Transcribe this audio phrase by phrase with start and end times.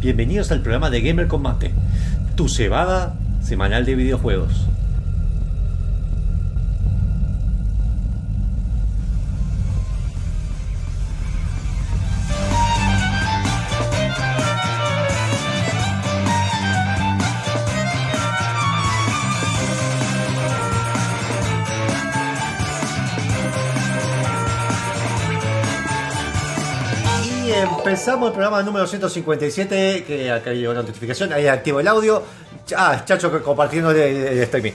[0.00, 1.70] Bienvenidos al programa de Gamer Combate,
[2.34, 4.69] tu cebada semanal de videojuegos.
[28.00, 32.22] Y empezamos el programa número 157, que acá llegó una notificación, ahí activo el audio.
[32.74, 34.72] Ah, Chacho compartiendo el, el streaming.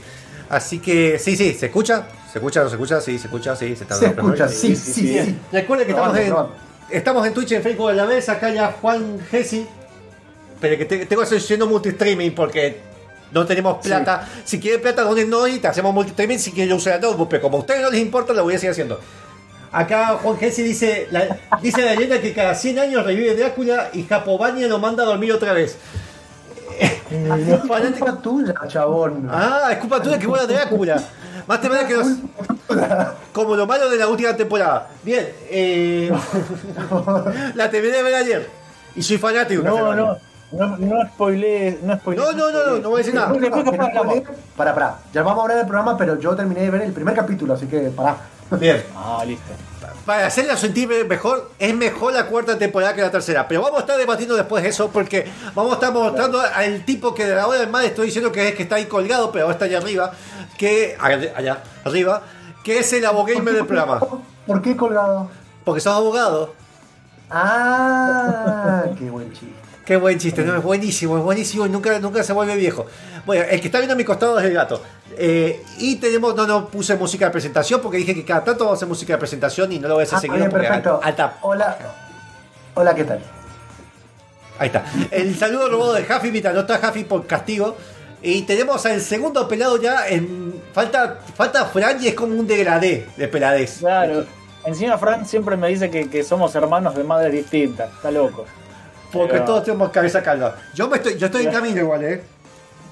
[0.48, 2.06] Así que, sí, sí, ¿se escucha?
[2.31, 2.62] ¿Se escucha?
[2.62, 3.02] ¿No se escucha?
[3.02, 4.53] Sí, se escucha, sí, se está Se escucha, perfecto.
[4.53, 5.36] sí, sí, sí.
[5.52, 6.36] Recuerden que estamos en,
[6.92, 9.66] estamos en Twitch, en Facebook de la mesa, acá ya Juan Gessi.
[10.62, 12.78] Pero que te- tengo que hacer yendo multistreaming porque
[13.31, 14.30] no tenemos plata.
[14.44, 17.28] Si quieren plata, donen no y te hacemos multistreaming si quieren usar la notebook.
[17.30, 19.00] Pero como a ustedes no les importa, lo voy a seguir haciendo.
[19.76, 24.04] Acá Juan Gessi dice, la, dice la leyenda que cada 100 años revive Drácula y
[24.04, 25.78] Japobania lo manda a dormir otra vez.
[26.80, 27.81] Es culpa
[28.22, 29.28] tuya, chabón.
[29.30, 30.96] Ah, es culpa tuya que vuela Drácula.
[31.46, 32.08] Más te que nos-
[33.34, 34.88] Como lo malo de la última temporada.
[35.03, 36.09] Bien, eh,
[37.56, 38.50] la terminé de ver ayer.
[38.96, 39.62] Y soy fanático.
[39.62, 40.18] No, no,
[40.53, 42.26] no, no spoilees, no spoilees.
[42.26, 43.34] No, no, no, no, no voy a decir nada.
[44.56, 45.00] Para, para.
[45.14, 47.66] Ya vamos a hablar del programa, pero yo terminé de ver el primer capítulo, así
[47.68, 48.16] que pará.
[48.52, 48.84] Bien.
[48.96, 49.52] Ah, listo.
[50.06, 53.47] Para hacerla sentir mejor, es mejor la cuarta temporada que la tercera.
[53.47, 55.25] Pero vamos a estar debatiendo después de eso, porque
[55.56, 58.56] vamos a estar mostrando al tipo que de ahora en más estoy diciendo que es
[58.56, 60.12] que está ahí colgado, pero ahora está allá arriba,
[60.58, 62.22] que allá, allá arriba,
[62.64, 64.00] que es el abogamer del programa.
[64.46, 65.30] ¿Por qué colgado?
[65.64, 66.53] Porque sos abogado.
[67.31, 69.65] Ah, qué buen chiste.
[69.85, 72.88] Qué buen chiste, no, es buenísimo, es buenísimo y nunca, nunca se vuelve viejo.
[73.25, 74.81] Bueno, el que está viendo a mi costado es el gato.
[75.18, 78.78] Eh, y tenemos, no, no puse música de presentación porque dije que cada tanto vamos
[78.78, 80.68] a hacer música de presentación y no lo voy a hacer Ah, seguido bien, porque
[80.68, 81.00] perfecto.
[81.03, 81.38] alta.
[81.41, 81.78] Hola.
[82.74, 83.19] Hola, ¿qué tal?
[84.57, 84.85] Ahí está.
[85.12, 87.75] El saludo robado de Jaffi, mira, no está Jaffi por castigo.
[88.22, 90.56] Y tenemos al segundo pelado ya en.
[90.74, 93.78] Falta, falta Fran y es como un degradé de peladez.
[93.79, 94.25] Claro.
[94.66, 97.91] Encima Fran siempre me dice que, que somos hermanos de madres distintas.
[97.94, 98.45] Está loco.
[99.16, 100.56] Porque Pero- todos tenemos cabeza calva.
[100.74, 102.24] Yo me estoy, yo estoy en camino igual, eh.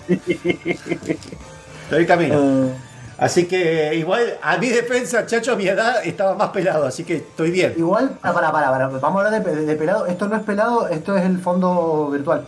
[0.07, 2.35] Estoy en camino.
[2.65, 2.73] Eh,
[3.17, 7.17] Así que igual a mi defensa, chacho, a mi edad estaba más pelado, así que
[7.17, 7.73] estoy bien.
[7.77, 8.87] Igual, para, para, para, para.
[8.87, 10.07] Vamos a hablar de, de- de pelado.
[10.07, 12.43] Esto no es pelado, esto es el fondo virtual.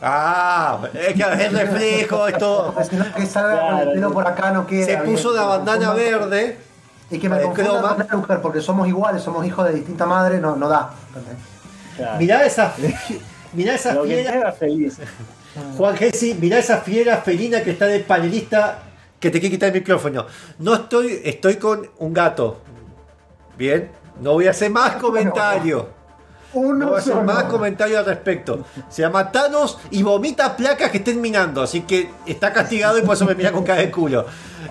[0.00, 2.74] Ah, es que es reflejo, esto.
[2.92, 4.84] No, que salga con Claro, el pelo por acá no queda.
[4.86, 5.04] Se bien.
[5.04, 6.58] puso la bandana verde.
[7.10, 7.96] Y que me el confunda
[8.40, 10.90] porque somos iguales, somos hijos de distinta madre, no, no da.
[11.08, 11.36] ¿entendés?
[11.96, 12.18] Claro.
[12.18, 12.74] Mirá esa,
[13.52, 14.98] mirá feliz.
[15.76, 18.82] Juan Gessi, mirá esa fiera felina que está de panelista
[19.20, 20.26] que te quiere quitar el micrófono.
[20.58, 22.60] No estoy, estoy con un gato.
[23.56, 23.90] Bien,
[24.20, 25.84] no voy a hacer más comentarios.
[26.52, 28.64] No Uno voy a hacer más comentarios al respecto.
[28.88, 31.62] Se llama Thanos y vomita placas que estén minando.
[31.62, 34.26] Así que está castigado y por eso me mira con cara de culo.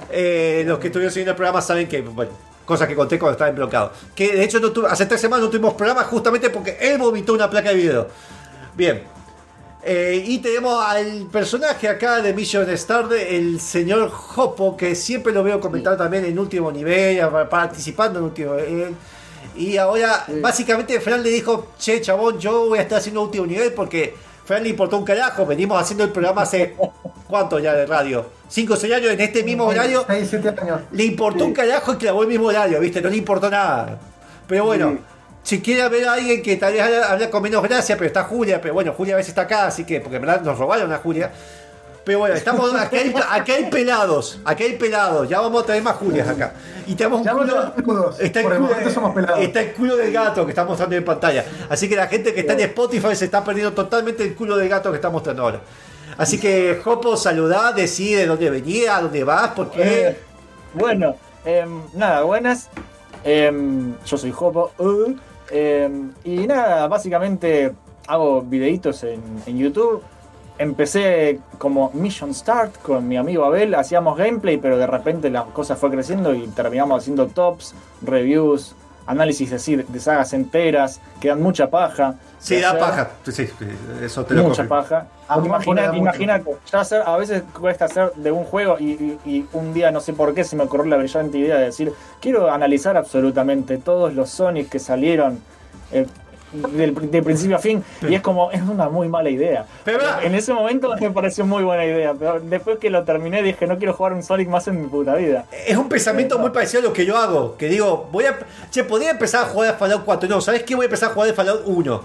[0.09, 2.31] Eh, los que estuvieron siguiendo el programa saben que, bueno,
[2.65, 3.91] cosas que conté cuando estaba en bloqueado.
[4.15, 7.33] Que de hecho no tu- hace tres semanas no tuvimos programa justamente porque él vomitó
[7.33, 8.07] una placa de video.
[8.75, 9.03] Bien.
[9.85, 15.43] Eh, y tenemos al personaje acá de Mission Star, el señor Hopo, que siempre lo
[15.43, 17.19] veo comentar también en último nivel,
[17.49, 18.95] participando en último nivel.
[19.57, 23.73] Y ahora, básicamente, Fran le dijo: Che, chabón, yo voy a estar haciendo último nivel
[23.73, 25.45] porque Fran le importó un carajo.
[25.45, 26.75] Venimos haciendo el programa hace.
[27.33, 28.27] ¿Cuánto ya de radio?
[28.47, 30.05] ¿5 o 6 años en este mismo horario?
[30.05, 30.81] 6, 7 años.
[30.91, 33.01] Le importó un carajo y clavó el mismo horario, ¿viste?
[33.01, 33.97] No le importó nada.
[34.47, 34.99] Pero bueno,
[35.41, 38.61] si quiere ver a alguien que tal vez habla, con menos gracia, pero está Julia,
[38.61, 40.99] pero bueno, Julia a veces está acá, así que, porque en verdad nos robaron a
[40.99, 41.31] Julia.
[42.05, 45.81] Pero bueno, estamos, acá hay, acá hay pelados, acá hay pelados, ya vamos a traer
[45.81, 46.53] más Julias acá.
[46.85, 47.27] Y tenemos un
[47.83, 49.39] culo, está el el culo, pelados.
[49.41, 51.43] está el culo del gato que está mostrando en pantalla.
[51.67, 54.69] Así que la gente que está en Spotify se está perdiendo totalmente el culo del
[54.69, 55.61] gato que está mostrando ahora.
[56.17, 60.07] Así que, Jopo, saludá, decide de dónde venía, dónde vas, porque...
[60.07, 60.19] Eh,
[60.73, 61.15] bueno,
[61.45, 62.69] em, nada, buenas.
[63.23, 64.71] Em, yo soy Jopo.
[64.77, 65.15] uh,
[65.51, 67.73] em, y nada, básicamente
[68.07, 70.03] hago videitos en, en YouTube.
[70.57, 75.75] Empecé como Mission Start con mi amigo Abel, hacíamos gameplay, pero de repente la cosa
[75.75, 77.73] fue creciendo y terminamos haciendo tops,
[78.03, 82.15] reviews, análisis así de sagas enteras, que dan mucha paja.
[82.39, 82.79] Sí, da hacer.
[82.79, 83.09] paja.
[83.25, 83.49] Sí, sí,
[84.01, 85.07] eso te lo Mucha paja.
[85.43, 86.41] Imagina, imagina,
[86.71, 89.99] ya hacer- a veces cuesta hacer de un juego y, y- y un día no
[90.01, 91.91] sé por qué se me ocurrió la brillante idea de decir,
[92.21, 95.39] quiero analizar absolutamente todos los Sonic que salieron.
[95.91, 96.05] eh,
[96.53, 97.83] del, de principio a fin.
[98.07, 99.65] Y es como, es una muy mala idea.
[99.83, 103.67] Pero, en ese momento me pareció muy buena idea, pero después que lo terminé dije,
[103.67, 105.45] no quiero jugar un Sonic más en mi puta vida.
[105.67, 107.57] Es un pensamiento muy parecido a lo que yo hago.
[107.57, 108.37] Que digo, voy a.
[108.69, 110.29] Che, podría empezar a jugar a Fallout 4.
[110.29, 110.75] No, ¿sabes qué?
[110.75, 112.01] Voy a empezar a jugar de Fallout 1.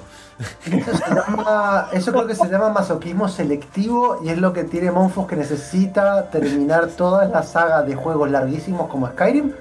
[0.66, 4.90] Eso, se llama- eso creo que se llama masoquismo selectivo y es lo que tiene
[4.92, 9.52] Monfos que necesita terminar todas las sagas de juegos larguísimos como Skyrim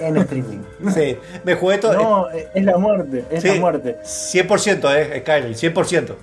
[0.00, 0.58] en streaming.
[0.94, 1.92] Sí, me jugué todo.
[1.94, 3.96] No, es la muerte, es Sí, la muerte.
[4.04, 6.14] 100%, eh, Skyrim, 100%.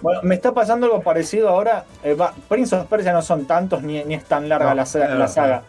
[0.00, 1.84] Bueno, me está pasando algo parecido ahora.
[2.02, 4.86] eh, va, Prince of Persia no son tantos ni, ni es tan larga No, la,
[4.86, 5.62] sa- es la saga.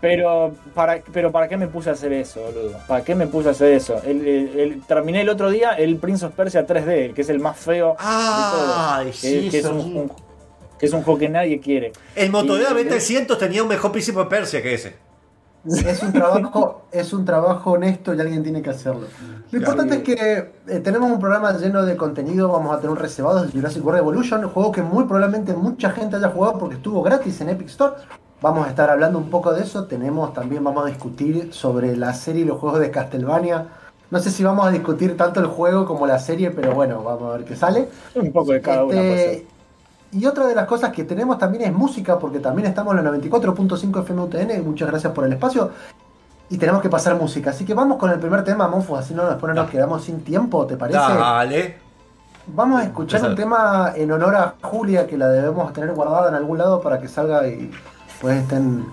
[0.00, 2.78] Pero para, pero ¿para qué me puse a hacer eso, boludo?
[2.86, 4.00] ¿Para qué me puse a hacer eso?
[4.04, 7.30] El- el- el- terminé el otro día el Prince of Persia 3D, el que es
[7.30, 9.16] el más feo Ay, de todos.
[9.16, 10.12] sí, que, es un, un-
[10.78, 11.92] que es un juego que nadie quiere.
[12.14, 14.94] El Motorola Y- 2300 tenía un mejor príncipe de Persia que ese.
[15.66, 19.06] Es un trabajo, es un trabajo honesto y alguien tiene que hacerlo.
[19.50, 22.96] Lo importante es que eh, tenemos un programa lleno de contenido, vamos a tener un
[22.96, 26.76] reservado de Jurassic World Evolution, un juego que muy probablemente mucha gente haya jugado porque
[26.76, 27.94] estuvo gratis en Epic Store.
[28.42, 32.12] Vamos a estar hablando un poco de eso, tenemos también, vamos a discutir sobre la
[32.12, 33.68] serie y los juegos de Castlevania.
[34.10, 37.32] No sé si vamos a discutir tanto el juego como la serie, pero bueno, vamos
[37.32, 37.88] a ver qué sale.
[38.14, 39.00] Un poco de cada una.
[40.14, 43.10] Y otra de las cosas que tenemos también es música, porque también estamos en la
[43.10, 44.64] 94.5 FM UTN.
[44.64, 45.72] Muchas gracias por el espacio.
[46.48, 47.50] Y tenemos que pasar música.
[47.50, 49.00] Así que vamos con el primer tema, Monfus.
[49.00, 50.98] Así no después no nos quedamos sin tiempo, ¿te parece?
[50.98, 51.78] Dale.
[52.46, 56.36] Vamos a escuchar un tema en honor a Julia, que la debemos tener guardada en
[56.36, 57.72] algún lado para que salga y
[58.20, 58.86] pues esté en,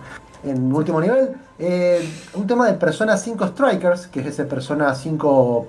[0.44, 1.36] en último nivel.
[1.60, 5.68] Eh, un tema de Persona 5 Strikers, que es ese Persona 5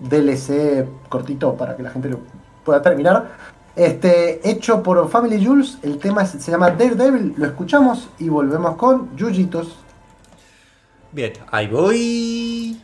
[0.00, 2.18] DLC cortito para que la gente lo
[2.64, 3.57] pueda terminar.
[3.78, 9.16] Este, hecho por Family Jules, el tema se llama Daredevil, lo escuchamos y volvemos con
[9.16, 9.76] Yujitos.
[11.12, 12.80] Bien, ahí voy.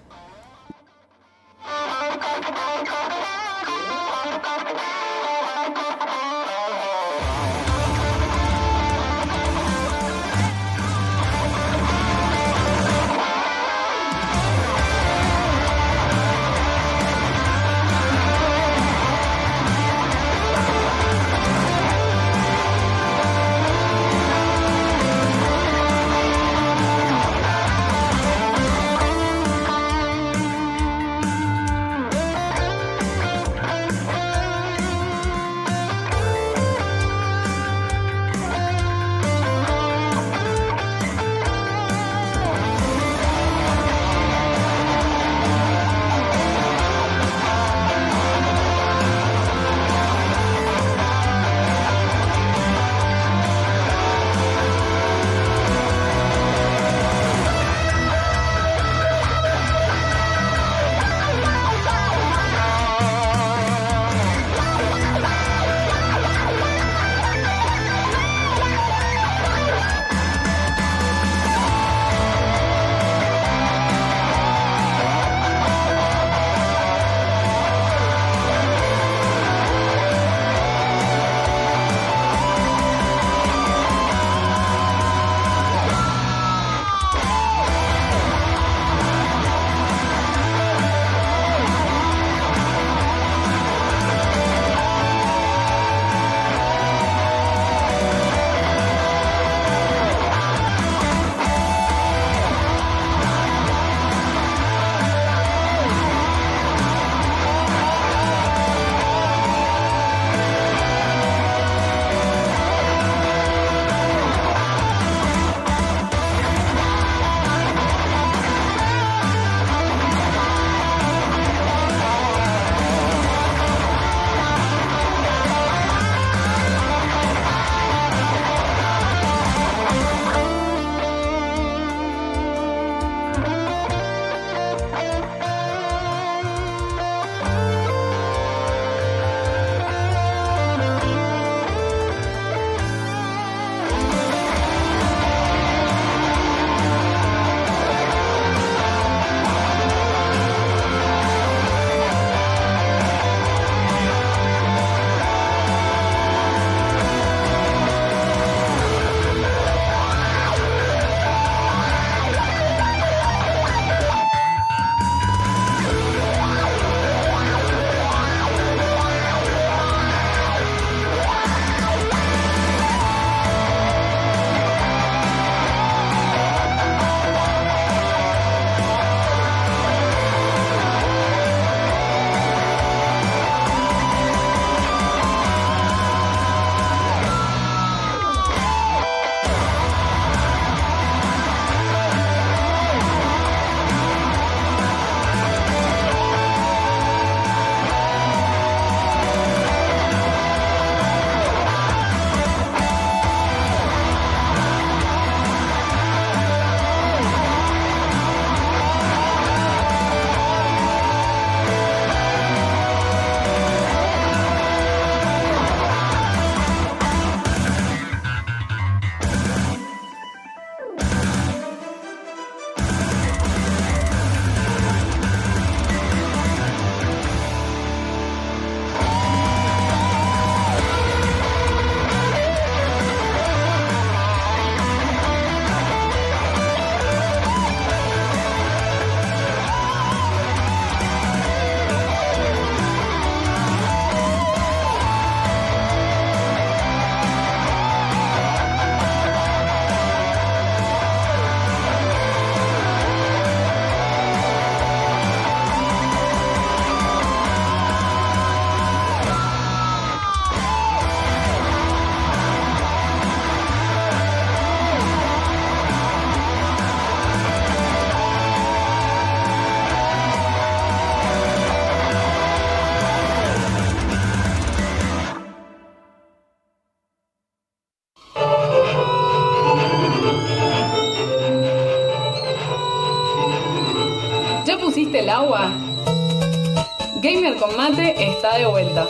[288.54, 289.06] Está de vuelta.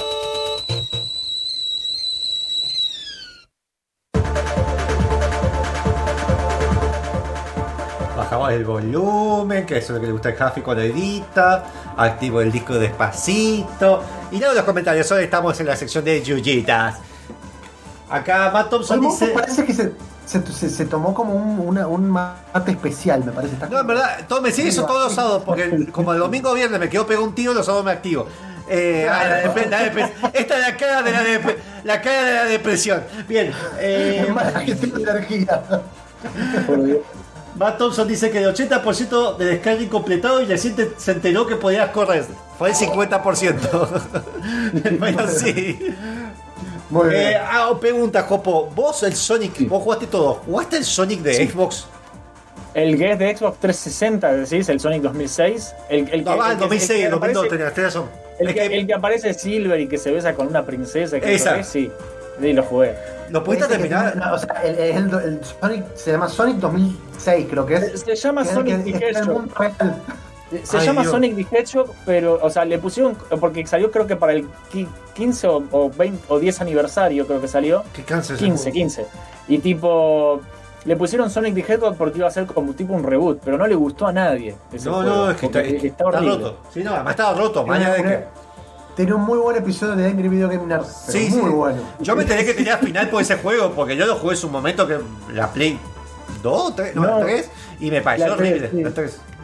[8.17, 11.65] Bajamos el volumen, que eso es lo que le gusta el Jafi cuando edita.
[11.97, 14.03] Activo el disco despacito.
[14.31, 15.11] Y luego los comentarios.
[15.11, 16.99] Hoy estamos en la sección de Yuyitas.
[18.09, 19.27] Acá Matt Thompson Oye, dice.
[19.29, 19.93] Parece que se,
[20.27, 23.55] se, se- se tomó como un, una- un mate especial, me parece.
[23.55, 26.51] Está No, en verdad, todo, me sigue eso todos los sábados, porque como el domingo
[26.51, 28.27] o viernes me quedo pegado un tiro, los sábados me activo.
[28.69, 32.45] Eh, ah, la dep- esta es la cara de la, dep- la cara de la
[32.45, 33.03] depresión.
[33.29, 34.27] Bien, eh,
[36.69, 37.03] de.
[37.57, 41.55] Matt Thompson dice que el 80% de descarga incompletado y recién te- se enteró que
[41.57, 42.25] podías correr.
[42.59, 44.01] Fue el 50%.
[45.01, 45.79] Pero sí.
[46.91, 47.23] Muy bien.
[47.23, 48.71] Eh, ah, pregunta, Jopo.
[48.75, 50.35] Vos el Sonic, vos jugaste todo.
[50.47, 51.47] ¿Jugaste el Sonic de Sí.
[51.49, 51.87] Xbox?
[52.75, 55.75] El que es de Xbox 360, decís, el Sonic 2006.
[55.89, 57.77] El, el No, que, va, el el que- 2006, el el que 2002 aparece- tenías,
[57.95, 58.09] razón.
[58.39, 61.21] El Es que, que el que aparece Silver y que se besa con una princesa.
[61.21, 61.63] Que Esa.
[61.63, 61.91] sí.
[62.41, 62.97] Sí, lo jugué.
[63.31, 64.17] ¿Lo pudiste terminar?
[64.17, 68.01] no, o sea, el, el- el Sonic se llama Sonic 2006, creo que es.
[68.01, 69.49] Se llama Sonic que the Hedgehog.
[70.65, 71.13] Se Ay, llama Dios.
[71.13, 74.89] Sonic the Hedgehog, pero, o sea, le pusieron, porque salió creo que para el qui-
[75.15, 77.83] 15 o, o 20 o 10 aniversario, creo que salió.
[77.95, 79.07] ¿Qué cáncer 15, 15.
[79.49, 80.41] Y tipo,
[80.85, 83.67] le pusieron Sonic the Hedgehog porque iba a ser como tipo un reboot, pero no
[83.67, 84.55] le gustó a nadie.
[84.73, 85.47] ese No, juego, no, es que
[85.87, 86.59] está, roto.
[86.73, 87.67] Sí, no, además estaba roto.
[87.67, 88.25] Mañana de que.
[88.97, 90.85] Tiene un muy buen episodio de Angry Video Game Nerd.
[90.85, 91.57] Sí, muy sí.
[91.57, 91.83] bueno.
[91.99, 94.49] Yo me enteré que tenía final por ese juego, porque yo lo jugué en su
[94.49, 95.01] momento que
[95.33, 95.79] la Play
[96.45, 97.19] 2, 3, no, No.
[97.21, 97.51] 3,
[97.81, 98.71] y me pareció horrible.
[98.71, 98.83] sí.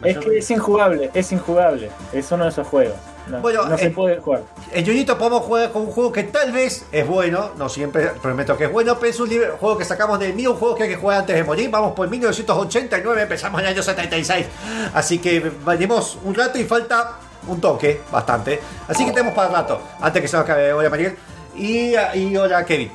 [0.03, 1.89] Es que es injugable, es injugable.
[2.13, 2.95] Es uno de esos juegos.
[3.31, 4.41] No, Bueno, no se eh, puede jugar.
[4.71, 8.57] En Junito podemos jugar con un juego que tal vez es bueno, no siempre prometo
[8.57, 10.83] que es bueno, pero es un libre- juego que sacamos de mí, un juego que
[10.83, 11.69] hay que jugar antes de morir.
[11.69, 14.45] Vamos por 1989, empezamos en el año 76.
[14.93, 17.13] Así que venimos un rato y falta
[17.47, 18.59] un toque, bastante.
[18.87, 20.73] Así que tenemos para rato, antes que se nos acabe.
[20.73, 21.17] Hola Mariel.
[21.55, 22.91] Y, y hola Kevin.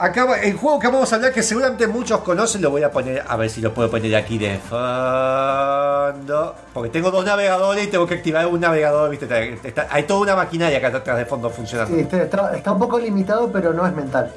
[0.00, 3.24] Acá el juego que vamos a hablar, que seguramente muchos conocen, lo voy a poner,
[3.26, 6.54] a ver si lo puedo poner aquí de fondo.
[6.72, 9.24] Porque tengo dos navegadores y tengo que activar un navegador, ¿viste?
[9.24, 11.96] Está- está- hay toda una maquinaria acá atrás de fondo funcionando.
[11.96, 14.30] Sí, está, un poco limitado, pero no es mental.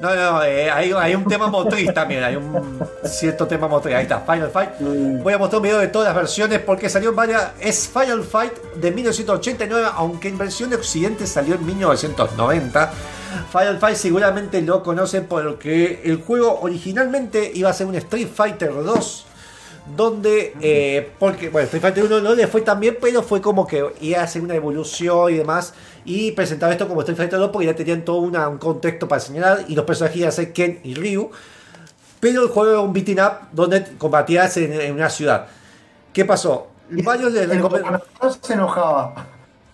[0.00, 3.94] No, no, eh, hay, hay un tema motriz también, hay un cierto tema motriz.
[3.94, 4.70] Ahí está, Final Fight.
[4.80, 7.50] Voy a mostrar un video de todas las versiones porque salió en varias.
[7.60, 12.90] Es Final Fight de 1989, aunque en versión de Occidente salió en 1990.
[13.50, 18.72] Final Fight seguramente lo conocen porque el juego originalmente iba a ser un Street Fighter
[18.72, 19.26] 2.
[19.96, 23.66] Donde, eh, porque, bueno, Street Fighter 1 no le fue tan bien, pero fue como
[23.66, 25.74] que iba a hacer una evolución y demás.
[26.04, 29.20] Y presentaba esto como Street Fighter 2 porque ya tenían todo una- un contexto para
[29.20, 29.64] señalar.
[29.66, 31.30] Y los personajes iban a ser Ken y Ryu.
[32.20, 35.46] Pero el juego era un beating up donde combatías en, en una ciudad.
[36.12, 36.68] ¿Qué pasó?
[36.88, 37.48] Varios le
[38.40, 39.26] se enojaba.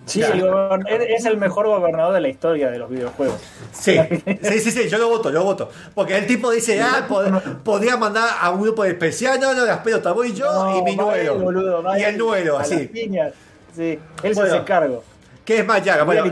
[0.09, 0.75] Sí, Claro.
[0.89, 3.37] el es el mejor gobernador de la historia de los videojuegos.
[3.73, 3.97] Sí,
[4.43, 5.71] sí, sí, sí, yo lo voto, yo voto.
[5.95, 9.79] Porque el tipo dice, ah, pod- podría mandar a un grupo especial, no, no, las
[9.79, 11.37] pelotas, voy yo No, y mi nuero.
[11.39, 12.91] boludo, y el nuero, así.
[12.93, 14.01] Sí, él
[14.35, 14.35] Bueno.
[14.51, 15.05] se hace cargo.
[15.45, 16.05] ¿Qué es más llaga?
[16.05, 16.25] Bueno.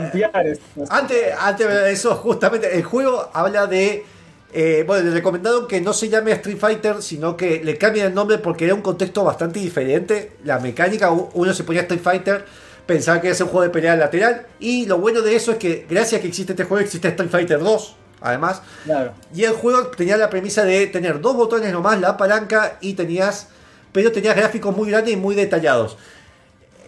[0.89, 4.05] Antes, antes de eso, justamente, el juego habla de.
[4.53, 8.13] eh, bueno, le recomendaron que no se llame Street Fighter, sino que le cambien el
[8.13, 10.33] nombre porque era un contexto bastante diferente.
[10.45, 12.45] La mecánica, uno se ponía Street Fighter,
[12.87, 14.47] pensaba que era un juego de pelea lateral.
[14.59, 17.29] Y lo bueno de eso es que, gracias a que existe este juego, existe Street
[17.29, 18.61] Fighter 2, además.
[18.85, 19.11] Claro.
[19.35, 23.49] Y el juego tenía la premisa de tener dos botones nomás, la palanca, y tenías.
[23.91, 25.97] Pero tenías gráficos muy grandes y muy detallados.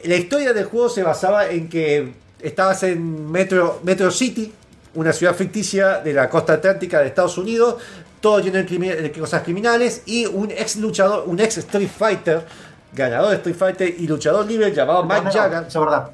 [0.03, 4.53] La historia del juego se basaba en que estabas en Metro, Metro City,
[4.95, 7.75] una ciudad ficticia de la costa atlántica de Estados Unidos,
[8.21, 12.45] todo lleno de, crimi- de cosas criminales, y un ex luchador, un ex Street Fighter,
[12.93, 15.63] ganador de Street Fighter y luchador libre llamado Mike No, Jagger.
[15.67, 16.09] Es verdad.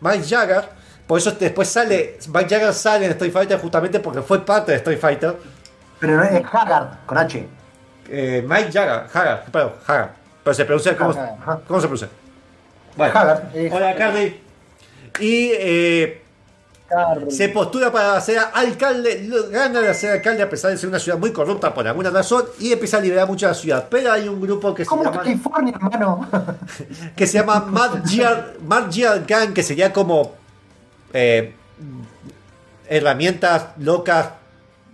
[0.00, 0.64] Mike Jagger,
[1.06, 4.78] por eso después sale, Mike Jagger sale en Street Fighter justamente porque fue parte de
[4.78, 5.36] Street Fighter.
[5.98, 7.48] Pero no es Haggard, con H.
[8.08, 10.08] Eh, Mike Jagger, Jagger, perdón, Jagger.
[10.42, 11.60] Pero se pronuncia, ¿cómo, Jagger, ajá.
[11.66, 12.08] ¿cómo se pronuncia?
[12.96, 13.42] Bueno, Haggard.
[13.72, 14.42] Hola Carly.
[15.20, 16.22] Y eh.
[17.28, 21.18] Se postula para ser alcalde, gana de ser alcalde a pesar de ser una ciudad
[21.18, 23.86] muy corrupta por alguna razón y empieza a liberar mucho la ciudad.
[23.88, 26.28] Pero hay un grupo que se ¿Cómo llama, California, hermano?
[27.16, 30.32] que se llama Mad Gear, Mad Gear Gang, que sería como
[31.12, 31.54] eh,
[32.88, 34.30] herramientas locas,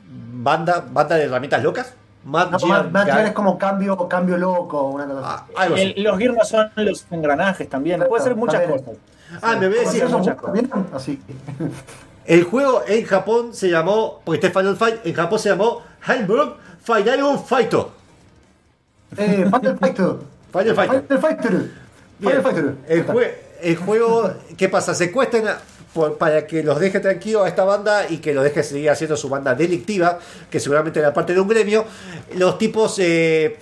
[0.07, 1.95] banda, banda de herramientas locas.
[2.25, 5.21] Mad No, Gear es como cambio, cambio loco, una cosa.
[5.25, 5.95] Ah, así.
[5.97, 8.05] El- los no son los engranajes también.
[8.09, 8.83] Puede ser muchas También.
[8.83, 8.97] cosas.
[9.43, 10.05] Ah, me voy a decir.
[10.93, 11.21] Así.
[12.25, 16.57] El juego en Japón se llamó, porque este Final Fight, en Japón se llamó Hamburg
[16.83, 17.81] Final Fighter.
[19.17, 20.07] Eh, Final Fighter.
[20.53, 21.03] Final Fighter.
[21.03, 21.53] Final Fighter.
[22.19, 22.75] Bien, Firefighter.
[22.89, 23.31] el, jue-
[23.63, 24.95] el juego, ¿qué pasa?
[24.95, 25.59] Secuestran a-
[25.93, 29.17] por- para que los deje tranquilos a esta banda y que los deje seguir haciendo
[29.17, 30.19] su banda delictiva,
[30.51, 31.85] que seguramente era parte de un gremio.
[32.35, 33.59] Los tipos, eh,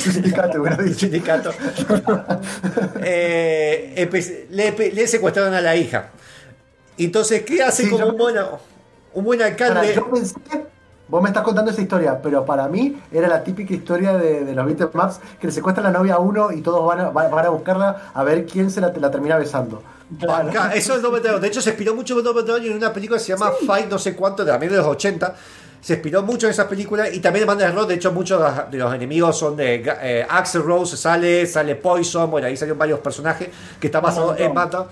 [0.00, 1.00] Su sindicato, hubiera el dicho.
[1.00, 1.50] sindicato,
[3.02, 6.10] eh, empe- le, le secuestraron a la hija.
[6.98, 8.36] Entonces, ¿qué hace Sí, como yo- un buen,
[9.14, 9.94] un buen alcalde?
[9.94, 10.34] yo pensé,
[11.08, 14.54] vos me estás contando esa historia, pero para mí era la típica historia de, de
[14.54, 17.46] los beat'em maps que le secuestran la novia a uno y todos van a, van
[17.46, 19.82] a buscarla a ver quién se la, la termina besando.
[20.28, 21.40] Acá, eso es Double Dragon.
[21.40, 23.98] De hecho, se inspiró mucho en Dragon en una película que se llama Fight no
[23.98, 25.34] sé cuánto, de la media de los 80.
[25.84, 27.88] Se inspiró mucho en esa película y también en Banda de Rock.
[27.88, 32.30] De hecho, muchos de los- de enemigos son de eh, Axel Rose, sale, sale Poison.
[32.30, 34.46] Bueno, ahí salieron varios personajes que están basados montón.
[34.46, 34.86] en Mata.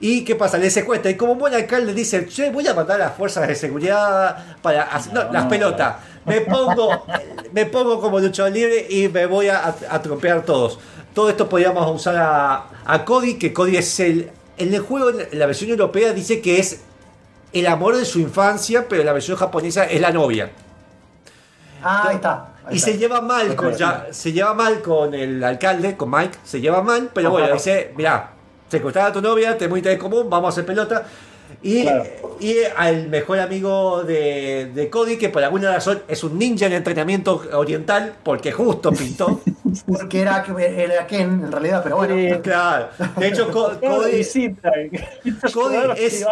[0.00, 0.56] ¿Y qué pasa?
[0.56, 1.10] Le secuestra.
[1.10, 4.84] Y como buen alcalde dice, che, voy a mandar a las fuerzas de seguridad para
[4.84, 5.96] hacer no, las pelotas.
[6.24, 7.04] Me pongo,
[7.52, 10.78] me pongo como luchador libre y me voy a, a trompear todos.
[11.12, 14.30] Todo esto podríamos usar a, a Cody, que Cody es el...
[14.58, 16.80] En el juego, en la versión europea, dice que es
[17.60, 20.50] el amor de su infancia, pero la versión japonesa es la novia.
[21.82, 22.48] Ah, ahí está.
[22.64, 22.90] ahí Y está.
[22.90, 26.82] se lleva mal con ya, se lleva mal con el alcalde, con Mike, se lleva
[26.82, 28.30] mal, pero bueno, dice, mira,
[28.68, 31.04] secuestrar a tu novia, tenemos interés común, vamos a hacer pelota.
[31.62, 32.04] Y, Claro.
[32.40, 36.72] y al mejor amigo de, de Cody, que por alguna razón es un ninja en
[36.72, 39.40] entrenamiento oriental, porque justo pintó.
[39.86, 42.14] Porque era, era Ken en realidad, pero bueno.
[42.14, 42.40] Sí.
[42.42, 42.88] claro.
[43.16, 44.72] De hecho, Cody, visita.
[45.52, 46.26] Cody es,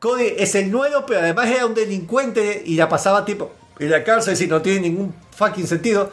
[0.00, 4.04] Cody es el nuevo, pero además era un delincuente y la pasaba tipo en la
[4.04, 6.10] cárcel si no tiene ningún fucking sentido.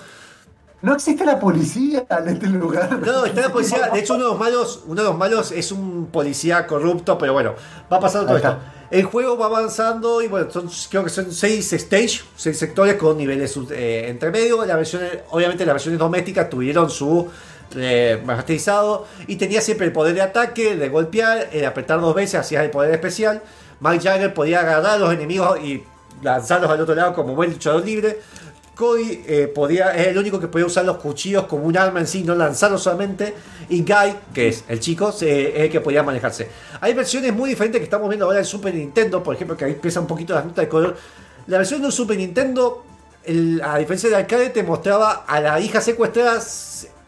[0.81, 2.99] No existe la policía en este lugar.
[2.99, 3.89] No, está la policía.
[3.91, 7.33] De hecho, uno de los malos, uno de los malos es un policía corrupto, pero
[7.33, 7.55] bueno,
[7.91, 8.57] va pasando todo esto.
[8.91, 13.17] El juego va avanzando y bueno, son, creo que son seis stage, seis sectores con
[13.17, 14.63] niveles eh, entre medio.
[14.63, 17.27] La versión, obviamente las versiones domésticas tuvieron su
[17.75, 22.13] eh, masterizado y tenía siempre el poder de ataque, el de golpear, el apretar dos
[22.13, 23.41] veces hacías el poder especial.
[23.79, 25.83] Mike Jagger podía agarrar a los enemigos y
[26.21, 28.19] lanzarlos al otro lado como buen luchador libre.
[28.75, 32.07] Cody eh, podía, es el único que podía usar los cuchillos como un arma en
[32.07, 33.33] sí, no lanzarlos solamente.
[33.69, 36.49] Y Guy, que es el chico, es el que podía manejarse.
[36.81, 39.71] Hay versiones muy diferentes que estamos viendo ahora en Super Nintendo, por ejemplo, que ahí
[39.71, 40.97] empieza un poquito las notas de color.
[41.47, 42.83] La versión de un Super Nintendo,
[43.63, 46.41] a diferencia del arcade, te mostraba a la hija secuestrada,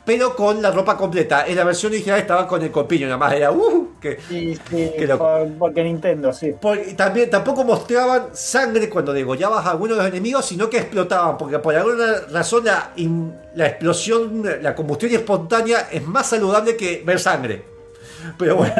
[0.08, 1.46] pero con la ropa completa.
[1.46, 4.90] En la versión original estaba con el corpiño, nada más era uh, que Sí, sí,
[5.18, 6.56] por- porque Nintendo, sí.
[6.96, 11.60] también tampoco mostraban sangre cuando degollabas a alguno de los enemigos, sino que explotaban, porque
[11.60, 17.20] por alguna razón la, in- la explosión, la combustión espontánea es más saludable que ver
[17.20, 17.66] sangre.
[18.38, 18.74] Pero bueno,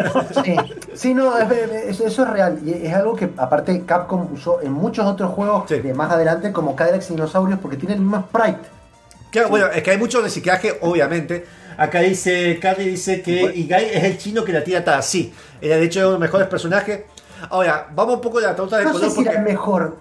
[0.46, 0.56] Sí,
[0.94, 2.58] sí, no, es- es- eso es real.
[2.66, 5.80] Y es algo que, aparte, Capcom usó en muchos otros juegos Sí.
[5.82, 8.77] de más adelante, como Cadillacs y Dinosaurios, porque tienen el mismo sprite.
[9.42, 11.46] Claro, bueno, es que hay mucho reciclaje, obviamente.
[11.78, 15.02] Acá dice, Carly dice que Igai es el chino que la tira atada.
[15.02, 17.02] Sí, era de hecho uno de los mejores personajes.
[17.50, 19.52] Ahora, vamos un poco a la torta de No sé color si era el porque
[19.52, 19.98] mejor.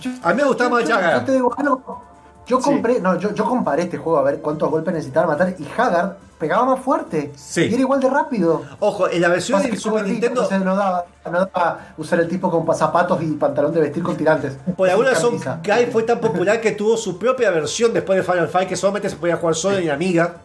[0.00, 2.04] Yo- a mí me gustaba más yo- te digo algo.
[2.46, 2.64] Yo Sí.
[2.64, 6.12] compré, no, yo, yo comparé este juego a ver cuántos golpes necesitaba matar y Haggard
[6.38, 7.32] pegaba más fuerte.
[7.36, 7.62] Sí.
[7.62, 8.62] Y era igual de rápido.
[8.80, 12.20] Ojo, en la versión Pasa de que Super Nintendo, entonces no daba, no daba usar
[12.20, 14.56] el tipo con zapatos y pantalón de vestir con tirantes.
[14.76, 15.38] por alguna razón.
[15.64, 19.08] Guy fue tan popular que tuvo su propia versión después de Final Fight que solamente
[19.10, 20.36] se podía jugar solo en Amiga.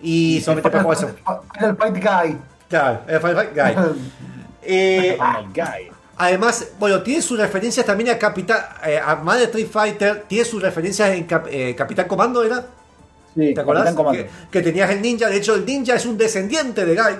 [0.00, 0.98] Y solamente para jugar
[1.54, 2.38] Final Fight Guy.
[2.68, 3.94] Claro, el Final Fight Guy.
[4.70, 5.16] Eh,
[5.54, 5.90] guy.
[6.16, 10.60] además, bueno, tiene sus referencias también a Capitán, eh, a Mad Street Fighter, tiene sus
[10.60, 12.66] referencias en Cap- eh, Capitán Comando, ¿era?
[13.38, 13.94] Sí, ¿Te acordás?
[14.12, 17.14] Que, que tenías el ninja, de hecho el ninja es un descendiente de Guy.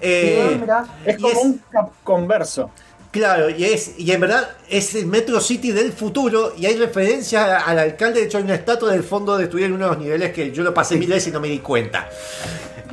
[0.00, 0.70] Eh, Sí.
[1.06, 1.60] Es como es- un
[2.02, 2.70] converso.
[3.10, 7.62] Claro, y es y en verdad es el Metro City del futuro y hay referencias
[7.64, 10.00] al alcalde, de hecho hay una estatua del fondo de estudiar en uno de los
[10.02, 12.08] niveles que yo lo pasé mil veces y no me di cuenta.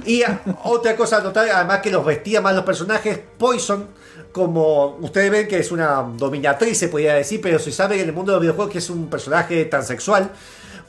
[0.05, 3.87] Y a- otra cosa a notar, además que los vestía más los personajes, Poison,
[4.31, 8.13] como ustedes ven que es una dominatriz se podría decir, pero se sabe en el
[8.13, 10.29] mundo de los videojuegos que es un personaje transexual.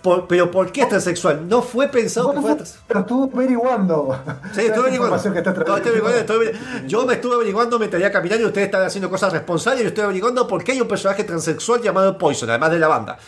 [0.02, 1.48] Por- pero ¿por qué es transexual?
[1.48, 2.84] No fue pensado que fuera transexual.
[2.88, 4.18] pero estuvo averiguando.
[4.52, 5.22] Sí, estuve averiguando.
[5.22, 6.88] Que No, estoy averiguando, estoy averiguando.
[6.88, 9.82] Yo me estuve averiguando mientras iba caminando y ustedes están haciendo cosas responsables.
[9.82, 13.18] Yo estoy averiguando por qué hay un personaje transexual llamado Poison, además de la banda.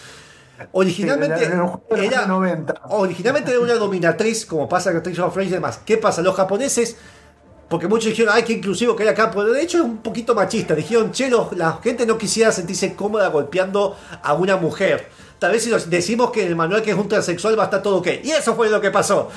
[0.73, 2.75] Originalmente, Sí, era un juego de los era, años 90.
[2.91, 5.81] originalmente era una dominatriz, como pasa con Street of Rage y demás.
[5.85, 6.23] ¿Qué pasa?
[6.23, 6.97] Los japoneses,
[7.69, 10.35] porque muchos dijeron, ay, qué inclusivo que era acá, pero de hecho es un poquito
[10.35, 10.75] machista.
[10.75, 15.09] Dijeron, che, los- la gente no quisiera sentirse cómoda golpeando a una mujer.
[15.39, 17.83] Tal vez si nos decimos que el manual que es un transexual va a estar
[17.83, 18.09] todo ok.
[18.23, 19.31] Y eso fue lo que pasó.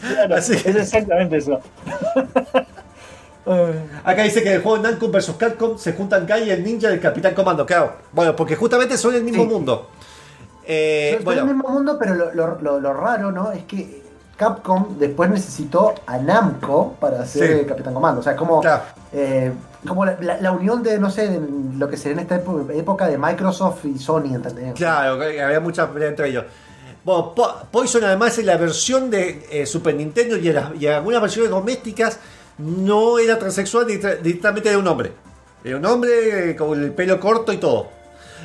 [0.00, 1.60] Claro, Así que- es exactamente eso.
[4.04, 6.88] Acá dice que en el juego Namco vs Capcom se juntan Kai y el ninja
[6.88, 7.66] del Capitán Comando.
[7.66, 9.48] Claro, bueno, porque justamente son el mismo Sí.
[9.48, 9.88] mundo.
[10.64, 13.50] Eh, Son bueno, el mismo mundo, pero lo, lo- lo- lo raro, ¿no?
[13.50, 14.01] Es que
[14.42, 17.64] Capcom después necesitó a Namco para hacer Sí.
[17.66, 18.20] Capitán Comando.
[18.20, 18.82] O sea, como, Claro.
[19.12, 19.52] eh,
[19.86, 21.40] como la, la- la unión de, no sé, de
[21.78, 24.74] lo que sería en esta épo- época de Microsoft y Sony, ¿entendés?
[24.74, 26.44] Claro, había mucha pelea entre ellos.
[27.04, 30.86] Bueno, Po- Poison además en la versión de eh, Super Nintendo y en, las- y
[30.86, 32.18] en algunas versiones domésticas
[32.58, 35.12] no era transexual, directa- directamente era un hombre.
[35.64, 37.88] Era un hombre eh, con el pelo corto y todo.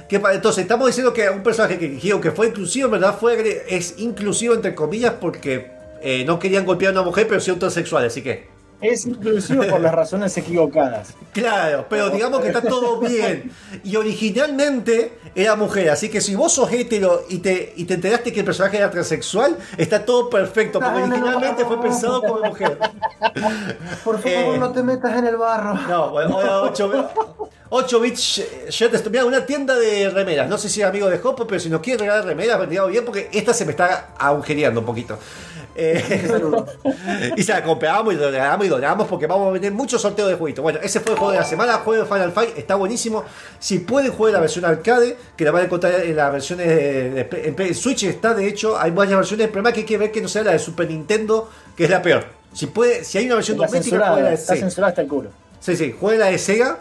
[0.07, 3.95] Que entonces estamos diciendo que un personaje que que fue inclusivo, en verdad fue, es
[3.97, 7.60] inclusivo entre comillas porque eh, no querían golpear a una mujer, pero sí a un
[7.60, 8.57] transexual, así que...
[8.80, 11.13] Es inclusivo por las razones equivocadas.
[11.38, 13.52] Claro, pero digamos que está todo bien.
[13.84, 18.34] Y originalmente era mujer, así que si vos sos hetero y te, y te enteraste
[18.34, 22.80] que el personaje era transexual, está todo perfecto, porque originalmente fue pensado como mujer.
[24.04, 24.58] Por favor, Eh.
[24.58, 25.76] no te metas en el barro.
[25.88, 27.10] No, bueno, ahora 8,
[27.70, 30.50] 8 bits shirt, mira, una tienda de remeras.
[30.50, 33.06] No sé si es amigo de Hopper, pero si nos quiere regalar remeras, vendría bien
[33.06, 35.20] porque esta se me está agujereando un poquito.
[35.80, 36.26] Eh,
[37.38, 40.30] y se la compramos y lo regalamos y donamos porque vamos a vender muchos sorteos
[40.30, 40.62] de jueguitos.
[40.62, 43.23] Bueno, ese fue el juego de la semana, juego de Final Fight, está buenísimo.
[43.60, 47.27] Si pueden jugar la versión arcade, que la van a encontrar en las versiones de,
[47.32, 49.45] en Switch está, de hecho, hay varias versiones.
[49.45, 51.86] El problema es que hay que ver que no sea la de Super Nintendo, que
[51.86, 52.25] es la peor.
[52.53, 55.30] Si puede, si hay una versión doméstica, juega la de está censurada hasta el culo.
[55.60, 56.77] Sí, sí, juegue la de Sega.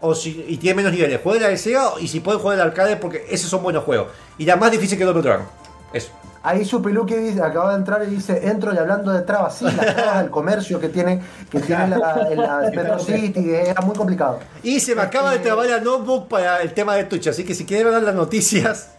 [0.00, 2.62] O si, y tiene menos niveles, juegue la de Sega y si pueden jugar el
[2.62, 4.08] arcade porque esos son buenos juegos.
[4.36, 5.46] Y la más difícil que Double Dragon.
[5.94, 6.10] Eso.
[6.46, 9.64] Ahí su peluque dice, acaba de entrar y dice, entro y hablando de trabas, sí,
[9.64, 13.96] las trabas del comercio que tiene, que tiene la, en la Metro City, era muy
[13.96, 14.40] complicado.
[14.62, 17.54] Y se me acaba de trabar la notebook para el tema de Twitch, así que
[17.54, 18.90] si quieren ver las noticias.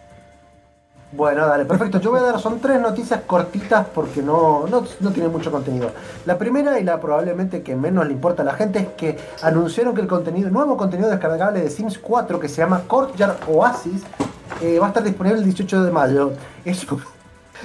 [1.12, 2.00] Bueno, dale, perfecto.
[2.00, 5.92] Yo voy a dar, son tres noticias cortitas porque no, no, no tiene mucho contenido.
[6.24, 9.94] La primera y la probablemente que menos le importa a la gente es que anunciaron
[9.94, 14.02] que el contenido, nuevo contenido descargable de Sims 4 que se llama Courtyard Oasis
[14.60, 16.32] eh, va a estar disponible el 18 de mayo.
[16.64, 16.84] Es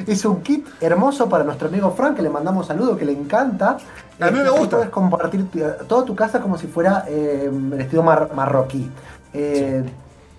[0.07, 3.77] es un kit hermoso para nuestro amigo Frank, que le mandamos saludo, que le encanta.
[4.19, 4.77] A mí me así gusta.
[4.77, 5.45] Puedes compartir
[5.87, 7.49] toda tu casa como si fuera eh,
[8.03, 8.89] mar- marroquí.
[9.33, 9.83] Eh,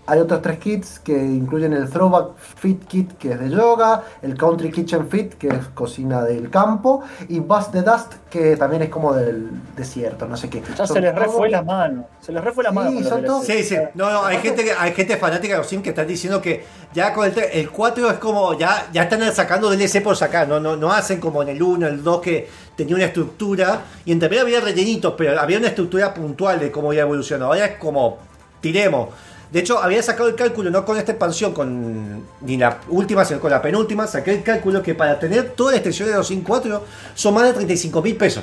[0.05, 4.37] Hay otros tres kits que incluyen el Throwback Fit Kit, que es de yoga, el
[4.37, 8.89] Country Kitchen Fit, que es cocina del campo, y Bust the Dust, que también es
[8.89, 10.61] como del desierto, no sé qué.
[10.77, 12.07] Ya Son se les re todos- fue la mano.
[12.21, 13.09] Se les re fue la Sí, mano.
[13.09, 13.77] son todos- Sí, sí.
[13.95, 17.15] No, no, hay gente, hay gente fanática de los Sims que están diciendo que ya
[17.15, 20.77] con el, el 4 es como, ya, ya están sacando DLC por sacar, no, no,
[20.77, 24.43] no hacen como en el 1, el 2 que tenía una estructura, y en realidad
[24.43, 27.47] había rellenitos, pero había una estructura puntual de cómo iba evolucionando.
[27.47, 28.19] Ahora es como,
[28.61, 29.09] tiremos.
[29.53, 33.39] De hecho, había sacado el cálculo, no con esta expansión, con ni la última, sino
[33.39, 36.45] con la penúltima, saqué el cálculo que para tener toda la extensión de los Sims
[36.47, 36.83] 4
[37.15, 38.43] son más de 35 mil pesos.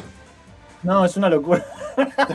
[0.83, 1.65] No, es una locura.
[2.15, 2.33] Tanto.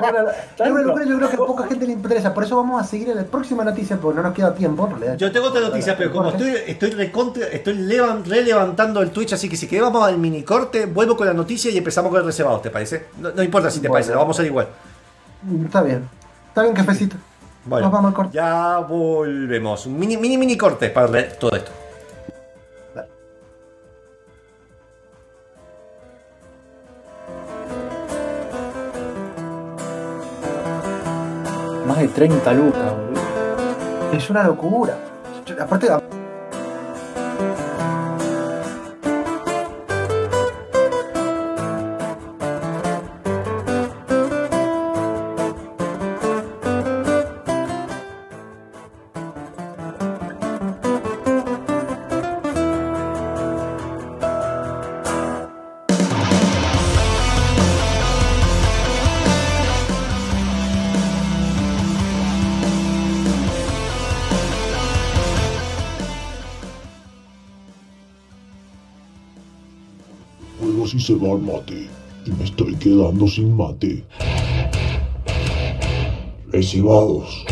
[0.59, 3.09] yo creo- yo creo que a poca gente le interesa, por eso vamos a seguir
[3.11, 4.85] en la próxima noticia, porque no nos queda tiempo.
[4.87, 5.17] en realidad.
[5.17, 9.49] Yo tengo otra noticia, pero como estoy, estoy, recontra- estoy levan- relevantando el Twitch, así
[9.49, 12.27] que si querés vamos al mini corte, vuelvo con la noticia y empezamos con el
[12.27, 13.07] reservado, ¿te parece?
[13.19, 13.95] No, no importa si te Bueno.
[13.95, 14.67] parece, lo vamos a hacer igual.
[15.65, 16.07] Está bien,
[16.49, 17.17] está bien, cafecito.
[17.67, 18.35] Bueno, Nos vamos al corte.
[18.35, 19.87] ya volvemos.
[19.87, 21.71] Un mini, mini, mini corte para leer todo esto.
[31.87, 33.23] Más de 30 lucas, boludo.
[34.13, 34.97] Es una locura.
[35.61, 35.89] Aparte,
[71.05, 71.87] se va al mate
[72.25, 74.03] y me estoy quedando sin mate.
[76.51, 77.45] Recibados.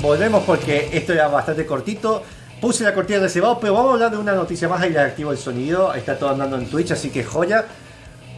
[0.00, 2.22] Volvemos porque esto era bastante cortito.
[2.60, 4.80] Puse la cortina de reservado, pero vamos a hablar de una noticia más.
[4.82, 5.92] Ahí le activo el sonido.
[5.94, 7.64] Está todo andando en Twitch, así que joya.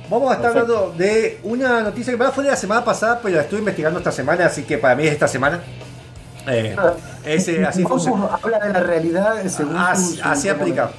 [0.08, 0.78] Vamos a estar Perfecto.
[0.78, 4.12] hablando de una noticia que fue de la semana pasada, pero la estuve investigando esta
[4.12, 5.60] semana, así que para mí es esta semana.
[6.46, 6.76] Eh,
[7.24, 8.26] ese, así funciona.
[8.42, 9.92] habla de la realidad según Ah,
[10.24, 10.90] así aplica.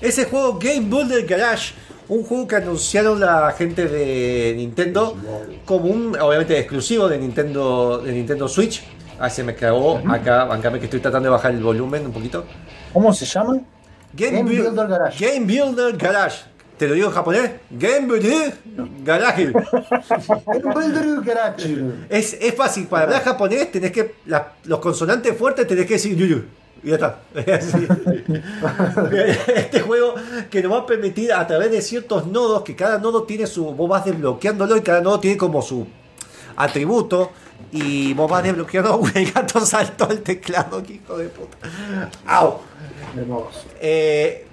[0.00, 1.74] Ese juego Game Builder Garage,
[2.08, 5.16] un juego que anunciaron la gente de Nintendo
[5.64, 8.82] como un, obviamente, exclusivo de Nintendo, de Nintendo Switch.
[9.20, 12.44] Ah, se me cagó acá, bancame que estoy tratando de bajar el volumen un poquito.
[12.92, 13.58] ¿Cómo se llama?
[14.14, 15.26] Game Buil- Builder Garage.
[15.26, 16.44] Game Builder Garage.
[16.78, 17.50] Te lo digo en japonés.
[19.04, 19.52] Garage.
[22.08, 24.14] Es, es fácil, para hablar japonés tenés que.
[24.26, 26.44] la- los consonantes fuertes tenés que decir yuyu.
[26.82, 27.18] Y ya está.
[29.56, 30.14] Este juego
[30.50, 33.64] que nos va a permitir a través de ciertos nodos, que cada nodo tiene su.
[33.74, 35.86] Vos vas desbloqueándolo y cada nodo tiene como su
[36.56, 37.32] atributo.
[37.72, 39.02] Y vos vas desbloqueando.
[39.14, 41.56] El gato saltó el teclado, que hijo de puta.
[42.26, 42.58] ¡Au!
[43.80, 44.46] Eh,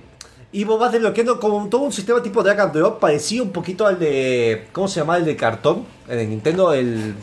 [0.56, 3.86] y vos vas desbloqueando como todo un sistema tipo drag and drop parecido un poquito
[3.86, 4.70] al de.
[4.72, 5.18] ¿Cómo se llama?
[5.18, 5.86] El de cartón.
[6.08, 7.14] En el Nintendo, el.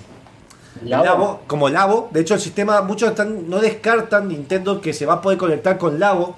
[0.85, 1.05] Labo.
[1.05, 2.11] Labo, como Labo.
[2.12, 5.79] De hecho, el sistema, muchos están, no descartan Nintendo que se va a poder conectar
[5.79, 6.35] con Labo,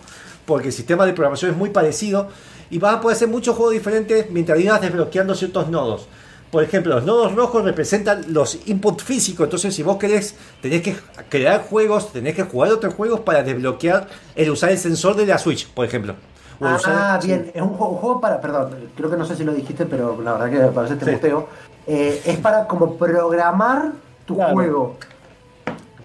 [0.46, 2.28] porque el sistema de programación es muy parecido.
[2.70, 6.06] Y vas a poder hacer muchos juegos diferentes mientras ibas desbloqueando ciertos nodos.
[6.52, 9.46] Por ejemplo, los nodos rojos representan los inputs físicos.
[9.46, 10.94] Entonces, si vos querés, tenés que
[11.28, 15.38] crear juegos, tenés que jugar otros juegos para desbloquear el usar el sensor de la
[15.38, 16.14] Switch, por ejemplo.
[16.60, 19.44] Usar- Ah, bien, es un juego, un juego para, perdón, creo que no sé si
[19.44, 21.10] lo dijiste, pero la verdad que me parece te Sí.
[21.12, 21.48] muteo.
[21.86, 23.92] Eh, es para como programar
[24.26, 24.52] tu Claro.
[24.54, 24.96] juego.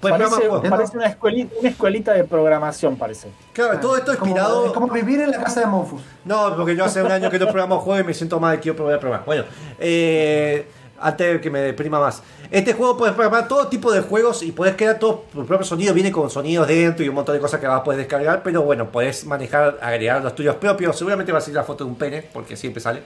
[0.01, 3.29] Puedes Parece, parece una, escuelita, una escuelita de programación, parece.
[3.51, 4.65] Claro, todo esto Es como- inspirado.
[4.67, 6.01] Es como vivir en la casa de Monfus.
[6.23, 8.59] No, porque yo hace un año que no programo juegos y me siento mal y
[8.59, 9.25] quiero probar a programar.
[9.25, 9.43] Bueno,
[9.77, 10.65] eh,
[11.01, 12.21] antes de que me deprima más.
[12.51, 15.93] Este juego puedes programar todo tipo de juegos y puedes crear todo tu propio sonido.
[15.93, 18.41] Viene con sonidos dentro y un montón de cosas que vas a poder descargar.
[18.43, 20.97] Pero bueno, puedes manejar, agregar los tuyos propios.
[20.97, 23.03] Seguramente va a salir la foto de un pene, porque siempre sale.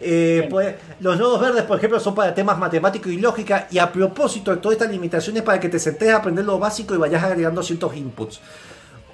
[0.00, 3.68] Eh, puede- los nodos verdes, por ejemplo, son para temas matemáticos y lógica.
[3.70, 6.94] Y a propósito de todas estas limitaciones, para que te sentes a aprender lo básico
[6.94, 8.40] y vayas agregando ciertos inputs.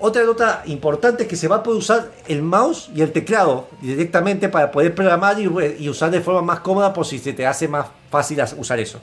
[0.01, 3.67] Otra nota importante es que se va a poder usar el mouse y el teclado
[3.81, 5.49] directamente para poder programar y,
[5.81, 9.01] y usar de forma más cómoda por si se te hace más fácil usar eso.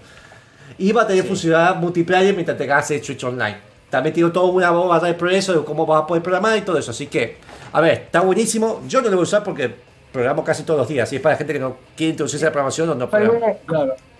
[0.77, 3.57] Y va a tener funcionalidad multiplayer mientras tengas el Switch Online.
[3.89, 6.77] También tiene toda una bomba de progreso de cómo vas a poder programar y todo
[6.77, 6.91] eso.
[6.91, 7.37] Así que,
[7.71, 8.81] a ver, está buenísimo.
[8.87, 9.73] Yo no lo voy a usar porque
[10.11, 11.11] programo casi todos los días.
[11.13, 13.53] Y es para la gente que no quiere introducirse a la programación o no programa.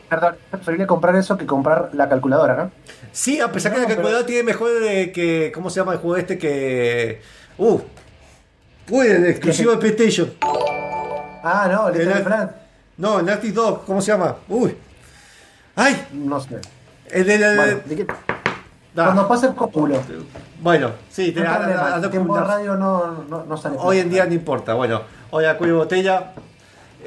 [0.10, 2.72] Perdón, preferible comprar eso que comprar la calculadora, ¿no?
[3.16, 5.50] Sí, a pesar que la pero- calculadora tiene mejor eh, que.
[5.54, 7.22] ¿Cómo se llama el juego este que.
[7.58, 7.80] Uh.
[8.90, 10.34] Uy, el exclusivo de PlayStation.
[10.42, 12.50] Ah, no, El- Friend.
[12.98, 14.36] No, el Naughty Dog, ¿cómo se llama?
[14.50, 14.76] Uy.
[15.78, 16.08] ¡Ay!
[16.12, 16.60] No sé.
[17.10, 17.56] El de la.
[17.56, 18.06] Bueno, ¿de qué?
[18.10, 18.34] Ah,
[18.94, 20.02] Cuando pase el cópulo.
[20.62, 23.78] bueno, sí, te No tiempo de con- radio no, no, no sale.
[23.80, 24.74] Hoy en día no importa.
[24.74, 25.02] Bueno,
[25.32, 26.34] hoy a cuello de botella.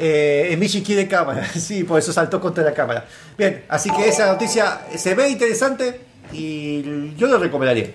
[0.00, 1.44] Eh, Michi quiere cámara.
[1.54, 3.04] Sí, por eso saltó contra la cámara.
[3.36, 6.00] Bien, así que esa noticia se ve interesante
[6.32, 7.90] y yo lo recomendaría.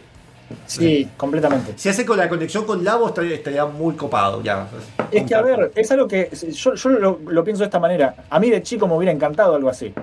[0.68, 1.74] Sí, completamente.
[1.78, 4.68] Si hace con la conexión con Labo estaría, estaría muy copado ya.
[5.12, 8.16] Es que, a ver, es algo que yo, yo lo, lo pienso de esta manera.
[8.30, 9.94] A mí de chico me hubiera encantado algo así.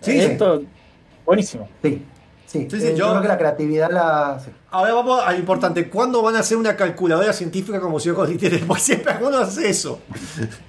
[0.00, 0.62] Sí, Esto,
[1.24, 1.68] buenísimo.
[1.82, 2.02] Sí,
[2.48, 2.66] sí.
[2.68, 2.96] Sí, sí, Eh, yo...
[3.06, 4.40] yo- creo que la creatividad la.
[4.44, 4.50] sí.
[4.70, 5.88] Ahora vamos a lo importante.
[5.88, 8.16] ¿Cuándo van a hacer una calculadora científica como si yo?
[8.16, 8.38] Porque
[8.80, 10.00] siempre alguno hace eso.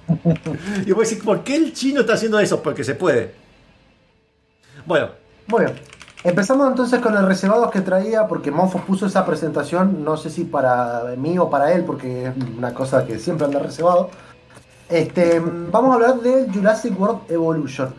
[0.86, 2.62] y voy a decir, ¿por qué el chino está haciendo eso?
[2.62, 3.34] Porque se puede.
[4.86, 5.08] Bueno,
[5.48, 5.70] Bueno,
[6.24, 10.44] empezamos entonces con el reservados que traía, porque Monfos puso esa presentación, no sé si
[10.44, 14.10] para mí o para él, porque es una cosa que siempre anda reservado.
[14.88, 15.40] Este,
[15.70, 17.94] vamos a hablar de Jurassic World Evolution.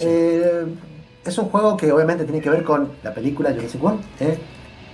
[0.00, 0.64] Eh,
[1.24, 4.00] es un juego que obviamente tiene que ver con la película Jurassic World.
[4.20, 4.38] ¿eh?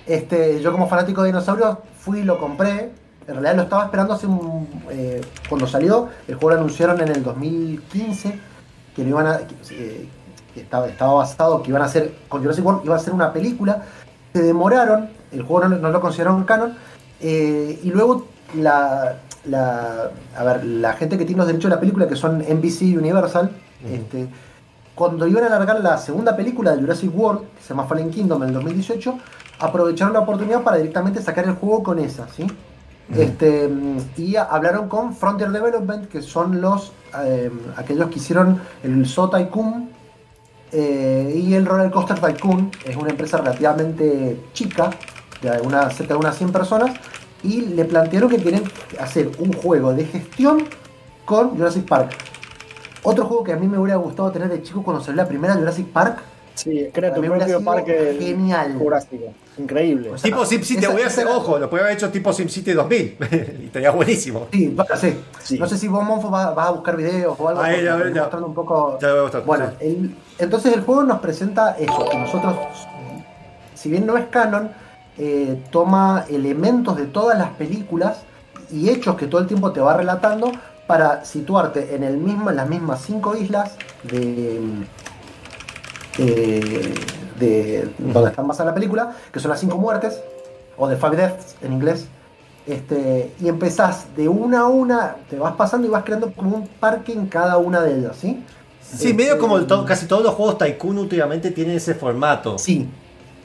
[0.05, 2.91] Este, yo como fanático de dinosaurios fui y lo compré.
[3.27, 6.09] En realidad lo estaba esperando hace un, eh, cuando salió.
[6.27, 8.39] El juego lo anunciaron en el 2015
[8.95, 10.07] que lo iban a, que,
[10.53, 13.31] que estaba, estaba basado que iban a hacer con Jurassic World iba a ser una
[13.33, 13.83] película.
[14.33, 16.75] Se demoraron, el juego no, no lo consideraron canon
[17.21, 21.79] eh, y luego la, la a ver, la gente que tiene los derechos de la
[21.79, 23.51] película que son NBC Universal
[23.85, 24.27] este,
[24.99, 28.43] cuando iban a largar la segunda película de Jurassic World, que se llama Fallen Kingdom
[28.43, 29.17] en el 2018,
[29.59, 32.45] aprovecharon la oportunidad para directamente sacar el juego con esa, ¿sí?
[33.15, 33.69] Este,
[34.17, 36.91] y hablaron con Frontier Development, que son los
[37.23, 39.89] eh, aquellos que hicieron el So Tycoon
[40.73, 42.69] eh, y el Roller Coaster Tycoon.
[42.83, 44.89] Es una empresa relativamente chica,
[45.41, 46.91] de una, cerca de unas 100 personas,
[47.41, 48.63] y le plantearon que quieren
[48.99, 50.65] hacer un juego de gestión
[51.23, 52.17] con Jurassic Park.
[53.03, 55.53] Otro juego que a mí me hubiera gustado tener de chico cuando salió la primera
[55.55, 56.19] Jurassic Park.
[56.55, 58.75] Sí, crea tu propio parque genial.
[58.77, 59.33] jurásico.
[59.57, 60.09] Increíble.
[60.11, 62.73] O sea, tipo SimCity, voy a hacer era- ojo, lo puede haber hecho tipo SimCity
[62.73, 63.17] 2000.
[63.61, 64.47] y estaría buenísimo.
[64.51, 65.17] Sí, sí.
[65.41, 65.57] Sí.
[65.59, 67.61] No sé si vos, Monfo, vas, vas a buscar videos o algo.
[67.61, 68.21] Ahí, ya, ya.
[68.23, 68.97] mostrando un poco.
[69.01, 69.85] Ya lo voy a mostrar, Bueno, sí.
[69.85, 72.55] el- entonces el juego nos presenta eso, que nosotros,
[73.73, 74.71] si bien no es canon,
[75.17, 78.23] eh, toma elementos de todas las películas
[78.71, 80.51] y hechos que todo el tiempo te va relatando
[80.89, 84.59] para situarte en el mismo, en las mismas cinco islas de,
[86.17, 86.93] de,
[87.39, 90.19] de donde están basadas la película, que son las cinco muertes,
[90.77, 92.07] o The Five Deaths en inglés.
[92.65, 96.67] Este, y empezás de una a una, te vas pasando y vas creando como un
[96.67, 98.43] parque en cada una de ellas, ¿sí?
[98.81, 102.57] Sí, medio como el to- casi todos los juegos Tycoon últimamente tienen ese formato.
[102.57, 102.87] Sí.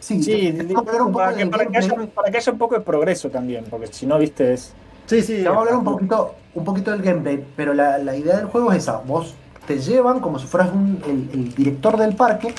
[0.01, 2.07] Sí, Sí, para que, del para, que haya, gameplay.
[2.07, 4.73] para que haya un poco de progreso también, porque si no, viste, es.
[5.07, 5.43] Sí, sí.
[5.45, 8.73] Vamos a hablar un poquito, un poquito del gameplay, pero la, la idea del juego
[8.73, 8.99] es esa.
[9.07, 9.35] Vos
[9.67, 12.55] te llevan como si fueras un- el, el director del parque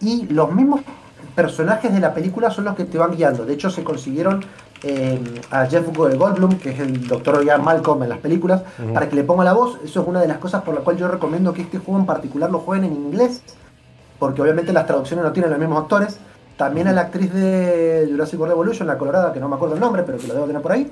[0.00, 0.80] y los mismos
[1.34, 3.44] personajes de la película son los que te van guiando.
[3.44, 4.44] De hecho, se consiguieron
[4.82, 5.18] eh,
[5.50, 9.24] a Jeff Goldblum, que es el doctor Ian Malcolm en las películas, para que le
[9.24, 9.78] ponga la voz.
[9.84, 12.06] Eso es una de las cosas por la cual yo recomiendo que este juego en
[12.06, 13.42] particular lo jueguen en inglés,
[14.18, 16.18] porque obviamente las traducciones no tienen los mismos actores.
[16.56, 19.80] También a la actriz de Jurassic World Evolution, la colorada, que no me acuerdo el
[19.80, 20.88] nombre, pero que lo debo tener por ahí.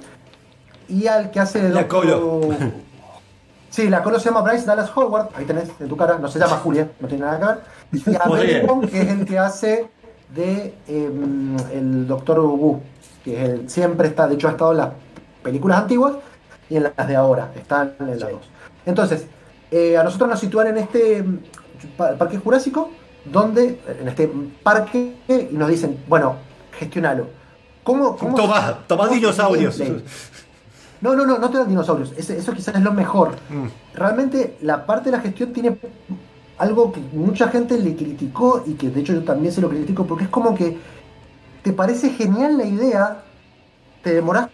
[0.89, 2.49] Y al que hace de La Doctor- Colo.
[3.71, 6.39] Sí, la colo se llama Bryce Dallas Howard, ahí tenés en tu cara, no se
[6.39, 7.39] llama Julia, no tiene nada
[7.91, 8.05] que ver.
[8.07, 8.29] Y a.
[8.29, 9.87] Malcolm, que es el que hace
[10.35, 12.81] de em, el Doctor Wu,
[13.25, 14.89] que es el- siempre está, de hecho ha estado en las
[15.43, 16.17] películas antiguas
[16.69, 18.43] y en las de ahora, están en las dos.
[18.85, 19.25] Entonces,
[19.71, 21.25] eh, a nosotros nos sitúan en este
[21.97, 22.91] pa- parque jurásico,
[23.25, 24.31] donde, en este
[24.63, 26.37] parque, y nos dicen, bueno,
[26.79, 27.29] gestionalo.
[27.83, 29.81] ¿Cómo, cómo Tomá, tomá dinosaurios.
[31.03, 32.13] No, no, no, no te dan dinosaurios.
[32.17, 33.33] Ese- eso quizás es lo mejor.
[33.51, 33.67] Mm.
[33.99, 35.77] Realmente la parte de la gestión tiene
[36.59, 40.07] algo que mucha gente le criticó y que de hecho yo también se lo critico
[40.07, 40.79] porque es como que
[41.63, 43.23] te parece genial la idea,
[44.03, 44.49] te demorás,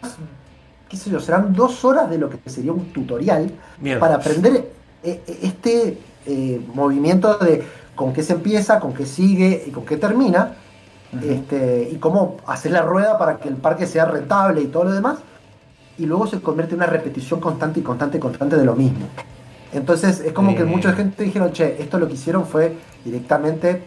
[0.89, 4.01] qué sé yo, serán dos horas de lo que sería un tutorial Mierda.
[4.01, 4.71] para aprender
[5.03, 7.63] eh, eh, este eh, movimiento de
[7.95, 10.55] con qué se empieza, con qué sigue y con qué termina,
[11.23, 14.93] este, y cómo hacer la rueda para que el parque sea rentable y todo lo
[14.93, 15.19] demás,
[15.99, 19.07] y luego se convierte en una repetición constante y constante y constante de lo mismo.
[19.73, 23.83] Entonces es como que mucha gente dijeron, che, esto lo que hicieron fue directamente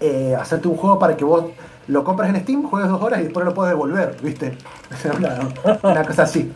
[0.00, 1.44] eh, hacerte un juego para que vos
[1.88, 4.56] lo compres en Steam, juegues dos horas y después lo puedes devolver, ¿viste?
[5.16, 5.48] una,
[5.82, 6.50] una cosa así.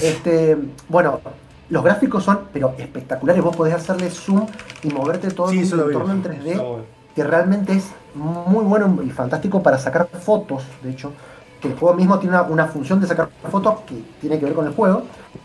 [0.00, 0.56] Este,
[0.88, 1.20] bueno,
[1.68, 3.42] los gráficos son, pero espectaculares.
[3.42, 4.46] Vos podés hacerle zoom
[4.82, 5.62] y moverte todo Sí, vi.
[5.70, 6.84] entorno en 3D Está bueno.
[7.14, 11.12] que realmente es muy bueno y fantástico para sacar fotos, de hecho,
[11.60, 14.54] que el juego mismo tiene una, una función de sacar fotos que tiene que ver
[14.54, 15.02] con el juego,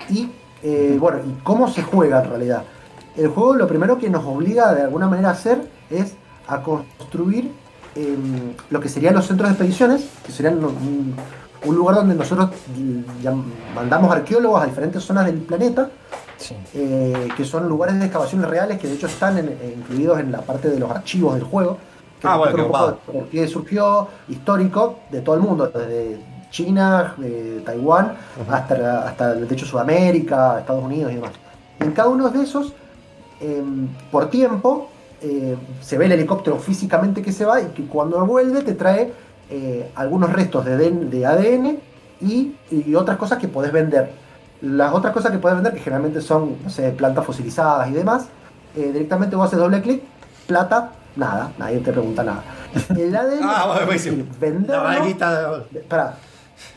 [0.09, 0.29] y
[0.63, 2.63] eh, bueno, y cómo se juega en realidad.
[3.15, 6.15] El juego lo primero que nos obliga de alguna manera a hacer es
[6.47, 7.51] a construir
[7.95, 11.15] em, lo que serían los centros de expediciones, que serían un,
[11.65, 15.89] un lugar donde nosotros mm, mandamos arqueólogos a diferentes zonas del planeta,
[16.37, 16.53] Sí.
[16.73, 20.33] eh, que son lugares de excavaciones reales que de hecho están en- eh, incluidos en
[20.33, 21.77] la parte de los archivos del juego.
[22.25, 26.19] Que Ah, bueno, un poco de qué surgió, histórico, de todo el mundo, desde
[26.51, 28.13] China, eh, Taiwán,
[28.49, 31.31] hasta, hasta de hecho Sudamérica, Estados Unidos y demás.
[31.79, 32.73] En cada uno de esos,
[33.41, 33.63] eh,
[34.11, 34.89] por tiempo,
[35.21, 39.13] eh, se ve el helicóptero físicamente que se va y que cuando vuelve te trae
[39.49, 41.79] eh, algunos restos de, ADN de ADN
[42.21, 44.11] y, y otras cosas que podés vender.
[44.61, 48.27] Las otras cosas que podés vender, que generalmente son, no sé, plantas fosilizadas y demás,
[48.75, 50.03] eh, directamente vos haces doble clic,
[50.47, 52.43] plata, nada, nadie te pregunta nada.
[52.95, 55.63] El ADN, Ah, bueno, es decir, La venderlo, vaguita.
[55.87, 56.17] para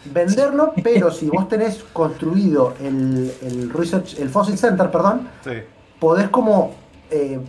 [0.07, 5.51] venderlo, pero si vos tenés construido el, el Research, el Fossil Center, perdón, Sí.
[5.99, 6.72] podés como
[7.11, 7.41] eh,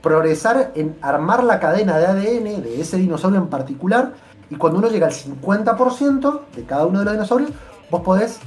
[0.00, 4.12] progresar en armar la cadena de ADN de ese dinosaurio en particular
[4.50, 7.50] y cuando uno llega al 50% de cada uno de los dinosaurios,
[7.90, 8.38] vos podés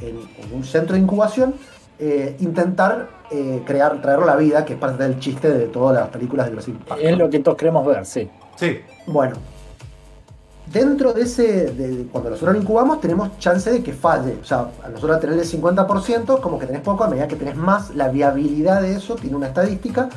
[0.00, 1.54] en, en un centro de incubación
[2.00, 5.94] eh, intentar eh, crear, traerlo a la vida, que es parte del chiste de todas
[5.96, 7.00] las películas de Jurassic Park.
[7.02, 8.28] Es lo que todos queremos ver, sí.
[8.56, 8.80] Sí.
[9.06, 9.36] Bueno,
[10.72, 14.38] dentro de ese, de- de- cuando nosotros lo incubamos, tenemos chance de que falle.
[14.40, 17.36] O sea, a nosotros al tener el 50%, como que tenés poco, a medida que
[17.36, 20.08] tenés más, la viabilidad de eso tiene una estadística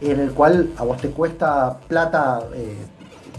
[0.00, 2.76] en el cual a vos te cuesta plata eh,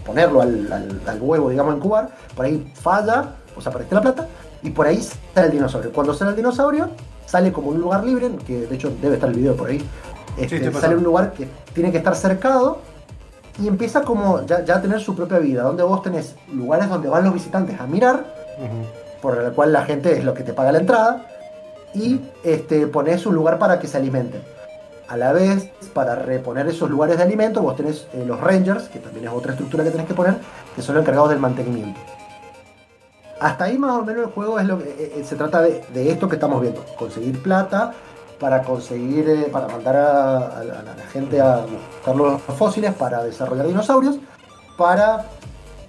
[0.06, 2.10] ponerlo al, al- al huevo, digamos, incubar.
[2.34, 4.28] Por ahí falla, o sea, perdiste la plata,
[4.62, 5.02] y por ahí
[5.34, 5.92] sale el dinosaurio.
[5.92, 6.90] Cuando sale el dinosaurio,
[7.32, 9.82] sale como un lugar libre, que de hecho debe estar el video por ahí.
[10.36, 12.80] Este, sale un lugar que tiene que estar cercado
[13.58, 17.08] y empieza como ya, ya a tener su propia vida, donde vos tenés lugares donde
[17.08, 18.26] van los visitantes a mirar,
[19.22, 21.26] por el cual la gente es lo que te paga la entrada,
[21.94, 24.42] y este, pones un lugar para que se alimenten.
[25.08, 28.98] A la vez, para reponer esos lugares de alimento, vos tenés eh, los rangers, que
[28.98, 30.36] también es otra estructura que tenés que poner,
[30.76, 31.98] que son los encargados del mantenimiento.
[33.42, 35.82] Hasta ahí más o menos el juego es lo que eh, eh, se trata de,
[36.08, 37.92] esto que estamos viendo, conseguir plata
[38.38, 44.18] para conseguir, eh, para mandar a, la, gente a buscar los fósiles, para desarrollar dinosaurios,
[44.78, 45.26] para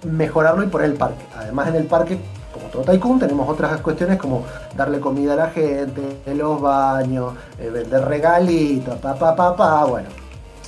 [0.04, 1.24] mejorarlo y poner el parque.
[1.36, 2.18] Además en el parque,
[2.52, 4.44] como todo Tycoon, tenemos otras cuestiones como
[4.76, 10.08] darle comida a la gente, los baños, vender regalitos, pa pa pa pa, bueno.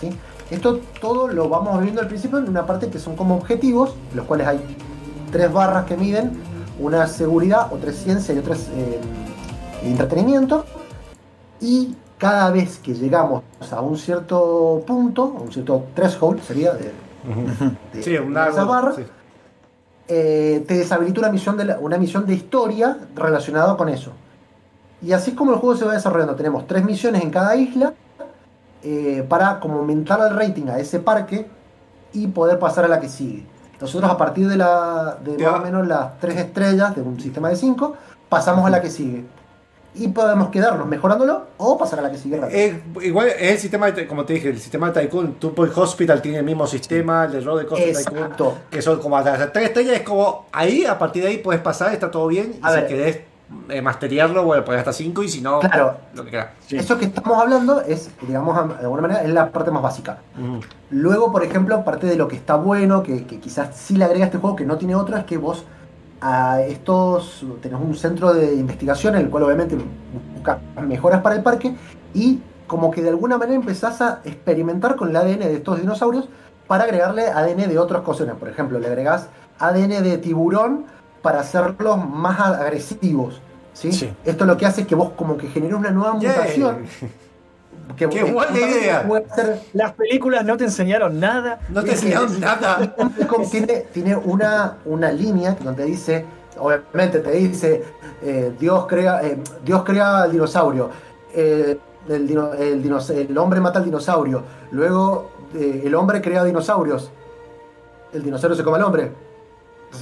[0.00, 0.16] ¿sí?
[0.52, 4.24] Esto todo lo vamos viendo al principio en una parte que son como objetivos, los
[4.24, 4.60] cuales hay
[5.32, 9.00] tres barras que miden una es seguridad, otra es ciencia y otra es eh,
[9.82, 10.64] entretenimiento.
[11.60, 16.92] Y cada vez que llegamos a un cierto punto, a un cierto threshold, sería de,
[17.92, 19.02] de- Sí, un de esa barra, sí.
[20.08, 24.12] eh, te deshabilita una misión, de la- una misión de historia relacionada con eso.
[25.02, 26.34] Y así es como el juego se va desarrollando.
[26.36, 27.92] Tenemos tres misiones en cada isla
[28.82, 31.46] eh, para como aumentar el rating a ese parque
[32.12, 33.44] y poder pasar a la que sigue.
[33.80, 37.48] Nosotros a partir de, la, de más o menos las tres estrellas de un sistema
[37.48, 37.94] de cinco,
[38.28, 39.24] pasamos a la que sigue.
[39.98, 42.58] Y podemos quedarnos mejorándolo o pasar a la que sigue rápido.
[42.58, 45.76] Eh, igual es el sistema, de, como te dije, el sistema de Tycoon, Two Point
[45.76, 49.38] Hospital tiene el mismo sistema, el de Road de Costa Tycoon, que son como hasta
[49.38, 52.56] las tres estrellas, es como ahí, a parpartir de ahí puedes pasar, está todo bien,
[52.56, 52.86] y A si ver.
[52.86, 53.20] querés
[53.68, 55.96] eh, masteriarlo, bueno, pues hasta 5 y si no, Claro.
[56.14, 56.48] lo que quieras.
[56.66, 56.76] Sí.
[56.76, 60.18] Eso que estamos hablando es, digamos, de alguna manera, es la parte más básica.
[60.90, 64.24] Luego, por ejemplo, parte de lo que está bueno, que, que quizás sí le agrega
[64.24, 65.64] a este juego que no tiene otro, es que vos
[66.20, 69.76] a estos tenés un centro de investigación en el cual obviamente
[70.34, 71.76] buscas mejoras para el parque
[72.14, 76.28] y como que de alguna manera empezás a experimentar con el ADN de estos dinosaurios
[76.66, 78.26] para agregarle ADN de otras cosas.
[78.40, 79.28] Por ejemplo, le agregás
[79.58, 80.86] ADN de tiburón
[81.26, 83.40] para hacerlos más agresivos.
[83.72, 83.90] ¿sí?
[83.90, 84.12] Sí.
[84.24, 86.30] Esto lo que hace es que vos como que generes una nueva Yay.
[86.36, 86.76] mutación.
[87.96, 89.08] Que Qué buena idea.
[89.72, 91.58] Las películas no te enseñaron nada.
[91.68, 92.94] No te enseñaron nada.
[93.50, 96.24] tiene, tiene una, una línea donde dice,
[96.60, 97.82] obviamente te dice,
[98.22, 100.90] eh, Dios crea eh, Dios crea al dinosaurio,
[101.34, 101.76] eh,
[102.08, 107.10] el, dino- el dinos- el hombre mata al dinosaurio, luego eh, el hombre crea dinosaurios,
[108.12, 109.26] el dinosaurio se come al hombre.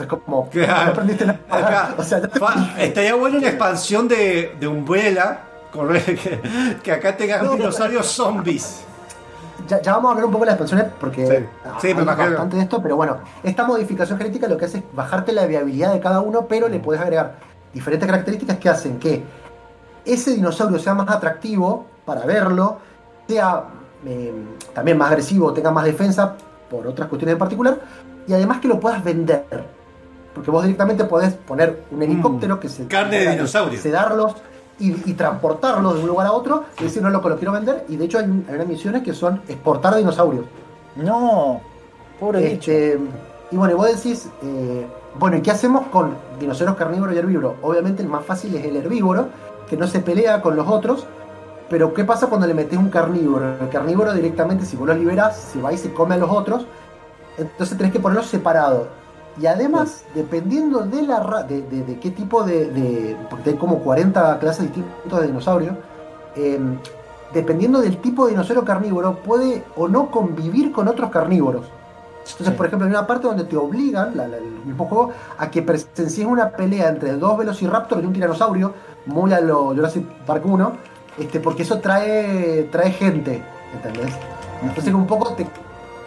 [0.00, 0.84] Entonces como, Claro.
[0.86, 1.94] no aprendiste nada.
[1.98, 5.38] O sea, te- estaría bueno una expansión de, de Umbrella,
[5.72, 8.82] con- que, que acá tengas No, dinosaurios zombies.
[9.68, 11.34] ya, ya vamos a hablar un poco de las expansiones porque Sí.
[11.80, 12.30] Sí, hay me imagino.
[12.30, 15.92] bastante de esto, pero bueno, esta modificación genética lo que hace es bajarte la viabilidad
[15.92, 17.36] de cada uno, pero le puedes agregar
[17.72, 19.22] diferentes características que hacen que
[20.04, 22.78] ese dinosaurio sea más atractivo para verlo,
[23.26, 23.64] sea
[24.06, 24.32] eh,
[24.74, 26.34] también más agresivo, tenga más defensa
[26.70, 27.78] por otras cuestiones en particular,
[28.26, 29.44] y además que lo puedas vender.
[30.34, 32.88] Porque vos directamente podés poner un helicóptero que se Mm.
[32.88, 33.80] carne de dinosaurio.
[33.80, 34.34] sedarlos
[34.80, 37.84] y, y transportarlos de un lugar a otro y decir no loco lo quiero vender
[37.88, 40.46] y de hecho hay, hay unas misiones que son exportar dinosaurios
[40.96, 41.60] No,
[42.18, 42.72] pobre bicho.
[42.72, 42.98] este,
[43.52, 44.84] y bueno y vos decís eh,
[45.16, 48.74] bueno y qué hacemos con dinosaurios carnívoros y herbívoros obviamente el más fácil es el
[48.76, 49.28] herbívoro
[49.70, 51.06] que no se pelea con los otros
[51.70, 55.36] pero qué pasa cuando le metes un carnívoro el carnívoro directamente si vos lo liberás
[55.36, 56.66] se va y se come a los otros
[57.38, 58.88] entonces tenés que ponerlos separados
[59.40, 63.56] y además, dependiendo de la ra- de, de- de qué tipo de, de- Porque hay
[63.56, 65.76] como 40 clases distintas de dinosaurios.
[66.36, 66.58] eh,
[67.32, 71.64] dependiendo del tipo de dinosaurio carnívoro, puede o no convivir con otros carnívoros.
[72.20, 72.52] Entonces, Sí.
[72.56, 75.60] por ejemplo, hay una parte donde te obligan, la- la- el mismo juego, a que
[75.62, 78.72] presencies una pelea entre dos velociraptors y un tiranosaurio,
[79.06, 80.72] muy a lo Jurassic Park 1,
[81.18, 83.42] este, porque eso trae, trae gente,
[83.74, 84.12] ¿entendés?
[84.62, 85.46] Entonces, un poco te,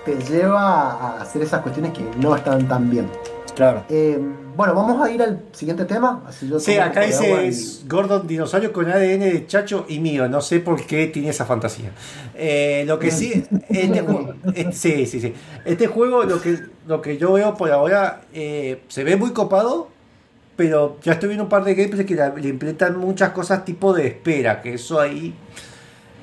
[0.07, 3.07] te lleva a hacer esas cuestiones que no están tan bien.
[3.55, 3.83] Claro.
[3.89, 4.17] Eh,
[4.55, 6.23] bueno, vamos a ir al siguiente tema.
[6.27, 10.29] Así yo Sí, acá dice y- Gordon Dinosaurio con ADN de Chacho y mío.
[10.29, 11.91] No sé por qué tiene esa fantasía.
[12.35, 15.33] Eh, lo que sí, este juego, eh, sí, sí, sí.
[15.65, 19.89] Este juego, lo que, lo que yo veo por ahora, eh, se ve muy copado,
[20.55, 23.91] pero ya estoy viendo un par de gameplays que la- le implementan muchas cosas tipo
[23.93, 25.33] de espera, que eso ahí,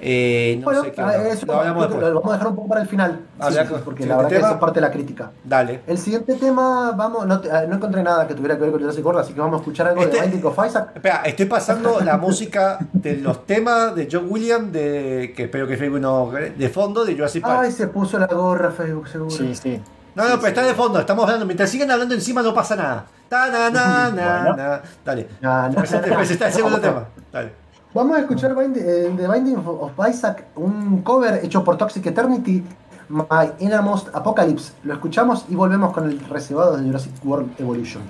[0.00, 1.00] eh, no Bueno, sé qué.
[1.00, 1.28] a- onda.
[1.28, 2.12] eso Lo hablamos que después.
[2.12, 3.20] lo vamos a dejar un poco para el final.
[3.38, 4.46] Habla sí, porque la verdad que tema.
[4.48, 5.30] esa es parte de la crítica.
[5.44, 5.80] Dale.
[5.86, 8.80] El siguiente tema, vamos, no, te- ah, no encontré nada que tuviera que ver con
[8.80, 10.90] Jurassic World, así que vamos a escuchar algo Este- de Binding of Isaac.
[10.94, 15.76] Espera, estoy pasando la música de los temas de John Williams, de, que espero que
[15.76, 17.60] Facebook no, de fondo de Jurassic Park.
[17.64, 19.30] Ay, se puso la gorra Facebook, seguro.
[19.30, 19.80] Sí, sí.
[20.14, 21.44] No, no, pero está de fondo, estamos hablando.
[21.44, 23.04] Mientras siguen hablando encima no pasa nada.
[23.28, 24.56] Ta, na, na, na, Bueno.
[24.56, 24.82] na.
[25.04, 25.26] Dale.
[25.40, 26.16] No, no, Presenta, no.
[26.16, 27.04] presenta el segundo tema.
[27.32, 27.63] Dale.
[27.94, 32.64] Vamos a escuchar Bind- eh, The Binding of Isaac, un cover hecho por Toxic Eternity,
[33.08, 34.72] My Innermost Apocalypse.
[34.82, 38.02] Lo escuchamos y volvemos con el reservado de Jurassic World Evolution.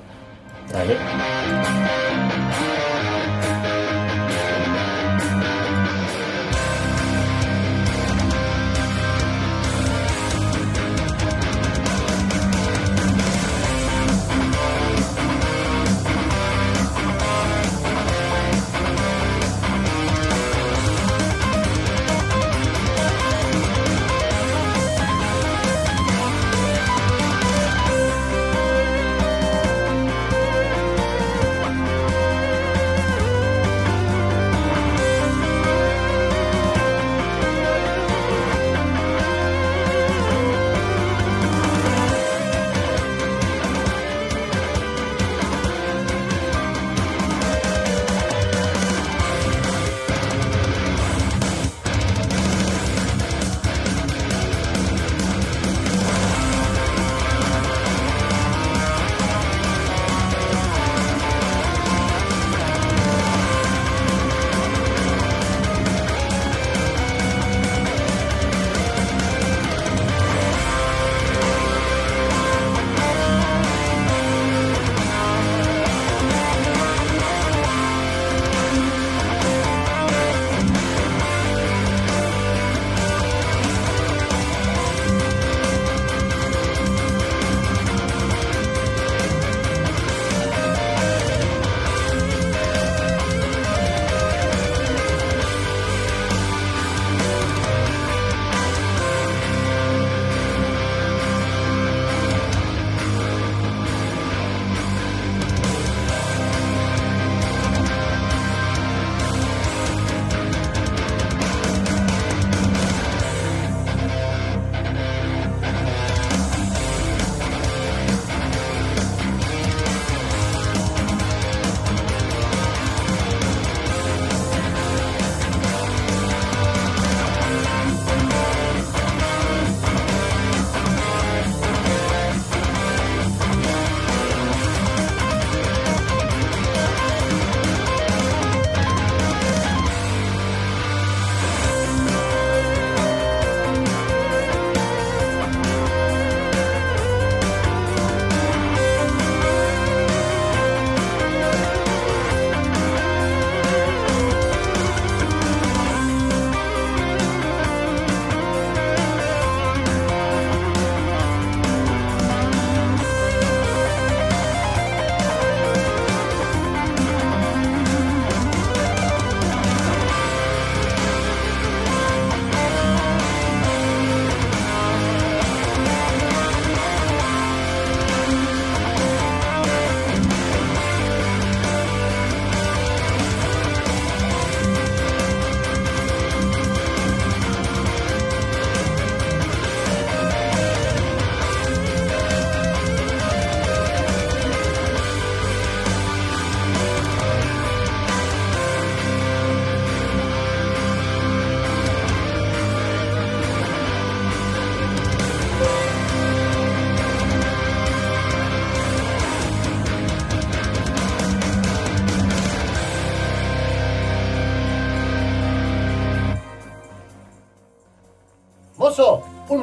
[0.72, 0.96] Dale.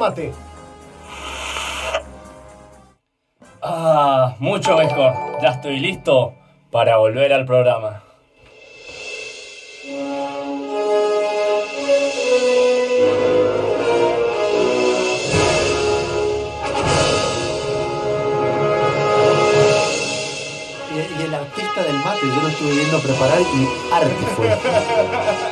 [0.02, 0.32] Mate.
[3.62, 5.12] Ah, mucho mejor.
[5.40, 6.34] Ya estoy listo
[6.72, 8.02] para volver al programa.
[20.90, 25.51] Y, y el artista del mate, yo lo estuve viendo preparar y arte fue.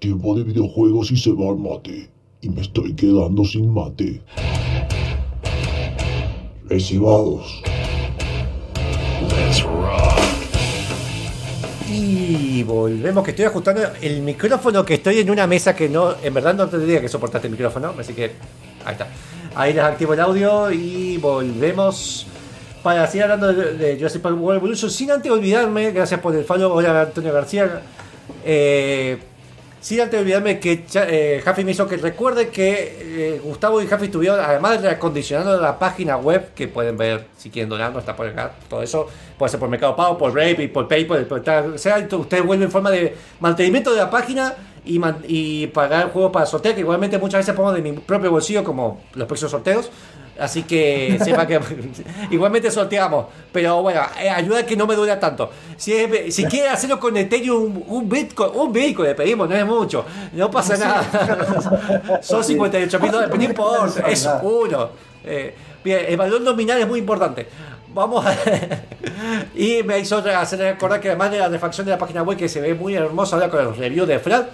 [0.00, 2.08] Tiempo de videojuegos y se va al mate.
[2.40, 4.22] Y me estoy quedando sin mate.
[6.64, 7.62] Recibados.
[11.92, 16.32] Y volvemos, que estoy ajustando el micrófono, que estoy en una mesa que no, en
[16.32, 18.32] verdad no tendría que soportar este micrófono, así que
[18.86, 19.08] ahí está.
[19.54, 22.26] Ahí les activo el audio y volvemos
[22.82, 26.44] para seguir hablando de, de Jurassic Park World Evolution, sin antes olvidarme, gracias por el
[26.44, 27.82] follow, hola Antonio García,
[28.44, 29.18] eh,
[29.80, 34.06] sin antes olvidarme que eh, Jaffi me hizo que recuerde que eh, Gustavo y Jaffi
[34.06, 38.26] estuvieron, además de reacondicionando la página web, que pueden ver si quieren donarnos, está por
[38.26, 39.08] acá, todo eso,
[39.38, 42.66] puede ser por Mercado Pago, por Brave, por PayPal, por tal, o sea, ustedes vuelven
[42.66, 44.54] en forma de mantenimiento de la página
[44.84, 48.30] y, y pagar el juego para sortear, que igualmente muchas veces pongo de mi propio
[48.30, 49.90] bolsillo, como los próximos sorteos.
[50.38, 51.60] Así que sepa que
[52.30, 53.26] igualmente sorteamos.
[53.52, 55.50] Pero bueno, eh, ayuda que no me duela tanto.
[55.76, 59.66] Si, es- si quiere hacerlo con Ethereum, un Bitcoin, un Bitcoin le pedimos, no es
[59.66, 60.04] mucho.
[60.32, 62.20] No pasa nada.
[62.22, 64.88] Son 58 mil dólares, pero no importa, es uno.
[65.24, 65.54] Eh,
[65.84, 67.46] bien, el valor nominal es muy importante.
[67.92, 68.32] Vamos a...
[69.54, 72.48] y me hizo hacer recordar que además de la refacción de la página web que
[72.48, 74.46] se ve muy hermosa ahora con los reviews de Fran,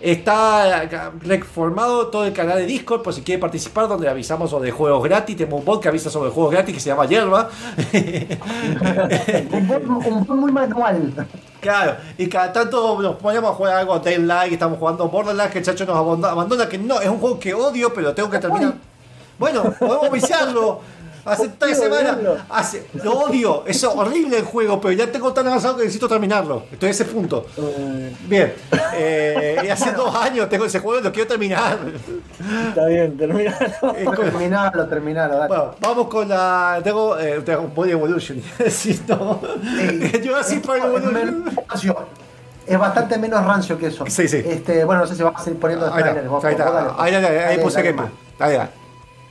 [0.00, 0.88] está
[1.20, 5.36] reformado todo el canal de Discord por si quiere participar, donde avisamos sobre juegos gratis.
[5.36, 7.48] Tenemos un bot que avisa sobre juegos gratis que se llama Yerba.
[9.52, 11.26] Un bot, un bot muy manual.
[11.60, 15.64] Claro, y cada tanto nos ponemos a jugar algo Daylight, estamos jugando Borderlands, que el
[15.64, 18.74] chacho nos abandona, abandona, que no, es un juego que odio, pero tengo que terminar.
[19.38, 20.80] Bueno, podemos viciarlo.
[21.26, 22.16] Hace tres semanas,
[22.48, 26.62] hace, lo odio, es horrible el juego, pero ya tengo tan avanzado que necesito terminarlo.
[26.70, 27.46] Estoy a ese punto.
[28.26, 28.54] Bien,
[28.94, 31.78] eh, y hace dos años tengo ese juego y lo quiero terminar.
[32.68, 33.56] Está bien, terminalo.
[33.96, 35.48] Eh, Terminalo, terminalo, dale.
[35.48, 36.80] bueno, vamos con la.
[36.84, 38.40] Tengo eh, Dragon Ball Evolution.
[38.70, 39.40] Sí, no.
[39.78, 41.44] Ey, Yo así es Evolution.
[42.66, 44.04] Es bastante menos rancio que eso.
[44.08, 44.42] Sí, sí.
[44.44, 46.44] Este, bueno, no sé si vas a seguir poniendo Ahí trailers.
[46.44, 48.10] ahí ahí, ahí Dale, puse más.
[48.38, 48.70] Dale, dale.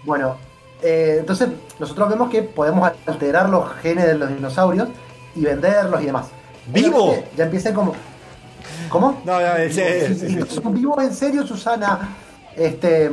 [0.03, 0.37] Bueno,
[0.85, 4.87] eh, entonces nosotros vemos que podemos alterar los genes de los dinosaurios
[5.35, 6.27] y venderlos y demás.
[6.67, 7.15] ¿Vivo?
[7.35, 7.93] Ya empieza como.
[8.89, 9.21] ¿Cómo?
[9.25, 12.09] No, no, es- es- es- ¿Son vivos en serio, Susana?
[12.55, 13.11] Este.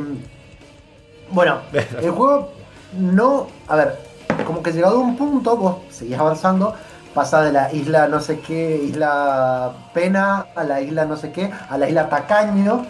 [1.31, 1.59] Bueno,
[2.01, 2.51] el juego
[2.97, 3.47] no.
[3.67, 3.99] A ver,
[4.45, 6.73] como que llegado a un punto, vos seguís avanzando,
[7.13, 11.51] pasa de la isla no sé qué, isla Pena, a la isla no sé qué,
[11.69, 12.85] a la isla Tacaño,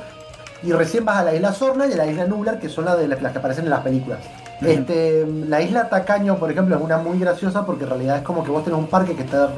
[0.63, 2.97] y recién vas a la isla Sorna y a la isla Nublar, que son las,
[2.97, 4.19] de las, las que aparecen en las películas.
[4.65, 8.43] Este, la isla Tacaño, por ejemplo, es una muy graciosa porque en realidad es como
[8.43, 9.49] que vos tenés un parque que está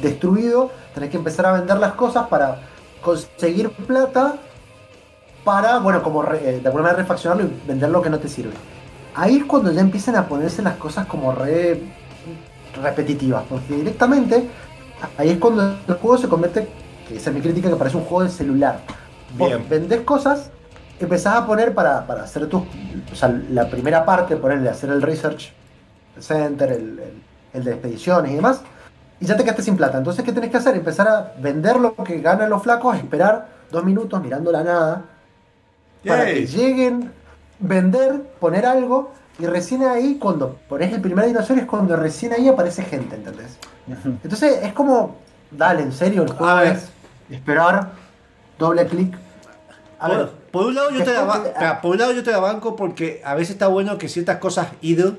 [0.00, 2.58] destruido, tenés que empezar a vender las cosas para
[3.02, 4.36] conseguir plata
[5.44, 8.28] para, bueno, como re- eh, de alguna manera refaccionarlo y vender lo que no te
[8.28, 8.52] sirve.
[9.14, 11.80] Ahí es cuando ya empiezan a ponerse las cosas como re
[12.82, 14.48] repetitivas, porque directamente
[15.18, 16.68] ahí es cuando el juego se convierte,
[17.08, 18.80] que esa es mi crítica, que parece un juego de celular.
[19.38, 19.66] Vos Bien.
[19.68, 20.50] vendés cosas,
[21.00, 22.62] empezás a poner para, para hacer tus,
[23.12, 25.52] o sea, la primera parte, ponerle hacer el research
[26.18, 27.22] center, el, el-
[27.54, 28.62] el de expediciones y demás,
[29.20, 29.96] y ya te quedaste sin plata.
[29.98, 30.74] Entonces, ¿qué tenés que hacer?
[30.74, 35.02] Empezar a vender lo que ganan los flacos, esperar dos minutos mirando la nada,
[36.04, 37.12] para que lleguen,
[37.60, 42.48] vender, poner algo, y recién ahí, cuando pones el primer dinosaurio, es cuando recién ahí
[42.48, 43.56] aparece gente, ¿entendés?
[44.22, 45.16] Entonces, es como,
[45.50, 46.72] dale, en serio, el juego A ver.
[46.76, 46.88] es
[47.30, 47.90] esperar,
[48.58, 49.16] doble clic.
[50.00, 52.38] A ver, por un lado yo te la ba- por un lado yo te la
[52.38, 55.16] banco porque a veces está bueno que ciertas cosas idle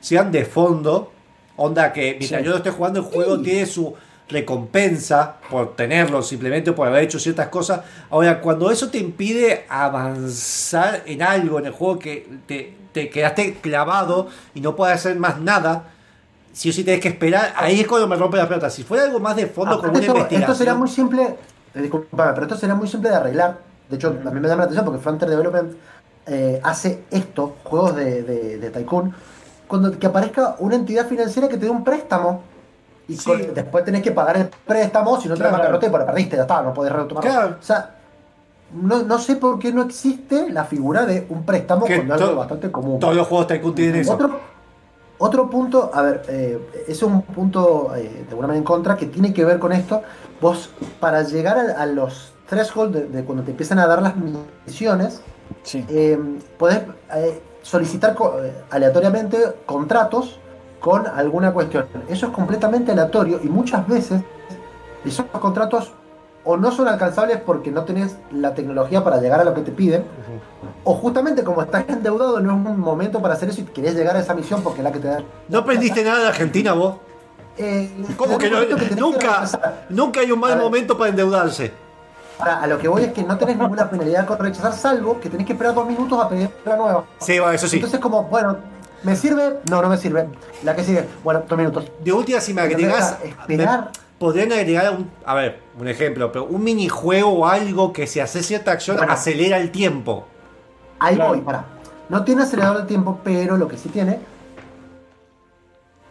[0.00, 1.12] sean de fondo.
[1.56, 2.44] Onda que mientras Sí.
[2.44, 3.94] yo lo esté jugando el juego tiene su
[4.28, 7.80] recompensa por tenerlo, simplemente por haber hecho ciertas cosas.
[8.10, 13.54] Ahora, cuando eso te impide avanzar en algo en el juego que te, te quedaste
[13.60, 15.84] clavado y no puedes hacer más nada,
[16.52, 18.70] si o sí tenés que esperar, ahí es cuando me rompe la pelota.
[18.70, 20.42] Si fuera algo más de fondo como Aparte una esto, investigación.
[20.50, 21.22] esto sería muy simple,
[21.74, 23.58] eh, disculpame, pero esto sería muy simple de arreglar.
[23.88, 25.72] De hecho, a mí me llama la atención porque Frontier Development
[26.26, 29.14] eh, hace esto, juegos de, de, de Tycoon,
[29.66, 32.42] cuando que aparezca una entidad financiera que te dé un préstamo.
[33.08, 33.24] Y Sí.
[33.24, 35.52] con- después tenés que pagar el préstamo, si no te Claro.
[35.52, 37.30] la bancarrota, pero perdiste, ya está, no podés retomarlo.
[37.30, 37.56] Claro.
[37.58, 37.94] O sea,
[38.74, 42.20] no, no sé por qué no existe la figura de un préstamo Que cuando es
[42.20, 43.00] algo bastante común.
[43.00, 44.12] Todos los juegos Tycoon tienen eso.
[44.12, 44.38] Otro,
[45.16, 48.94] otro punto, a ver, eh, ese es un punto eh, de alguna manera en contra
[48.98, 50.02] que tiene que ver con esto.
[50.42, 50.68] Vos,
[51.00, 54.14] para llegar a, a los threshold de, de cuando te empiezan a dar las
[54.66, 55.20] misiones,
[55.62, 55.84] Sí.
[55.88, 56.18] eh,
[56.58, 56.80] podés
[57.14, 60.38] eh, solicitar co- eh, aleatoriamente contratos
[60.80, 61.86] con alguna cuestión.
[62.08, 64.22] Eso es completamente aleatorio y muchas veces
[65.04, 65.92] esos contratos
[66.44, 69.70] o no son alcanzables porque no tenés la tecnología para llegar a lo que te
[69.72, 70.04] piden,
[70.84, 74.16] o justamente como estás endeudado no es un momento para hacer eso y querés llegar
[74.16, 75.22] a esa misión porque es la que te da...
[75.48, 76.96] ¿No aprendiste nada de Argentina vos?
[77.58, 78.60] Eh, ¿Cómo que no?
[78.60, 79.44] que Nunca,
[79.90, 80.62] nunca hay un A mal ver.
[80.62, 81.72] momento para endeudarse.
[82.38, 85.28] Ahora, a lo que voy es que no tenés ninguna penalidad con rechazar, salvo que
[85.28, 87.04] tenés que esperar dos minutos a pedir la nueva.
[87.18, 87.76] Sí, va, eso sí.
[87.76, 88.56] Entonces, como, bueno,
[89.02, 89.58] ¿me sirve?
[89.68, 90.28] No, no me sirve.
[90.62, 91.90] La que sigue, bueno, dos minutos.
[92.04, 93.18] De última, si me agregas.
[93.24, 93.80] esperar.
[93.86, 95.10] me- podrían agregar un.
[95.24, 99.12] A ver, un ejemplo, pero un minijuego o algo que si hace cierta acción Bueno.
[99.12, 100.26] acelera el tiempo.
[101.00, 101.30] Ahí Claro.
[101.30, 101.64] voy, para.
[102.08, 104.18] No tiene acelerador de tiempo, pero lo que sí tiene.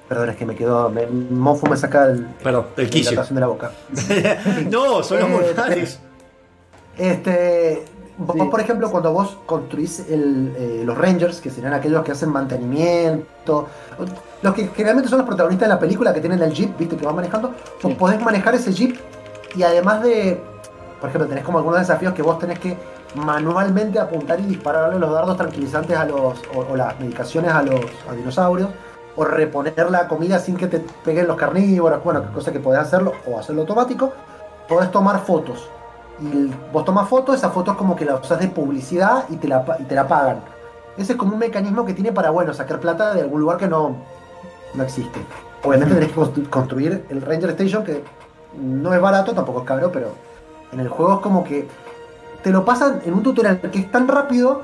[0.07, 0.89] Perdón, es que me quedó.
[0.89, 3.11] Me, Mofu me saca el, Perdón, el la quicio.
[3.11, 3.71] hidratación de la boca.
[4.71, 5.99] no, son los Eh, mortales.
[6.97, 7.83] Este.
[8.19, 8.47] Vos, Sí.
[8.49, 13.67] por ejemplo, cuando vos construís el, eh, los Rangers, que serían aquellos que hacen mantenimiento,
[14.41, 17.05] los que generalmente son los protagonistas de la película que tienen el Jeep, viste, que
[17.05, 17.93] van manejando, vos Sí.
[17.93, 18.97] podés manejar ese Jeep
[19.55, 20.41] y además de,
[20.99, 22.75] por ejemplo, tenés como algunos desafíos que vos tenés que
[23.13, 27.81] manualmente apuntar y dispararle los dardos tranquilizantes a los, o, o las medicaciones a los
[28.09, 28.69] a dinosaurios,
[29.15, 33.13] o reponer la comida sin que te peguen los carnívoros, bueno, cosa que podés hacerlo,
[33.27, 34.11] o hacerlo automático,
[34.67, 35.69] podés tomar fotos.
[36.19, 39.47] Y vos tomas fotos, esa foto es como que la usas de publicidad y te
[39.47, 40.39] la, y te la pagan.
[40.97, 43.67] Ese es como un mecanismo que tiene para, bueno, sacar plata de algún lugar que
[43.67, 43.95] no,
[44.73, 45.19] no existe.
[45.63, 48.03] Obviamente tenés que constru- construir el Ranger Station, que
[48.59, 50.09] no es barato, tampoco es caro, pero
[50.71, 51.67] en el juego es como que
[52.41, 54.61] te lo pasan en un tutorial que es tan rápido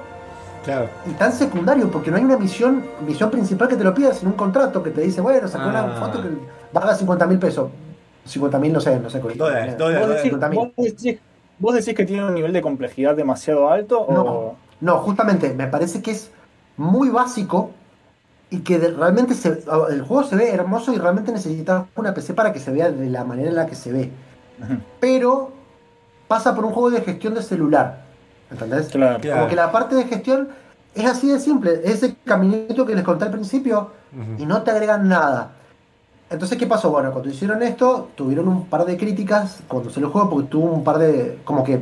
[0.65, 0.87] Claro.
[1.05, 4.31] y tan secundario, porque no hay una misión misión principal que te lo pida, sino
[4.31, 5.95] un contrato que te dice, bueno, sacó una Ah.
[5.99, 6.29] foto que
[6.71, 7.69] valga 50 mil pesos.
[8.25, 9.19] 50 mil, no sé, no sé.
[9.19, 9.77] dólares,
[11.63, 11.63] ¿Vos, decís, 50.000.
[11.63, 14.55] vos decís- vos decís que tiene un nivel de complejidad demasiado alto o No.
[14.81, 16.29] No, justamente, me parece que es
[16.75, 17.71] muy básico
[18.49, 22.33] y que de- realmente se- el juego se ve hermoso y realmente necesitas una PC
[22.33, 24.11] para que se vea de la manera en la que se ve.
[24.99, 25.51] Pero
[26.27, 28.03] pasa por un juego de gestión de celular.
[28.51, 28.87] ¿Entendés?
[28.89, 29.19] Claro.
[29.19, 29.37] Claro.
[29.39, 30.49] Como que la parte de gestión
[30.93, 31.81] es así de simple.
[31.83, 33.91] Es ese caminito que les conté al principio
[34.37, 35.51] y no te agregan nada.
[36.33, 36.89] Entonces, ¿qué pasó?
[36.89, 40.65] Bueno, cuando hicieron esto, tuvieron un par de críticas cuando se el juego, porque tuvo
[40.73, 41.37] un par de.
[41.45, 41.81] como que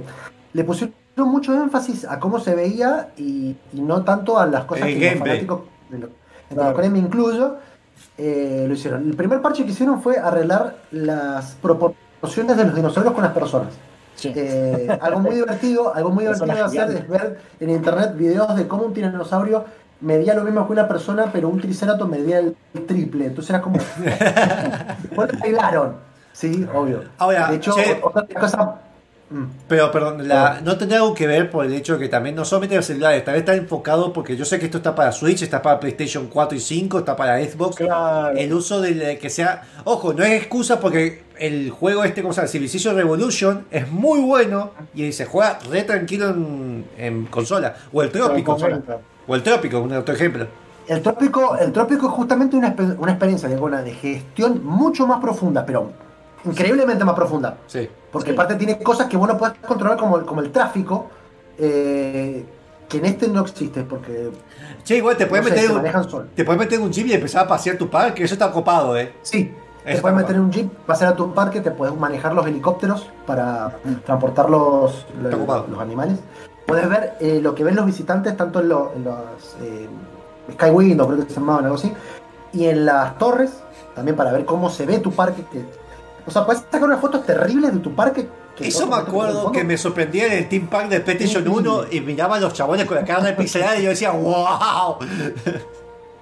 [0.52, 4.89] le pusieron mucho énfasis a cómo se veía y, y no tanto a las cosas
[4.89, 6.64] El que los fanáticos, de lo- entre Claro.
[6.66, 7.56] los cuales me incluyo,
[8.18, 9.08] eh, lo hicieron.
[9.08, 13.70] El primer parche que hicieron fue arreglar las proporciones de los dinosaurios con las personas.
[14.16, 14.34] Sí.
[14.36, 18.68] Eh, algo muy divertido, algo muy divertido de hacer es ver en internet videos de
[18.68, 19.64] cómo un tiranosaurio
[20.02, 22.56] medía lo mismo que una persona, pero un triceratops medía el
[22.88, 23.26] triple.
[23.26, 23.78] Entonces era como.
[25.16, 25.95] Lo arreglaron.
[26.34, 27.04] Sí, obvio.
[27.18, 27.99] Ahora, de hecho, che.
[28.02, 28.76] otra cosa.
[29.30, 29.45] Mm.
[29.68, 32.43] Pero, perdón, la- no tendrá algo que ver por el hecho de que también no
[32.43, 35.62] solamente los celulares, también está enfocado porque yo sé que esto está para Switch, está
[35.62, 37.78] para PlayStation 4 y 5, está para Xbox.
[37.78, 38.38] Claro.
[38.38, 39.64] El uso de que sea.
[39.86, 42.49] Ojo, no es excusa porque el juego este, como se llama?
[42.49, 47.76] Civilization Revolution, es muy bueno y se juega re tranquilo en, en consola.
[47.93, 48.58] O el Trópico.
[48.58, 48.99] Comenta.
[49.28, 50.47] O el Trópico, un otro ejemplo.
[50.88, 55.19] El trópico, el trópico es justamente una, una experiencia de, bueno, de gestión mucho más
[55.22, 55.91] profunda, pero
[56.43, 57.57] increíblemente más profunda.
[57.67, 57.88] Sí.
[58.11, 58.34] Porque Sí.
[58.36, 61.07] aparte tiene cosas que vos no puedes controlar como, el- como el tráfico,
[61.57, 62.43] eh,
[62.89, 64.32] que en este no existe, porque
[64.84, 67.45] Che, igual te puedes no meter un, te puedes meter en un jeep y empezar
[67.45, 69.13] a pasear tu parque, eso está copado, eh.
[69.22, 69.53] Sí,
[69.86, 73.07] te puedes meter en un jeep, pasar a tu parque, te puedes manejar los helicópteros
[73.26, 76.17] para transportar los, los animales.
[76.72, 79.15] Puedes ver eh, lo que ven los visitantes tanto en, lo- en los
[79.61, 79.88] eh,
[80.53, 81.93] Sky creo que se llamaban algo así,
[82.53, 83.51] y en las torres,
[83.95, 85.43] también para ver cómo se ve tu parque.
[85.51, 85.63] Que,
[86.26, 88.28] o sea, puedes sacar unas fotos terribles de tu parque.
[88.55, 91.69] que Eso me acuerdo que me sorprendía en el Team Park de PlayStation Increíble.
[91.69, 94.97] 1 y miraba a los chabones con la cara de pixelada y yo decía, wow.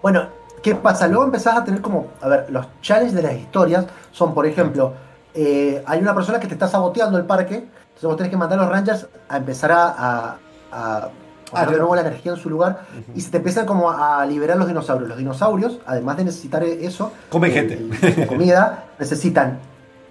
[0.02, 0.28] Bueno,
[0.64, 1.08] ¿qué pasa?
[1.08, 4.94] Luego empezás a tener como, a ver, los challenges de las historias son, por ejemplo,
[5.34, 7.68] eh, hay una persona que te está saboteando el parque,
[8.00, 10.38] entonces vos tenés que mandar a los rangers a empezar a, a,
[10.72, 11.10] a
[11.52, 14.26] poner de re- nuevo la energía en su lugar y se te empiezan como a
[14.26, 15.10] liberar los dinosaurios.
[15.10, 18.28] Los dinosaurios, además de necesitar eso, Comen eh, gente.
[18.28, 19.60] comida, necesitan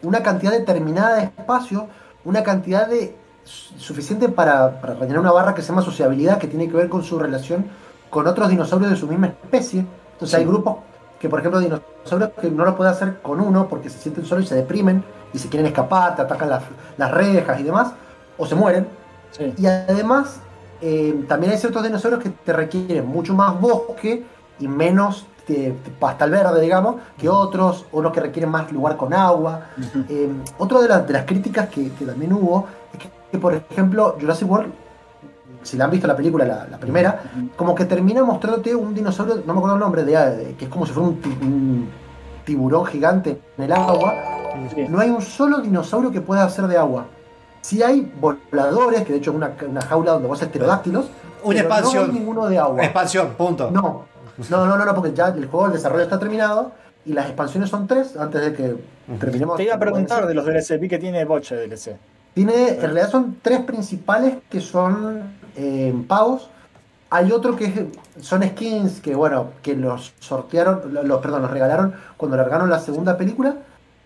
[0.02, 1.86] una cantidad determinada de espacio,
[2.24, 6.46] una cantidad de su- suficiente para, para rellenar una barra que se llama sociabilidad, que
[6.48, 7.66] tiene que ver con su relación
[8.10, 9.80] con otros dinosaurios de su misma especie.
[10.12, 10.36] Entonces Sí.
[10.36, 10.76] hay grupos
[11.20, 14.44] que, por ejemplo, dinosaurios que no lo pueden hacer con uno porque se sienten solos
[14.44, 15.02] y se deprimen
[15.32, 16.62] y se quieren escapar, te atacan las,
[16.96, 17.92] las rejas y demás,
[18.36, 18.86] o se mueren.
[19.32, 19.52] Sí.
[19.58, 20.40] Y además,
[20.80, 24.24] eh, también hay ciertos dinosaurios que te requieren mucho más bosque
[24.58, 29.62] y menos eh, pastal verde, digamos, que otros, unos que requieren más lugar con agua.
[30.08, 33.54] Eh, otra de, las- de las críticas que, que también hubo es que, que, por
[33.54, 34.72] ejemplo, Jurassic World
[35.62, 37.22] si la han visto la película, la, la primera,
[37.56, 40.70] como que termina mostrándote un dinosaurio, no me acuerdo el nombre, de, de- que es
[40.70, 41.88] como si fuera un, ti- un
[42.44, 44.14] tiburón gigante en el agua.
[44.74, 44.86] Sí.
[44.88, 47.06] No hay un solo dinosaurio que pueda hacer de agua.
[47.60, 51.06] Sí hay voladores, que de hecho es una, una jaula donde vos haces pterodáctilos.
[51.42, 52.06] Una expansión.
[52.08, 52.82] No hay ninguno de agua.
[52.82, 53.70] Expansión, punto.
[53.70, 54.04] No,
[54.50, 56.72] no, no, no, no, porque ya el juego, el desarrollo está terminado
[57.04, 58.76] y las expansiones son tres antes de que
[59.18, 59.56] terminemos.
[59.56, 61.96] Te iba a preguntar de los DLC, vi que tiene boche de DLC.
[62.34, 65.22] Tiene, en realidad son tres principales que son
[65.58, 66.48] eh, pagos.
[67.10, 71.50] Hay otro que es- son skins que, bueno, que los sortearon, lo- los, perdón, los
[71.50, 73.56] regalaron cuando largaron la segunda película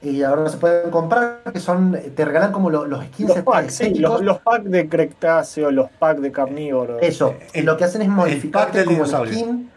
[0.00, 3.74] y ahora se pueden comprar, que son, te regalan como lo- los skins Los packs,
[3.74, 6.98] sí, los, los packs de Creptáceo, los packs de carnívoro.
[7.00, 9.32] Eso, El- lo que hacen es pack modificar del como el dinosaurio.
[9.34, 9.70] skin,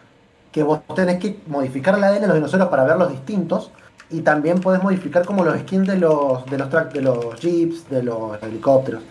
[0.51, 3.71] que vos tenés que modificar el ADN de los dinosaurios para verlos distintos,
[4.11, 7.89] y también podés modificar como los skins de los de los track, de los jeeps,
[7.89, 9.01] de los helicópteros.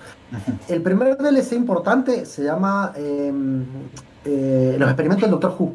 [0.68, 3.32] El primer DLC importante se llama eh,
[4.24, 5.74] eh, Los experimentos del Doctor Who.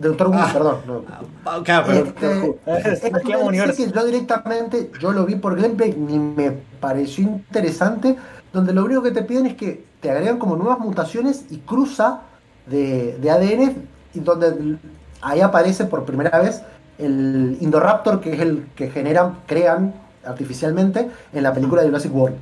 [0.00, 0.50] Doctor Who, Ah.
[0.52, 0.76] perdón.
[0.86, 1.02] no.
[1.44, 1.86] Ah, Claro,
[2.18, 8.16] pero Este, es que yo directamente, yo lo vi por gameplay, ni me pareció interesante,
[8.52, 12.20] donde lo único que te piden es que te agregan como nuevas mutaciones y cruza
[12.66, 13.74] de, de ADN,
[14.14, 14.76] y donde
[15.22, 16.62] ahí aparece por primera vez
[16.98, 19.92] el Indoraptor, que es el que generan, crean
[20.24, 22.36] artificialmente en la película de Jurassic World.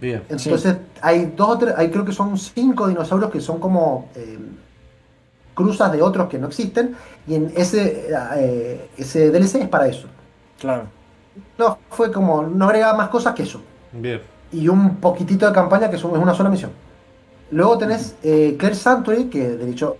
[0.00, 0.22] Bien.
[0.28, 4.38] Entonces, hay dos o tres, hay creo que son cinco dinosaurios que son como eh,
[5.54, 6.94] cruzas de otros que no existen,
[7.26, 10.06] y en ese, eh, ese DLC es para eso.
[10.60, 10.84] Claro.
[11.58, 13.60] No, fue como, no agregaba más cosas que eso.
[13.92, 14.20] Bien.
[14.52, 16.70] Y un poquitito de campaña que es una sola misión.
[17.50, 19.96] Luego tenés eh, Claire Sanctuary, que de hecho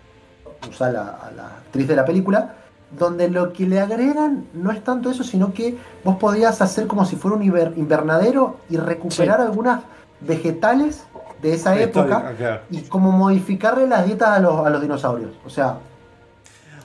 [0.68, 2.54] usa la, a la actriz de la película,
[2.90, 7.04] donde lo que le agregan no es tanto eso, sino que vos podías hacer como
[7.04, 9.80] si fuera un invernadero y recuperar algunas
[10.20, 11.04] vegetales
[11.42, 12.32] de esa La época
[12.70, 15.32] y como modificarle las dietas a los, a los dinosaurios.
[15.44, 15.78] O sea,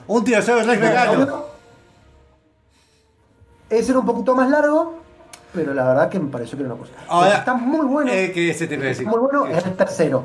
[0.06, 1.44] Un dinosaurio Rex vegano.
[3.70, 4.98] ese era un poquito más largo,
[5.54, 6.92] pero la verdad que me pareció que era una cosa.
[7.08, 8.10] Ahora, está muy bueno.
[8.12, 9.06] Eh, que ese te iba a decir.
[9.06, 10.24] muy bueno Eh, es el tercero.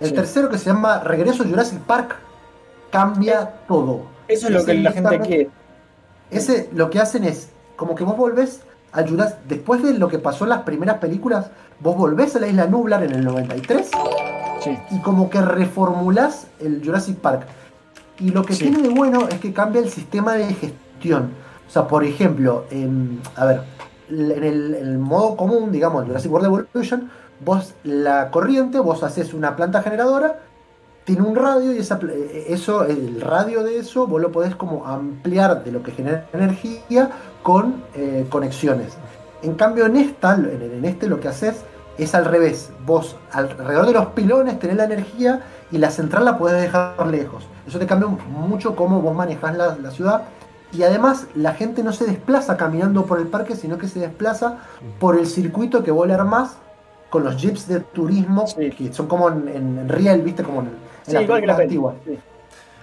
[0.00, 0.14] El Sí.
[0.14, 2.16] tercero que se llama Regreso Jurassic Park
[2.90, 4.02] cambia todo.
[4.32, 5.50] Eso es lo que la gente quiere.
[6.30, 8.60] Ese lo que hacen es como que vos volvés
[8.92, 11.46] a Jurassic después de lo que pasó en las primeras películas,
[11.80, 13.90] vos volvés a la isla Nublar en el 93
[14.60, 14.78] Sí.
[14.90, 17.42] y como que reformulás el Jurassic Park.
[18.18, 18.64] Y lo que Sí.
[18.64, 21.30] tiene de bueno es que cambia el sistema de gestión.
[21.66, 23.62] O sea, por ejemplo, en, a ver,
[24.10, 27.10] en el, en el modo común, digamos, Jurassic World Evolution,
[27.44, 30.38] vos la corriente, vos haces una planta generadora,
[31.04, 31.98] tiene un radio y esa,
[32.46, 37.10] eso, el radio de eso, vos lo podés como ampliar de lo que genera energía
[37.42, 38.96] con eh, conexiones.
[39.42, 41.56] En cambio, en esta, en, este lo que haces
[41.98, 42.70] es al revés.
[42.86, 45.40] Vos alrededor de los pilones tenés la energía
[45.72, 47.44] y la central la podés dejar lejos.
[47.66, 50.22] Eso te cambia mucho cómo vos manejás la, la ciudad.
[50.72, 54.58] Y además la gente no se desplaza caminando por el parque, sino que se desplaza
[55.00, 56.56] por el circuito que vos le armás
[57.10, 58.70] con los jeeps de turismo, Sí.
[58.70, 60.70] que son como en, en, en Riel, viste, como en
[61.06, 61.56] Sí, las igual que la.
[61.58, 62.18] Sí.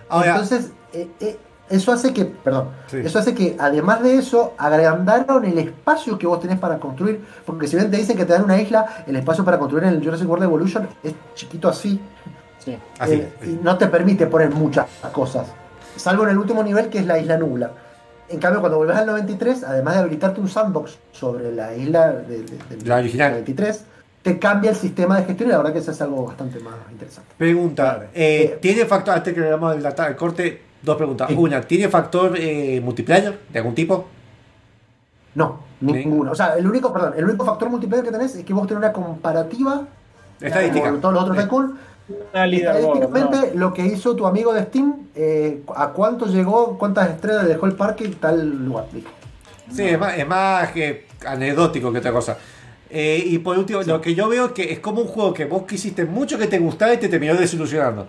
[0.10, 1.38] Ahora, Entonces, eh, eh,
[1.70, 2.98] eso hace que, perdón, Sí.
[3.04, 7.68] eso hace que además de eso, agrandaron el espacio que vos tenés para construir, porque
[7.68, 10.04] si bien te dicen que te dan una isla, el espacio para construir en el
[10.04, 12.02] Jurassic World Evolution es chiquito así,
[12.58, 12.76] Sí.
[13.00, 13.14] así.
[13.14, 15.48] eh, y no te permite poner muchas cosas,
[15.96, 17.72] salvo en el último nivel que es la isla Nublar.
[18.30, 22.44] En cambio, cuando volvés al 93, además de habilitarte un sandbox sobre la isla de-
[22.44, 23.32] de- del La original.
[23.32, 23.86] 93,
[24.22, 26.76] te cambia el sistema de gestión y la verdad que eso es algo bastante más
[26.92, 27.32] interesante.
[27.38, 31.30] Pregunta, eh, Eh, ¿tiene factor, antes que le damos el, corte, dos preguntas.
[31.30, 31.36] Sí.
[31.38, 34.08] Una, ¿tiene factor eh, multiplayer de algún tipo?
[35.36, 36.32] No, ninguno.
[36.32, 38.80] O sea, el único, perdón, el único factor multiplayer que tenés es que vos tenés
[38.84, 39.84] una comparativa
[40.42, 40.90] Estadística.
[40.90, 41.80] como todos los otros Eh, Tycoon.
[42.34, 43.60] Estadísticamente, ¿no?
[43.60, 47.68] lo que hizo tu amigo de Steam, eh, a cuánto llegó, cuántas estrellas le dejó
[47.68, 48.86] el parque y tal lugar.
[49.72, 52.38] Sí, es más, es más que anecdótico que otra cosa.
[52.90, 55.46] Eh, y por último, lo que yo veo es que es como un juego que
[55.46, 58.08] vos quisiste mucho que te gustara y te terminó desilusionando.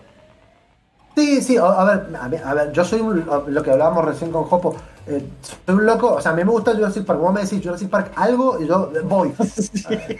[1.17, 4.05] Sí, sí, a, a ver, a, ver, a ver, yo soy un- lo que hablábamos
[4.05, 4.77] recién con Jopo,
[5.07, 5.23] eh,
[5.67, 7.91] soy un loco, o sea, a mí me gusta Jurassic Park, vos me decís Jurassic
[7.91, 9.33] Park algo y yo voy.
[9.39, 9.59] Sí,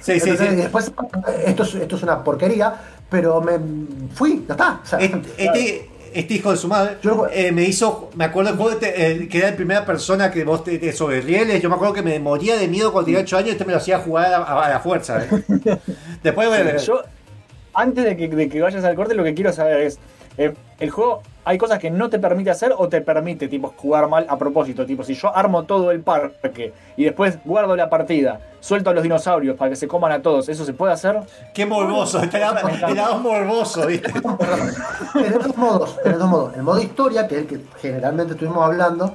[0.03, 0.57] sí, Entonces, sí.
[0.57, 0.93] después,
[1.47, 2.75] esto es, esto es una porquería,
[3.09, 3.59] pero me
[4.15, 4.81] fui, ya está.
[4.83, 8.51] o sea, Este, este, este hijo de su madre Yo- eh, me hizo, me acuerdo
[8.51, 11.69] el juego eh, que era la primera persona que vos te, te- sobre rieles, yo
[11.69, 13.79] me acuerdo que me moría de miedo cuando tenía 8 años y este me lo
[13.79, 15.23] hacía jugar a, a- a la fuerza.
[15.25, 15.29] eh.
[16.23, 17.03] Después, bueno, Yo,
[17.75, 19.99] antes de que, de que vayas al corte, lo que quiero saber es,
[20.39, 24.09] eh, el juego hay cosas que no te permite hacer o te permite, tipo, jugar
[24.09, 24.85] mal a propósito.
[24.87, 29.03] Tipo, si yo armo todo el parque y después guardo la partida, suelto a los
[29.03, 31.19] dinosaurios para que se coman a todos, ¿eso se puede hacer?
[31.55, 32.55] Qué morboso, te da,
[32.87, 34.13] te da un morboso, ¿viste?
[35.13, 36.55] Pero de dos modos, de dos modos.
[36.57, 39.15] El modo historia, que es el que generalmente estuvimos hablando,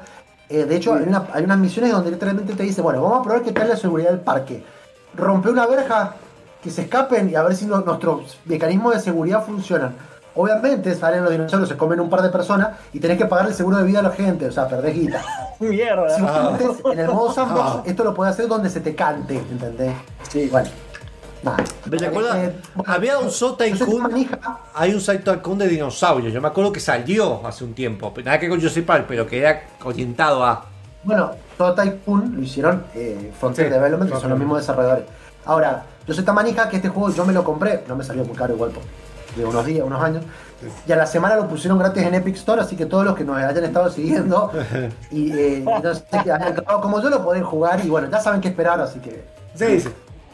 [0.49, 3.23] eh, de hecho hay, una- hay unas misiones donde literalmente te dice, bueno, vamos a
[3.23, 4.63] probar qué tal la seguridad del parque.
[5.15, 6.15] Rompe una verja,
[6.63, 9.95] que se escapen y a ver si no- nuestros mecanismos de seguridad funcionan.
[10.35, 13.53] Obviamente salen los dinosaurios, se comen un par de personas y tenés que pagar el
[13.53, 15.21] seguro de vida a la gente, o sea, perdés guita.
[15.59, 16.09] Mierda.
[16.09, 16.57] Si te Ah.
[16.91, 17.83] en el modo sandbox, Ah.
[17.85, 19.93] esto lo puedes hacer donde se te cante, ¿entendés?
[20.29, 20.49] Sí.
[20.51, 20.67] Bueno,
[21.41, 21.57] nada.
[21.89, 24.37] Me recuerda, Eh, bueno, había un Tycoon, manija.
[24.73, 28.37] hay un Soul Tycoon de dinosaurios, yo me acuerdo que salió hace un tiempo, nada
[28.37, 30.65] que con Park, pero que era orientado a...
[31.05, 35.05] Bueno, todo Tycoon lo hicieron eh, Frontier Sí, Development, que son los mismos desarrolladores.
[35.45, 38.25] Ahora, yo soy tan manija que este juego yo me lo compré, no me salió
[38.25, 38.83] muy caro igual, por,
[39.35, 40.23] de unos días, unos años.
[40.87, 43.23] Y a la semana lo pusieron gratis en Epic Store, así que todos los que
[43.23, 44.51] nos hayan estado siguiendo
[45.11, 48.99] y, eh, acabado como yo lo pueden jugar y bueno, ya saben qué esperar, así
[48.99, 49.23] que.
[49.53, 49.89] Sí, sí.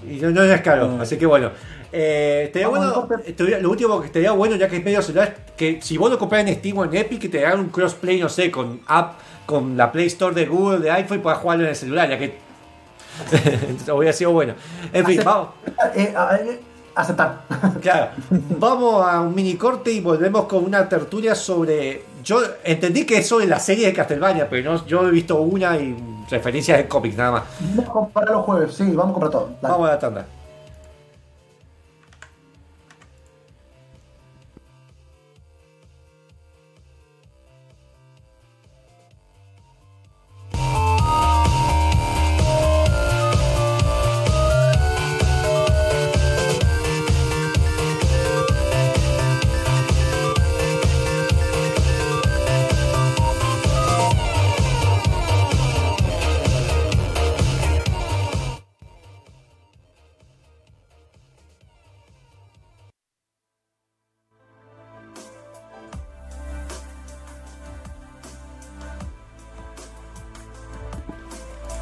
[0.08, 1.52] Y no, no es caro, así que bueno.
[1.94, 3.62] Eh, bueno, entonces.
[3.62, 6.48] lo último que estaría bueno, ya que es medio celular, que si vos lo compras
[6.48, 9.76] en Steam o en Epic, que te hagan un crossplay, no sé, con app, con
[9.76, 12.38] la Play Store de Google, de iPhone, y puedas jugarlo en el celular, ya que
[13.32, 14.54] Entonces, hubiera sido bueno.
[14.94, 15.50] En fin, vamos.
[15.96, 16.14] eh,
[16.96, 17.42] aceptar.
[17.82, 18.12] Claro,
[18.60, 22.04] vamos a un mini corte y volvemos con una tertulia sobre.
[22.24, 25.76] Yo entendí que es sobre la serie de Castlevania, pero no, yo he visto una
[25.78, 25.96] y
[26.30, 27.44] referencias de cómics nada más.
[27.60, 29.50] Vamos a comprar los jueves, sí, vamos a comprar todo.
[29.62, 29.74] Dale.
[29.74, 30.26] Vamos a la tanda.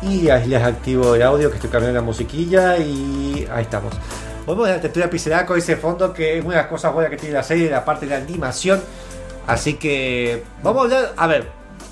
[0.10, 3.94] Y ahí les activo el audio que estoy cambiando la musiquilla y ahí estamos.
[4.44, 7.12] Volvemos a la tertulia pixelada con ese fondo que es una de las cosas buenas
[7.12, 8.82] que tiene la serie, la parte de la animación.
[9.46, 11.48] Así que vamos a hablar, a ver,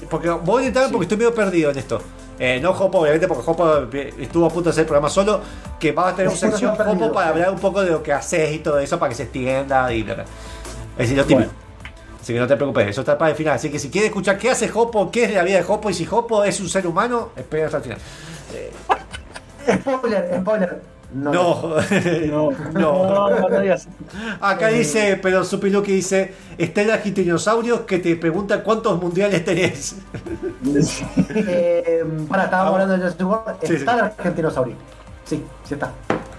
[0.10, 2.02] porque voy a entrar porque estoy medio perdido en esto.
[2.40, 5.42] Eh, no Jopo, obviamente, porque Jopo estuvo a punto de hacer el programa solo,
[5.80, 6.76] que va a tener una sección.
[6.76, 9.24] Jopo para hablar un poco de lo que haces y todo eso, para que se
[9.24, 10.24] extienda y bla, bla.
[10.24, 11.50] Es decir, lo típico.
[11.50, 11.67] Bueno.
[12.28, 13.54] Así que no te preocupes, eso está para el final.
[13.56, 15.94] Así que si quieres escuchar qué hace Jopo, qué es la vida de Jopo y
[15.94, 18.00] si Jopo es un ser humano, espera hasta el final.
[19.80, 20.82] Spoiler, spoiler.
[21.14, 21.32] No.
[21.32, 21.76] No,
[22.26, 23.30] No, no.
[23.30, 23.76] no.
[24.42, 29.96] Acá dice, pero Supiluki dice, está el agitinosaurios que te pregunta cuántos mundiales tenés.
[31.34, 32.82] Eh, para, estábamos Vamos.
[32.92, 33.60] hablando de Jurassic World.
[33.66, 34.00] Sí, Está sí.
[34.00, 34.76] el argentinosaurio.
[35.24, 35.92] Sí, sí está.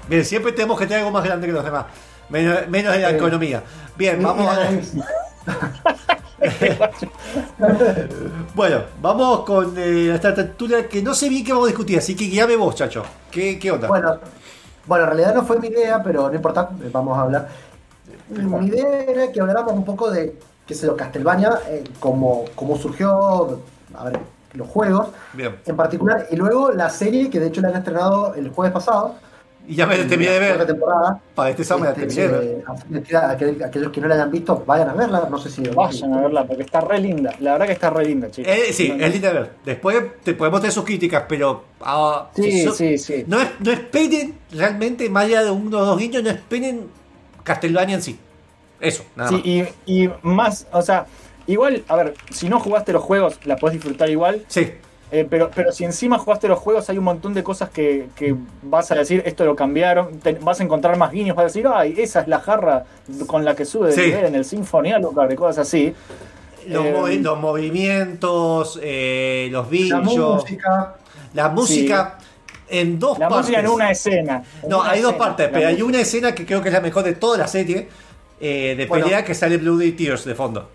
[0.07, 1.87] Bien, siempre tenemos que tener algo más grande que los demás.
[2.29, 3.15] Menos, menos de la Sí.
[3.17, 3.63] economía.
[3.97, 4.69] Bien, vamos a.
[8.55, 12.17] Bueno, vamos con eh, esta tertulia que no sé bien qué vamos a discutir, así
[12.17, 13.03] que guíame vos, chacho.
[13.31, 13.89] ¿Qué, qué onda?
[13.89, 14.19] Bueno,
[14.87, 17.49] bueno, en realidad no fue mi idea, pero no importa, eh, vamos a hablar.
[18.31, 22.77] Mi idea era que habláramos un poco de, qué sé yo, Castlevania, eh, cómo, cómo
[22.77, 23.61] surgió,
[23.95, 24.19] a ver,
[24.55, 25.57] los juegos Bien.
[25.65, 29.15] en particular, y luego la serie, que de hecho la han estrenado el jueves pasado.
[29.69, 30.67] Y ya me la terminé de la ver.
[30.67, 31.21] temporada.
[31.35, 33.05] Para este sábado me la Este, terminé de ver.
[33.13, 35.63] eh, aquellos que no la hayan visto, vayan a verla, no sé si...
[35.63, 37.35] Vayan a verla porque está re linda.
[37.41, 38.51] La verdad que está re linda, chicos.
[38.51, 39.51] Eh, sí, No, es linda de ver.
[39.65, 41.65] Después te podemos tener sus críticas, pero.
[41.83, 43.25] ah, Sí, so- sí, sí.
[43.27, 46.87] No, es- no esperen realmente, más allá de uno o dos guiños, no esperen
[47.45, 48.19] Castlevania en sí.
[48.81, 49.45] Eso, nada Sí, más.
[49.87, 51.07] y, y más, o sea,
[51.47, 54.45] igual, a ver, si no jugaste los juegos, la podés disfrutar igual.
[54.49, 54.71] Sí,
[55.11, 58.35] eh, pero, pero si encima jugaste los juegos, hay un montón de cosas que, que
[58.63, 60.19] vas a decir, esto lo cambiaron.
[60.21, 62.85] te- vas a encontrar más guiños, vas a decir, ay, esa es la jarra
[63.27, 64.13] con la que sube de Sí.
[64.13, 65.95] en el Symphony, algo de cosas así.
[66.67, 70.95] los, Eh, movi- los movimientos, eh, los La música,
[71.33, 72.19] la música
[72.69, 73.47] en dos La partes.
[73.47, 74.43] música en una escena.
[74.63, 76.81] en No, una hay dos partes, pero hay una escena que creo que es la
[76.83, 77.89] mejor de toda la serie.
[78.41, 79.07] eh, de Bueno.
[79.07, 80.69] pelea que sale Bloody Tears de fondo.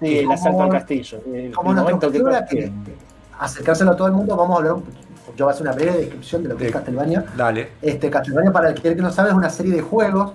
[0.00, 1.20] Sí, el asalto al castillo.
[1.32, 2.18] El, como el momento que
[3.38, 5.98] acercárselo a todo el mundo, vamos a hablar un yo voy a hacer una breve
[5.98, 7.24] descripción de lo que es Castlevania.
[7.36, 7.70] Dale.
[7.80, 10.32] Este, Castlevania, para el que no sabe, es una serie de juegos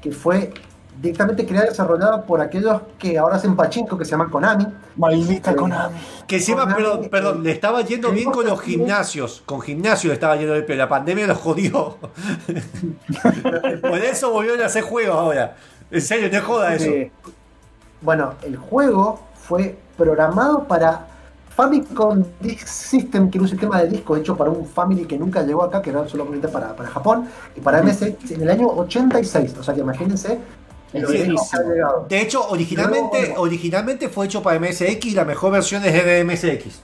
[0.00, 0.52] que fue
[1.00, 4.66] directamente creada y desarrollada por aquellos que ahora hacen pachinko, que se llaman Konami.
[4.96, 5.98] Maldita Eh, Konami.
[6.26, 9.42] Que encima, perdón, perdón, eh, le estaba yendo bien con los gimnasios.
[9.44, 11.96] Con gimnasios le estaba yendo bien, pero la pandemia los jodió.
[13.80, 15.56] Por eso volvieron a hacer juegos ahora.
[15.90, 16.84] En serio, no joda eso.
[16.84, 17.10] Sí.
[18.00, 21.06] Bueno, el juego fue programado para
[21.58, 25.42] Famicom Disk System, que era un sistema de discos hecho para un Family que nunca
[25.42, 29.56] llegó acá, que era solamente para, para Japón, y para MSX en el año 86.
[29.58, 30.38] O sea que imagínense
[30.92, 31.34] Sí, que.
[32.08, 36.20] De hecho, originalmente, Luego- originalmente fue hecho para MSX y la mejor versión es de
[36.24, 36.80] MSX.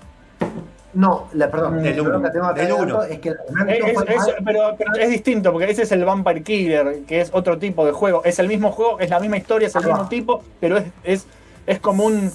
[0.95, 3.03] No, la, perdón, Del yo lo uno, que tengo acá del de dato uno.
[3.05, 3.37] es que Es-
[4.27, 7.87] es- pero, pero es distinto, porque ese es el Vampire Killer, que es otro tipo
[7.87, 8.23] de juego.
[8.25, 11.27] Es el mismo juego, es la misma historia, es el mismo tipo, pero es, es,
[11.67, 12.31] es como un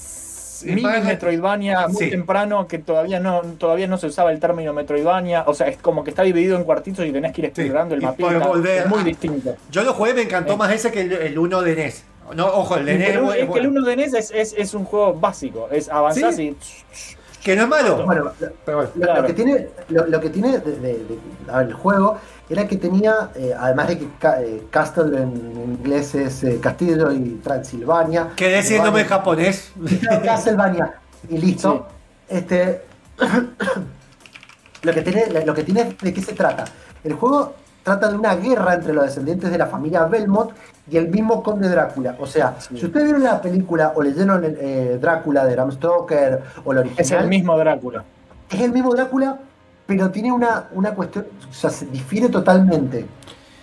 [0.63, 2.09] mini Metroidvania muy Sí.
[2.09, 5.43] temprano que todavía no, todavía no se usaba el término Metroidvania.
[5.47, 8.01] O sea, es como que está dividido en cuartitos y tenés que ir explorando el
[8.01, 8.39] y mapita.
[8.39, 9.55] volver Es muy distinto.
[9.71, 10.57] Yo lo jugué, me encantó Eh.
[10.57, 12.03] más ese que el, el 1 de NES.
[12.35, 13.69] No, ojo, el de NES Es, es, que el bueno.
[13.69, 16.55] 1 de NES es, es, es un juego básico, es avanzás Sí.
[16.55, 17.18] y...
[17.43, 18.05] Que no es malo.
[18.05, 18.31] Bueno,
[18.65, 18.91] pero bueno.
[18.95, 19.21] Lo, Claro.
[19.21, 21.19] lo que tiene, lo, lo que tiene de, de- de-
[21.51, 22.17] a ver, el juego
[22.49, 24.05] era que tenía, eh, además de que
[24.39, 25.31] eh, Castle en
[25.79, 28.29] inglés es eh, Castillo y Transilvania.
[28.35, 29.71] Que decir nombre en japonés.
[30.23, 30.93] Castlevania
[31.29, 31.87] y listo.
[32.27, 32.81] Este,
[34.83, 36.65] lo que tiene, lo que tiene, ¿de qué se trata?
[37.03, 37.55] El juego
[37.89, 40.51] trata de una guerra entre los descendientes de la familia Belmont
[40.91, 42.15] y el mismo conde Drácula.
[42.19, 46.41] O sea, si ustedes vieron la película o leyeron el, eh, Drácula de Bram Stoker
[46.65, 48.03] o la original, Es el mismo Drácula.
[48.49, 49.39] es el mismo Drácula,
[49.87, 53.07] pero tiene una, una cuestión, o sea, se difiere totalmente.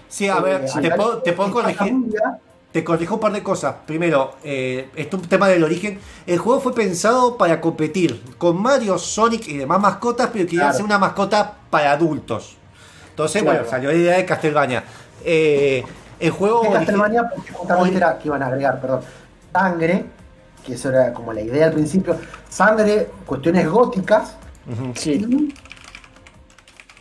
[0.08, 1.76] Sí, a ver, Eh, te acá puedo, te puedo corregir.
[1.88, 2.38] familia-
[2.72, 3.74] Te corrijo un par de cosas.
[3.86, 5.98] Primero, eh, esto es un tema del origen.
[6.26, 10.70] El juego fue pensado para competir con Mario, Sonic y demás mascotas, pero querían Claro.
[10.74, 12.58] hacer una mascota para adultos.
[13.16, 13.58] Entonces, Claro.
[13.60, 14.84] bueno, salió la idea de Castlevania.
[15.24, 15.82] Eh,
[16.20, 16.64] el juego.
[16.64, 19.00] de Castlevania, porque justamente era que iban a agregar, perdón,
[19.54, 20.04] sangre,
[20.62, 22.14] que eso era como la idea al principio,
[22.50, 24.36] sangre, cuestiones góticas
[24.94, 25.12] Sí.
[25.12, 25.54] y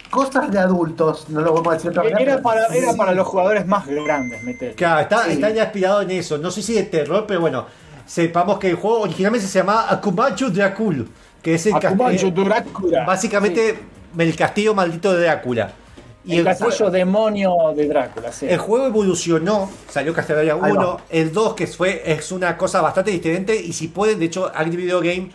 [0.10, 2.98] cosas de adultos, no lo vamos a decir otra manera, Era pero- para, era Sí.
[2.98, 4.74] para los jugadores más grandes, meter.
[4.76, 5.32] Claro, está, Sí.
[5.34, 6.38] está ya inspirado en eso.
[6.38, 7.66] No sé si de terror, pero bueno.
[8.06, 11.10] Sepamos que el juego originalmente se llamaba Akumachu Dracul,
[11.42, 12.30] que es el castillo.
[12.32, 13.04] Drácula.
[13.04, 13.80] Básicamente,
[14.18, 15.72] el castillo maldito de Drácula.
[16.28, 18.48] El, castillo jue- demonio de Drácula, sí.
[18.50, 21.02] El juego evolucionó, salió Castlevania Ahí 1, va.
[21.10, 24.76] el 2 que fue, es una cosa bastante diferente y si pueden, de hecho, Agri
[24.78, 25.30] Video Game,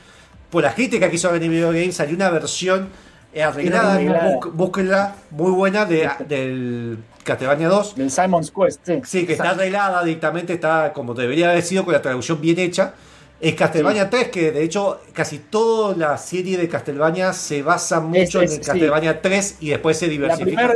[0.51, 2.88] por las críticas que hizo Agri Video Game, salió una versión
[3.32, 4.32] eh, arreglada, arreglada.
[4.41, 7.95] bú- búsquenla, muy buena de, del Castlevania 2.
[7.95, 9.01] Del Simon's Quest, sí.
[9.05, 12.95] Sí, que está arreglada directamente, está como debería haber sido con la traducción bien hecha.
[13.41, 18.43] Es Castlevania 3, que de hecho casi toda la serie de Castlevania se basa mucho
[18.43, 18.70] es- en el sí.
[18.70, 20.74] Castlevania 3 y después se La diversifica.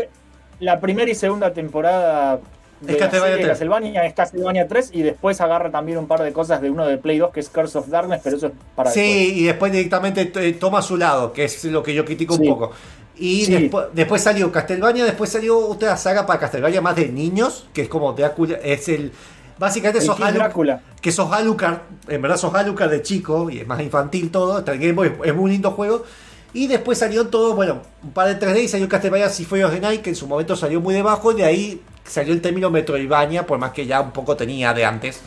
[0.60, 2.40] la primera y segunda temporada
[2.80, 3.48] de Es Castlevania serie 3.
[3.58, 6.96] Castlevania es Castlevania 3 y después agarra también un par de cosas de uno de
[6.96, 9.06] Play 2 que es Curse of Darkness, pero eso es para después.
[9.06, 12.42] Sí, y después directamente eh, toma su lado, que es lo que yo critico Sí.
[12.42, 12.72] un poco.
[13.16, 13.52] Y Sí.
[13.54, 17.88] después, después salió Castlevania, después salió otra saga para Castlevania más de niños, que es
[17.88, 19.12] como Drácula, es el...
[19.58, 20.80] Básicamente El sos Alucard, Drácula.
[21.00, 21.78] que sos Alucard,
[22.08, 25.12] en verdad sos Alucard de chico, y es más infantil todo, está en Game Boy,
[25.24, 26.04] es muy lindo juego.
[26.52, 29.80] Y después salió todo, bueno, un par de 3D y salió Castlevania Symphony of the
[29.80, 33.46] Night, que en su momento salió muy debajo, y de ahí salió el término Metroidvania,
[33.46, 35.20] por más que ya un poco tenía de antes.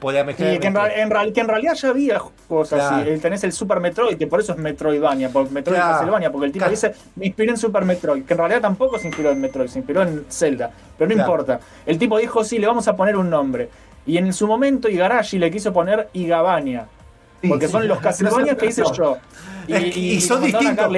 [0.00, 0.88] Podía Sí, mezclar que, en Metroid.
[0.88, 2.96] real- en real- que en realidad ya había cosas Claro.
[2.96, 3.08] así.
[3.10, 5.92] El- Tenés el Super Metroid, que por eso es Metroidvania, por Metroid Claro.
[5.94, 6.70] Castlevania, porque el tipo Claro.
[6.70, 9.78] dice, me inspiré en Super Metroid, que en realidad tampoco se inspiró en Metroid, se
[9.80, 11.30] inspiró en Zelda, pero no Claro.
[11.32, 11.60] importa.
[11.84, 13.68] El tipo dijo, sí, le vamos a poner un nombre.
[14.06, 16.86] Y en su momento Igarashi le quiso poner Igabania,
[17.42, 17.72] Sí, porque sí.
[17.72, 19.18] son los Castlevania que hice yo.
[19.68, 20.88] Es que- y son distintos.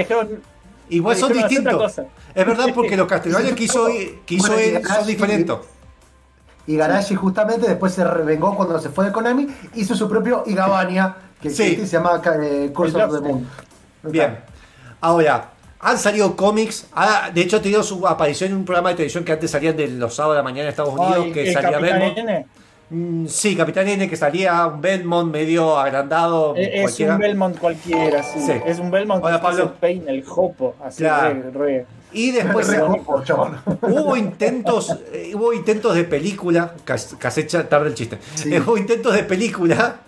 [0.89, 1.99] Igual son distintos.
[2.35, 3.87] Es verdad porque los Castlevania que hizo,
[4.27, 5.57] que hizo Bueno, y él son diferentes.
[6.67, 11.17] Y Garashi justamente después se revengó cuando se fue de Konami, hizo su propio Igabania,
[11.41, 11.63] que Sí.
[11.65, 13.47] existe se llama eh, Curse of the Moon.
[14.05, 14.39] Bien.
[15.01, 15.51] Ahora,
[15.81, 16.87] han salido cómics.
[16.95, 19.77] ha- de hecho, ha tenido su aparición en un programa de televisión que antes salían
[19.77, 22.19] de los sábados de la mañana en Estados Unidos, "Ay, que salía Capitán Belmont.
[22.19, 22.47] N
[22.95, 26.55] Mm, sí, Capitán N, que salía un Belmont medio agrandado.
[26.57, 27.15] es cualquiera.
[27.15, 28.39] un Belmont cualquiera, sí.
[28.45, 28.53] Sí.
[28.66, 29.59] Es un Belmont Hola, que Pablo.
[29.65, 31.35] es el Pain, el Jopo, así Claro.
[31.35, 32.68] re, re- Y después
[33.82, 38.56] hubo intentos, eh, hubo intentos de película, cas- casecha tarde el chiste, Sí.
[38.59, 40.01] hubo intentos de película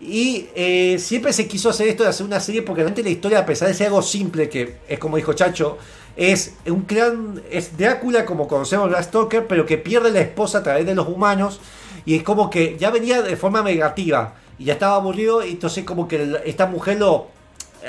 [0.00, 3.38] y eh, siempre se quiso hacer esto de hacer una serie porque realmente la historia,
[3.40, 5.78] a pesar de ser algo simple, que es como dijo Chacho,
[6.16, 10.62] es un clan, es Drácula como conocemos Bram Stoker, pero que pierde la esposa a
[10.62, 11.60] través de los humanos
[12.04, 15.84] y es como que ya venía de forma negativa y ya estaba aburrido y entonces
[15.84, 17.28] como que esta mujer lo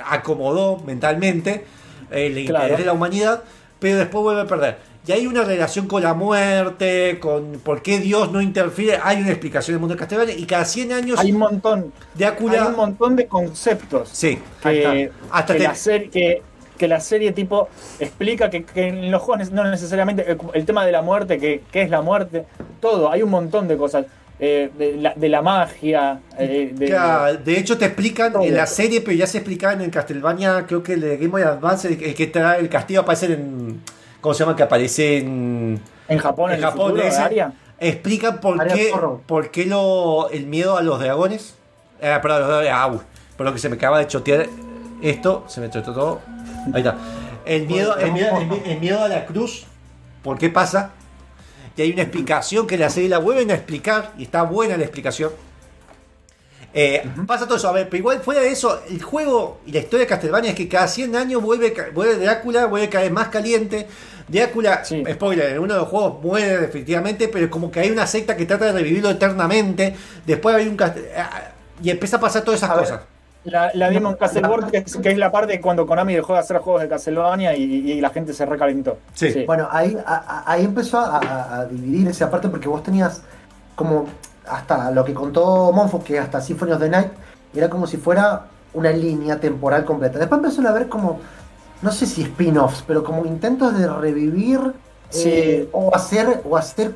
[0.09, 1.65] acomodó mentalmente
[2.11, 2.77] el interés Claro.
[2.77, 3.43] de la humanidad,
[3.79, 4.77] pero después vuelve a perder.
[5.07, 8.99] Y hay una relación con la muerte, con por qué Dios no interfiere.
[9.03, 12.53] Hay una explicación del mundo de Castlevania y cada 100 años Hay un montón, Drácula.
[12.63, 16.41] hay un montón de conceptos Sí, que, Hasta que te- la serie, que,
[16.77, 17.69] que la serie tipo
[17.99, 21.61] explica que, que en los juegos no necesariamente el, el tema de la muerte, que,
[21.71, 22.45] que es la muerte,
[22.81, 24.07] todo, hay un montón de cosas.
[24.39, 26.19] Eh, de, la, de la magia.
[26.37, 28.43] eh, de, Claro, de hecho te explican Todo.
[28.43, 31.41] en la serie, pero ya se explicaba en Castlevania, creo que el de Game Boy
[31.43, 33.81] Advance, el, que trae el castillo aparece en...
[34.21, 34.55] ¿Cómo se llama?
[34.55, 35.79] Que aparece en...
[36.07, 37.53] en Japón, en, en Japón, futuro, ese- Aria.
[37.79, 38.91] Explican por Aria qué,
[39.27, 41.55] por qué lo, el miedo a los dragones.
[42.01, 42.71] Eh, perdón, los dragones.
[42.73, 42.91] Ah,
[43.37, 44.47] por lo que se me acaba de chotear
[45.01, 45.43] esto.
[45.47, 46.21] Se me choteó todo.
[46.73, 46.95] Ahí está.
[47.45, 49.65] El miedo, el miedo, el, mie- el miedo a la cruz.
[50.23, 50.91] ¿Por qué pasa?
[51.77, 54.13] Y hay una explicación que la serie la vuelven a explicar.
[54.17, 55.31] Y está buena la explicación.
[56.77, 59.79] Eh, Pasa todo eso, a ver, pero igual fuera de eso, el juego y la
[59.79, 63.29] historia de Castlevania es que cada 100 años vuelve, vuelve Drácula, vuelve cada vez más
[63.29, 63.87] caliente.
[64.27, 65.01] Drácula, Sí.
[65.13, 68.45] spoiler, en uno de los juegos muere definitivamente, pero como que hay una secta que
[68.45, 69.95] trata de revivirlo eternamente.
[70.25, 73.14] Después hay un ah, y empieza a pasar todas esas A ver.
[73.45, 76.39] La, la Demon Castle World, que es, que es la parte cuando Konami dejó de
[76.39, 78.97] hacer juegos de Castlevania y, y la gente se recalentó.
[79.13, 79.43] Sí.
[79.45, 83.21] Bueno, ahí, a- ahí empezó a, a- a dividir esa parte porque vos tenías
[83.75, 84.05] como
[84.47, 87.11] hasta lo que contó Monfo, que hasta Symphony of the Night
[87.53, 90.19] era como si fuera una línea temporal completa.
[90.19, 91.19] Después empezaron a ver como,
[91.81, 94.59] no sé si spin-offs, pero como intentos de revivir
[95.09, 95.29] Sí.
[95.31, 96.95] eh, o hacer, o hacer,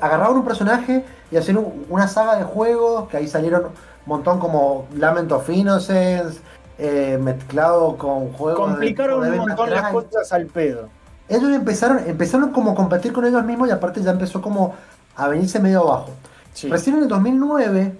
[0.00, 3.64] agarraban un personaje y hacer un- una saga de juegos, que ahí salieron
[4.06, 6.40] montón como Lament of Innocence,
[6.78, 10.88] eh, mezclado con juegos Complicaron de un montón las cosas al pedo.
[11.28, 14.74] ellos empezaron, empezaron como a competir con ellos mismos y aparte ya empezó como
[15.16, 16.10] a venirse medio abajo.
[16.52, 16.68] Sí.
[16.68, 17.92] Recién en el 2009,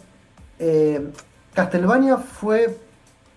[0.59, 1.09] eh,
[1.55, 2.79] Castlevania fue,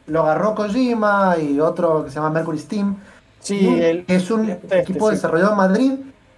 [0.07, 2.95] lo agarró Kojima y otro que se llama Mercury Steam,
[3.39, 5.15] Sí, un- el- que es un este, equipo sí.
[5.15, 5.93] desarrollado en Madrid,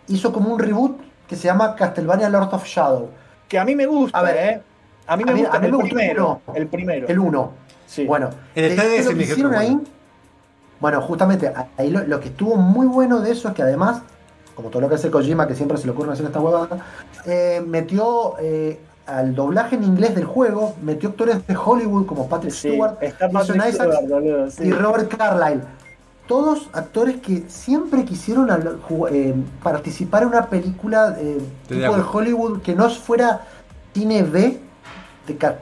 [0.07, 0.97] hizo como un reboot
[1.27, 3.09] que se llama Castlevania Lord of Shadow,
[3.47, 4.61] que a mí me gusta, A ver, ¿eh?
[5.07, 6.41] A mí me a mí- gusta a mí el me gustó primero.
[6.47, 6.55] uno.
[6.55, 7.07] El primero.
[7.07, 7.51] el 1.
[7.88, 8.05] Sí.
[8.05, 9.88] Bueno, En el de- 3DS lo me que dijeron hicieron que ahí, bueno.
[10.79, 14.01] bueno, justamente ahí lo, lo que estuvo muy bueno de eso es que además,
[14.55, 16.79] como todo lo que hace Kojima, que siempre se le ocurre hacer esta huevada,
[17.25, 22.51] eh, metió eh, al doblaje en inglés del juego, metió actores de Hollywood como Patrick
[22.51, 24.63] Sí, Stewart está Patrick Stewart, boludo, sí.
[24.65, 25.61] y Robert Carlyle.
[26.27, 28.79] Todos actores que siempre quisieron al-
[29.11, 31.38] eh, participar en una película eh,
[31.69, 32.03] tipo de.
[32.11, 33.45] Hollywood que no fuera
[33.93, 34.59] cine B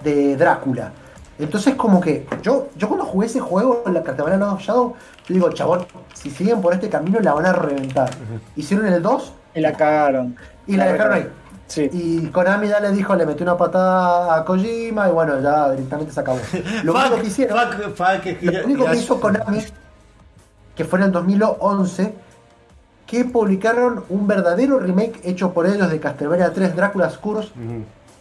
[0.03, 0.91] de, Drácula.
[1.37, 4.93] Entonces como que yo, yo cuando jugué ese juego en la Castlevania Lord of Shadow,
[5.27, 8.09] yo digo, chabón, si siguen por este camino la van a reventar.
[8.55, 10.35] Hicieron el 2 Y la cagaron.
[10.67, 11.29] y la dejaron ahí.
[11.67, 11.89] Sí.
[11.91, 16.13] Y Konami ya le dijo, le metió una patada a Kojima y bueno, ya directamente
[16.13, 16.37] se acabó.
[16.83, 17.57] Lo Fuck, único que hicieron...
[17.57, 19.59] fuck, fuck, es que Lo ya- único ya- que hizo Konami,
[20.75, 22.13] que fue en el 2011,
[23.07, 27.49] que publicaron un verdadero remake hecho por ellos de Castlevania 3 Drácula's Curse.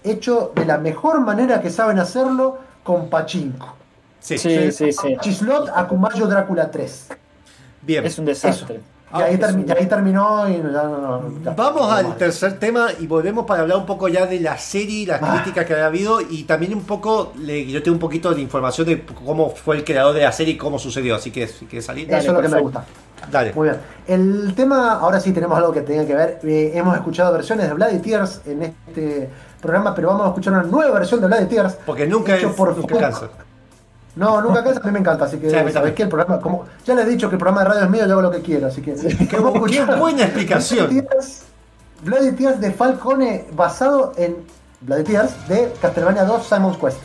[0.05, 3.75] Hecho de la mejor manera que saben hacerlo con Pachinko.
[4.21, 5.17] Sí, Sí, sí, sí.
[5.21, 7.09] Chislot Akumayo Drácula 3.
[7.83, 8.05] bien.
[8.07, 8.81] Es un desastre.
[9.17, 11.51] Y ahí, Ah, termi- y ahí terminó y ya no, no, ya.
[11.53, 15.01] Vamos No al tercer tema y volvemos para hablar un poco ya de la serie
[15.03, 15.35] y las Ah.
[15.35, 18.87] críticas que ha habido y también un poco, le- yo tengo un poquito de información
[18.89, 21.85] de cómo fue el creador de la serie y cómo sucedió, así que si quieres
[21.85, 22.63] salir, Eso es lo que me perfecto.
[22.65, 22.85] gusta.
[23.31, 23.53] dale.
[23.55, 23.81] Muy bien.
[24.09, 26.41] El tema, ahora sí tenemos algo que tenga que ver.
[26.43, 29.31] Eh, hemos escuchado versiones de Bloody Tears en este
[29.65, 31.77] programa, pero vamos a escuchar una nueva versión de Bloody Tears.
[31.85, 33.29] Porque nunca, hecho es, por nunca cansa.
[34.15, 36.67] No, nunca cansa, a mí me encanta, así que Sí, sabes que el programa, como
[36.85, 38.43] ya les he dicho que el programa de radio es mío, yo hago lo que
[38.43, 41.07] quiero, así que Qué, vamos a qué buena explicación.
[42.03, 44.37] Bloody Tears, de Falcone basado en
[44.83, 46.99] Bloody Tears de Castlevania 2 Simon's Quest.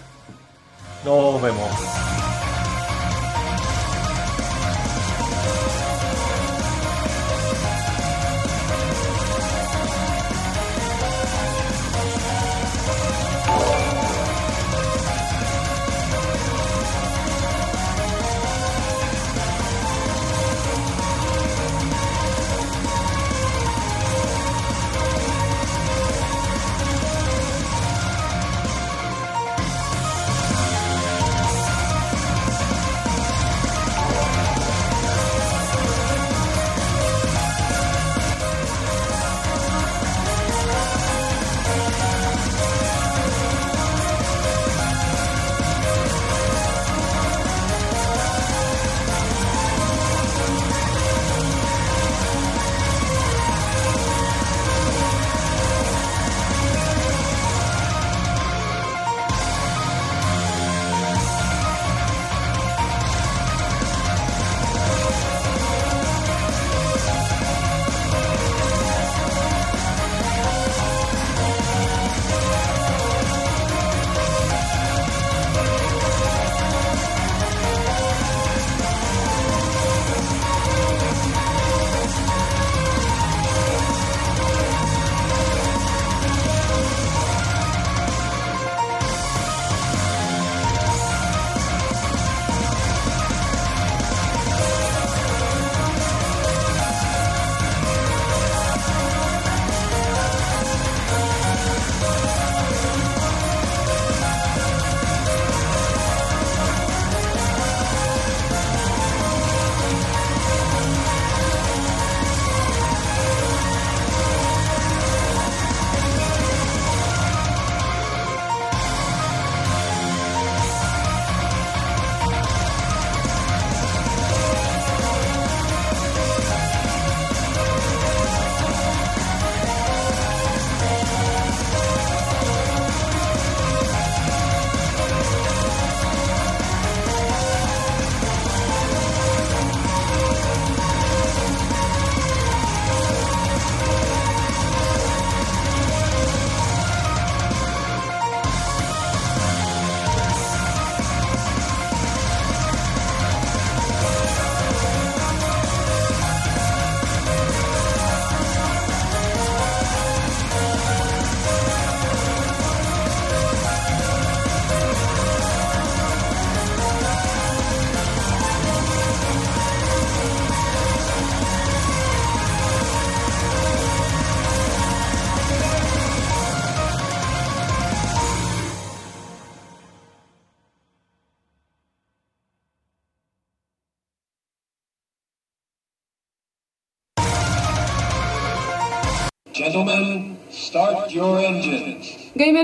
[1.06, 2.19] Nos vemos.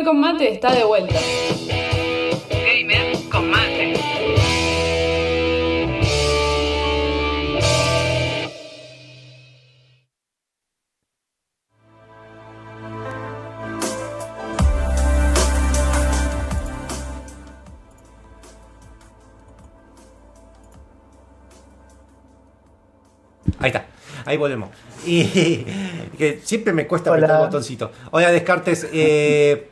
[0.05, 1.15] Con mate está de vuelta.
[2.49, 3.95] Gamer con mate.
[23.59, 23.87] Ahí está,
[24.25, 24.69] ahí volvemos.
[25.07, 25.23] Y
[26.17, 27.25] que siempre me cuesta Hola.
[27.25, 27.91] apretar el botoncito.
[28.11, 28.87] Hola, Descartes.
[28.93, 29.71] Eh,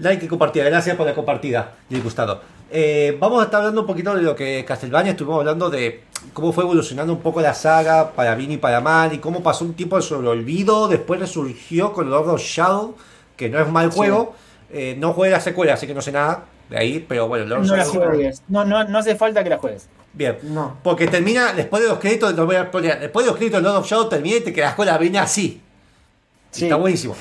[0.00, 0.64] like y compartida.
[0.64, 2.40] Gracias por la compartida, y gustado.
[2.72, 6.52] Eh, vamos a estar hablando un poquito de lo que Castlevania estuvimos hablando de cómo
[6.52, 9.74] fue evolucionando un poco la saga para bien y para mal y cómo pasó un
[9.74, 12.94] tiempo sobre el olvido, después resurgió con Lord of Shadow,
[13.36, 14.34] que no es mal juego.
[14.72, 17.62] Eh, no jugué la secuela, así que no sé nada de ahí, pero bueno, Lord
[17.62, 18.42] of No la juegues.
[18.48, 19.88] No, no, no hace falta que la juegues.
[20.12, 20.38] Bien.
[20.44, 20.76] No.
[20.82, 23.68] Porque termina, después de los créditos, no voy a spoilear, después de los créditos de
[23.68, 25.60] Lord of Shadow termina y te quedas con la vena así.
[26.52, 26.64] Sí.
[26.64, 27.16] Está buenísimo.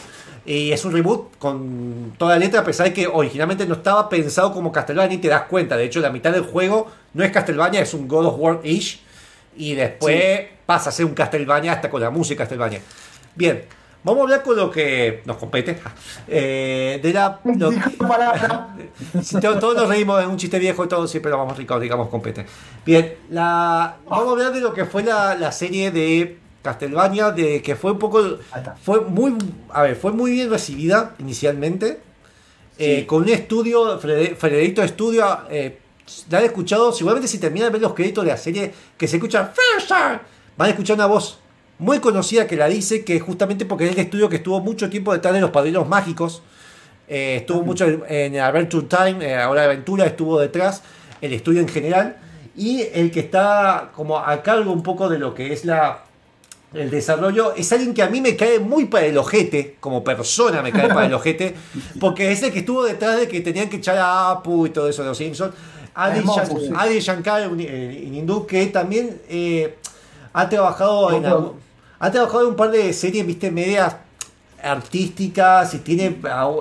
[0.50, 4.10] Y es un reboot con toda la letra, a pesar de que originalmente no estaba
[4.10, 5.78] pensado como Castlevania y te das cuenta.
[5.78, 9.00] De hecho, la mitad del juego no es Castlevania, es un God of War-ish.
[9.58, 12.82] Y después pasa a ser un Castlevania hasta con la música Castlevania.
[13.36, 13.64] Bien,
[14.04, 15.78] vamos a hablar con lo que nos compete.
[16.28, 17.72] Eh, de la, lo-.
[19.22, 21.80] Sí, todos, todos nos reímos de un chiste viejo y todo siempre lo vamos rico,
[21.80, 22.48] digamos, compete.
[22.84, 27.62] Bien, la, vamos a hablar de lo que fue la, la serie de Castlevania, de
[27.62, 28.38] que fue un poco.
[28.84, 29.36] Fue muy.
[29.70, 32.00] A ver, fue muy bien recibida inicialmente.
[32.82, 35.26] eh, con un estudio, Frede- Frederico Studio.
[35.50, 35.80] Eh,
[36.30, 39.18] la han escuchado, seguramente si terminan de ver los créditos de la serie, que se
[39.18, 39.54] escucha
[40.58, 41.40] van a escuchar una voz
[41.78, 45.14] muy conocida que la dice, que justamente porque es el estudio que estuvo mucho tiempo
[45.14, 46.42] detrás de los padrinos mágicos.
[47.08, 50.82] Eh, estuvo mucho en, en Adventure Time, ahora Aventura estuvo detrás,
[51.22, 52.18] el estudio en general,
[52.56, 56.04] y el que está como a cargo un poco de lo que es la
[56.74, 60.62] el desarrollo es alguien que a mí me cae muy para el ojete, como persona
[60.62, 61.56] me cae para el ojete,
[62.00, 64.88] porque es el que estuvo detrás de que tenían que echar a Apu y todo
[64.90, 65.54] eso de los Simpsons.
[65.96, 66.70] Adi, Hermoso, Shan- sí.
[66.76, 69.76] Adi Shankar un- eh, en hindú, que también eh,
[70.34, 71.26] ha trabajado en
[72.02, 73.96] ha trabajado en un par de series, viste, medias
[74.62, 76.16] artísticas y tiene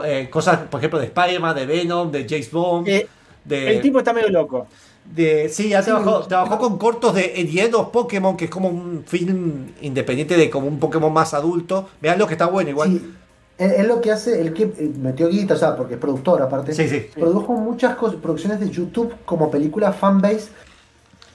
[0.04, 2.88] eh, cosas, por ejemplo, de Spider-Man, de Venom, de James Bond.
[2.88, 3.06] Eh,
[3.44, 4.66] de, El tipo está medio loco.
[5.14, 9.66] De, sí, ha trabajado, trabajó con cortos de of Pokémon, que es como un film
[9.80, 11.88] independiente de como un Pokémon más adulto.
[12.00, 12.90] Vean lo que está bueno igual.
[12.90, 13.14] Sí,
[13.58, 16.42] es es lo que hace, el que eh, metió guita, o sea, porque es productor
[16.42, 16.72] aparte.
[16.74, 17.06] Sí, sí.
[17.14, 20.48] Produjo muchas producciones de YouTube como películas fanbase,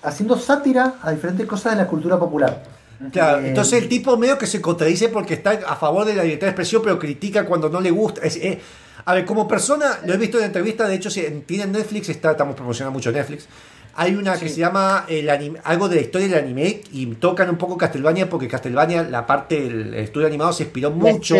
[0.03, 2.63] haciendo sátira a diferentes cosas de la cultura popular.
[3.11, 6.23] Claro, Eh, entonces el tipo medio que se contradice porque está a favor de la
[6.23, 8.21] libertad de expresión, pero critica cuando no le gusta.
[8.21, 8.61] Es- eh,
[9.05, 12.31] a ver, como persona, lo he visto en entrevistas, de hecho, si tienen Netflix, está,
[12.31, 13.47] estamos promocionando mucho Netflix.
[13.95, 17.47] Hay una que se llama el anime- algo de la historia del anime y tocan
[17.51, 21.35] un poco Castlevania porque Castlevania, la parte del estudio animado, se inspiró mucho.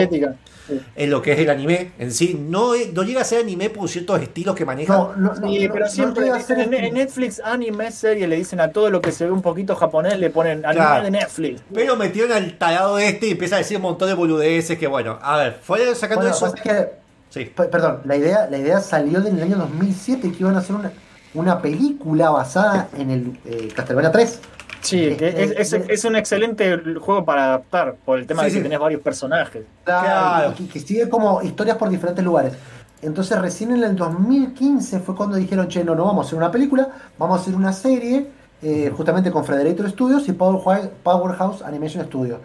[0.65, 0.79] Sí.
[0.95, 2.39] en lo que es el anime en sí.
[2.39, 4.93] No, es- no llega a ser anime por ciertos estilos que maneja.
[4.95, 8.61] No, no, no, Sí, no, pero no siempre ser en, Netflix, anime, serie, le dicen
[8.61, 11.03] a todo lo que se ve un poquito japonés, le ponen anime Claro.
[11.03, 11.61] de Netflix.
[11.73, 15.19] Pero metieron al tarado este y empieza a decir un montón de boludeces que bueno,
[15.21, 16.51] a ver, fue sacando Bueno, eso.
[16.51, 17.02] pasa que
[17.33, 17.45] Sí.
[17.45, 20.91] Perdón, la idea, la idea salió en el año 2007 que iban a hacer una,
[21.33, 24.39] una película basada en el eh, Castlevania 3.
[24.81, 25.29] Sí, que
[25.59, 28.63] es, es- es un excelente juego para adaptar por el tema Sí, de que sí.
[28.63, 29.63] tenés varios personajes.
[29.83, 30.51] Claro.
[30.51, 32.53] y que, que sigue como historias por diferentes lugares.
[33.01, 36.51] Entonces recién en el 2015 fue cuando dijeron, che, no, no vamos a hacer una
[36.51, 36.87] película,
[37.17, 38.27] vamos a hacer una serie,
[38.61, 42.39] eh, justamente con Frederator Studios y Power- Powerhouse Animation Studios.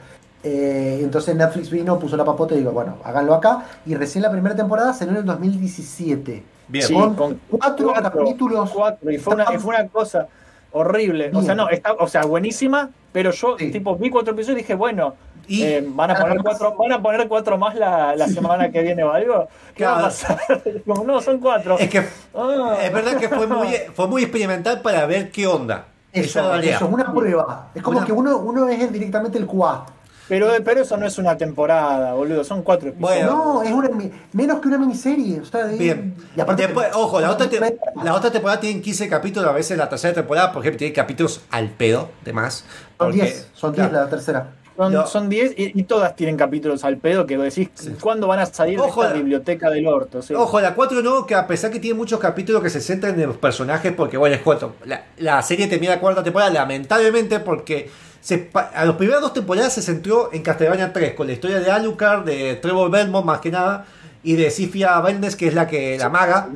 [0.44, 3.64] Eh, entonces Netflix vino, puso la papota y digo, bueno, háganlo acá.
[3.86, 6.42] Y recién la primera temporada salió en el 2017.
[6.68, 6.84] Bien.
[6.86, 8.70] Sí, Con con cuatro capítulos.
[8.70, 10.28] cuatro, y fue una, y fue una cosa
[10.72, 11.30] horrible.
[11.34, 13.70] O sea, no, está, o sea, buenísima, pero yo Sí.
[13.70, 15.14] tipo vi cuatro episodios y dije, bueno,
[15.50, 18.82] Y- eh, van a poner cuatro, van a poner cuatro más la, la semana que
[18.82, 19.48] viene o algo.
[19.74, 20.08] ¿Qué va a Claro.
[20.08, 20.38] pasar?
[20.86, 21.78] Como, no, son cuatro.
[21.78, 22.00] Es que
[22.34, 22.76] Ah.
[22.82, 25.86] es verdad que fue muy, fue muy experimental para ver qué onda.
[26.12, 26.76] Esa Eso, es la idea.
[26.76, 27.68] eso, una prueba.
[27.74, 29.86] Es como Una- que uno, uno es directamente el QA.
[30.28, 33.26] Pero, pero eso no es una temporada, boludo, son cuatro episodios.
[33.26, 33.54] Bueno.
[33.54, 33.90] No, es una,
[34.32, 35.40] menos que una miniserie.
[35.40, 36.14] O sea, es- Bien.
[36.36, 37.58] Y aparte, Después, ojo, la otra, te-
[38.04, 41.40] la otra temporada tiene 15 capítulos, a veces la tercera temporada, por ejemplo, tiene capítulos
[41.50, 42.56] al pedo, de más.
[42.58, 42.66] Son
[42.98, 44.04] porque- 10, son 10 claro.
[44.04, 44.50] la tercera.
[44.76, 45.06] Son, No.
[45.08, 47.68] son 10 y, y todas tienen capítulos al pedo que decís,
[48.00, 50.22] ¿cuándo van a salir Ojo, de esta la- biblioteca del orto?
[50.22, 50.34] Sí.
[50.34, 53.26] Ojo, la 4 no, que a pesar que tiene muchos capítulos que se centran en
[53.26, 57.90] los personajes, porque bueno, les cuento, la, la serie termina la cuarta temporada, lamentablemente, porque
[58.20, 61.70] se, a las primeras dos temporadas se centró en Castlevania 3, con la historia de
[61.70, 63.86] Alucard, de Trevor Belmont más que nada,
[64.22, 66.48] y de Sifia Belnes, que es la que la maga.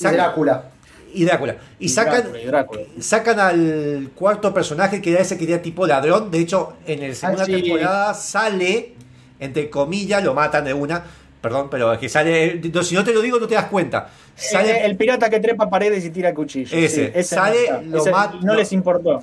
[0.00, 0.64] Y Drácula.
[1.12, 1.56] Y Drácula.
[1.78, 2.82] Y, Y sacan, Drácula, y Drácula.
[3.00, 6.30] sacan al cuarto personaje que era ese que era tipo ladrón.
[6.30, 7.52] De hecho, en la segunda Ah, sí.
[7.62, 8.94] temporada sale
[9.40, 11.02] entre comillas, lo matan de una.
[11.40, 12.60] Perdón, pero es que sale.
[12.72, 14.10] no, si no te lo digo, no te das cuenta.
[14.36, 16.72] Sale, Eh, el pirata que trepa paredes y tira cuchillos.
[16.72, 17.12] Ese.
[17.14, 18.54] Sí, Sale, no, lo Ese mata- no no.
[18.54, 19.22] les importó.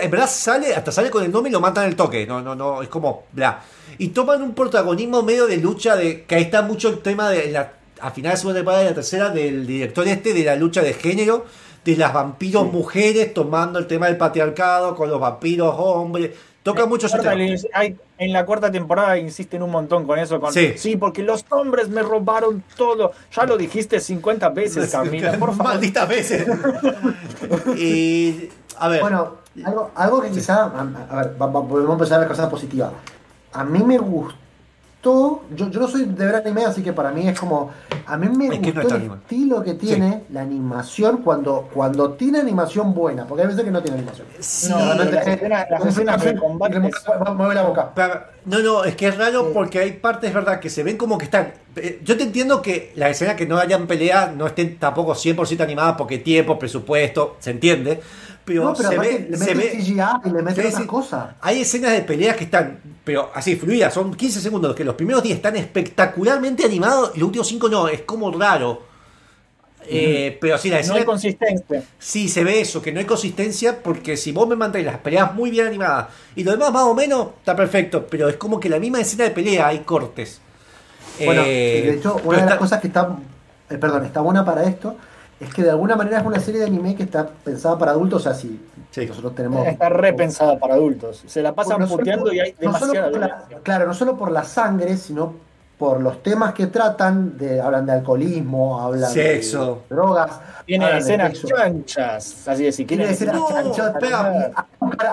[0.00, 2.26] En verdad sale, hasta sale con el nombre y lo matan el toque.
[2.26, 3.60] No, no, no, es como bla.
[3.98, 6.22] Y toman un protagonismo medio de lucha de.
[6.24, 7.72] que ahí está mucho el tema de la.
[8.00, 10.94] A final de segunda temporada y la tercera, del director este, de la lucha de
[10.94, 11.44] género,
[11.84, 16.30] de las vampiros mujeres, tomando el tema del patriarcado con los vampiros hombres.
[16.62, 17.42] Toca mucho ese Cuarta, tema.
[17.44, 20.40] le- hay- en la cuarta temporada insisten un montón con eso.
[20.40, 20.74] Con, Sí.
[20.76, 20.96] sí.
[20.96, 23.12] porque los hombres me robaron todo.
[23.32, 25.32] Ya lo dijiste 50 veces, Camila.
[25.38, 25.74] Por favor.
[25.74, 26.46] Malditas veces.
[27.76, 28.48] y.
[28.78, 29.00] A ver.
[29.00, 30.80] Bueno, algo, algo que quizá, a,
[31.10, 32.92] a ver, va- va- volvemos a empezar a ver cosas positivas.
[33.52, 33.98] A mí me
[35.02, 37.70] gustó, yo, yo no soy de ver anime, así que para mí es como,
[38.06, 42.12] a mí me Es no gustó está el estilo que tiene la animación cuando, cuando
[42.12, 44.26] tiene animación buena, porque hay veces que no tiene animación.
[44.40, 44.68] Sí.
[44.70, 47.62] No, Realmente las es- escenas- las es- escenas de es- combate que mu- mueve la
[47.62, 47.92] boca.
[47.94, 49.50] Pero- no, no, es que es raro Sí.
[49.54, 51.52] porque hay partes, verdad, que se ven como que están.
[51.76, 55.62] eh, Yo te entiendo que las escenas que no hayan pelea no estén tampoco 100%
[55.62, 58.00] animadas porque tiempo, presupuesto, se entiende.
[58.48, 59.26] Pero, No, pero se ve.
[59.30, 59.92] le se meten ve CGI
[60.24, 60.86] y le otras sí.
[60.86, 61.34] cosas.
[61.42, 65.22] Hay escenas de peleas que están, pero así fluidas, son 15 segundos, que los primeros
[65.22, 68.88] 10 están espectacularmente animados y los últimos 5 no, es como raro.
[69.90, 71.82] Eh, pero sí, la No escena hay consistencia.
[71.98, 75.34] Sí, se ve eso, que no hay consistencia, porque si vos me mantén las peleas
[75.34, 78.68] muy bien animadas y lo demás más o menos, está perfecto, pero es como que
[78.68, 80.40] la misma escena de pelea hay cortes.
[81.24, 83.16] Bueno, Eh, de hecho, una de las está- cosas que está,
[83.70, 84.96] eh, perdón, está buena para esto
[85.40, 88.22] es que de alguna manera es una serie de anime que está pensada para adultos,
[88.22, 88.60] o sea, si
[88.90, 89.06] Sí.
[89.06, 89.66] nosotros tenemos...
[89.66, 91.22] Está repensada para adultos.
[91.26, 93.44] Se la pasan No solo puteando por- y hay demasiada la-.
[93.62, 95.34] Claro, no solo por la sangre, sino
[95.78, 99.82] por los temas que tratan, de, hablan de alcoholismo, hablan Sexo.
[99.88, 100.32] de drogas,
[100.66, 102.48] Tiene de escenas chanchas.
[102.48, 104.52] Así de si Tiene escenas No, Azúcar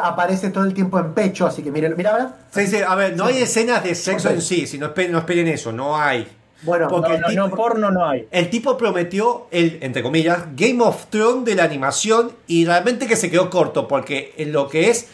[0.03, 2.31] aparece todo el tiempo en pecho, así que miren, mira ahora.
[2.51, 5.19] Sí, sí, a ver, no hay escenas de sexo en sí, si no esperen, no
[5.19, 6.27] esperen eso, no hay.
[6.61, 8.27] Bueno, Porque No, el tipo- no, porno no hay.
[8.31, 13.15] El tipo prometió el, entre comillas, Game of Thrones de la animación y realmente que
[13.15, 15.07] se quedó corto, porque en lo que es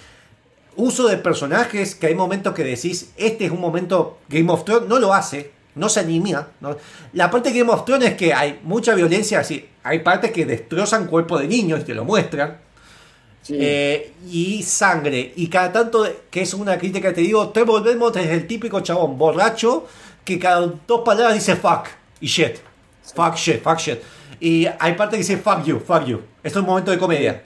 [0.77, 4.87] uso de personajes, que hay momentos que decís, este es un momento Game of Thrones,
[4.87, 6.47] no lo hace, no se anima.
[6.61, 6.77] ¿no?
[7.13, 10.45] La parte de Game of Thrones es que hay mucha violencia, así, hay partes que
[10.45, 12.57] destrozan cuerpos de niños y te lo muestran.
[13.41, 13.57] Sí.
[13.59, 15.33] Eh, y sangre.
[15.35, 18.81] Y cada tanto, que es una crítica que te digo, Trevor Belmont es el típico
[18.81, 19.87] chabón borracho
[20.25, 21.87] que cada dos palabras dice fuck
[22.19, 22.57] y shit.
[23.15, 23.99] Fuck shit, fuck shit.
[24.39, 26.19] Y hay parte que dice fuck you, fuck you.
[26.43, 27.43] Esto es un momento de comedia.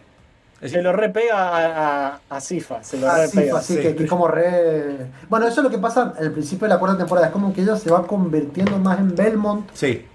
[0.62, 2.82] Se lo repega a, Sifa.
[2.84, 3.58] Se lo Así, repega.
[3.60, 3.82] así sí.
[3.82, 4.98] que, que es como re...
[5.30, 7.62] Bueno, eso es lo que pasa al principio de la cuarta temporada, es como que
[7.62, 10.06] ella se va convirtiendo más en Belmont sí.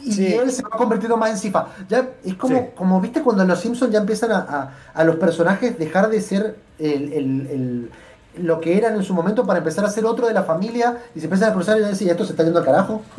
[0.00, 0.32] y Sí.
[0.34, 1.66] él se va convirtiendo más en Sifa.
[1.88, 2.64] Ya es como, Sí.
[2.76, 6.20] como viste cuando en los Simpsons ya empiezan a, a- a los personajes dejar de
[6.22, 7.90] ser el, el- el-
[8.38, 11.20] lo que eran en su momento para empezar a ser otro de la familia y
[11.20, 13.02] se empiezan a cruzar y decir, esto se está yendo al carajo.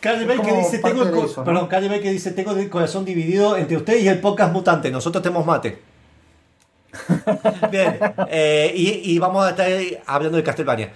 [0.00, 0.52] Bay que
[2.00, 4.90] que dice, tengo el corazón dividido entre ustedes y el podcast mutante.
[4.90, 5.82] Nosotros tenemos mate.
[7.70, 7.98] Bien,
[8.28, 9.68] eh, y, y vamos a estar
[10.06, 10.92] hablando de Castlevania.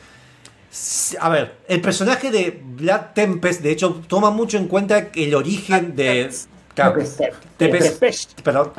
[1.20, 5.94] A ver, el personaje de Black Tempest, de hecho, toma mucho en cuenta el origen
[5.96, 6.30] de.
[6.74, 6.94] Claro,
[8.42, 8.72] perdón,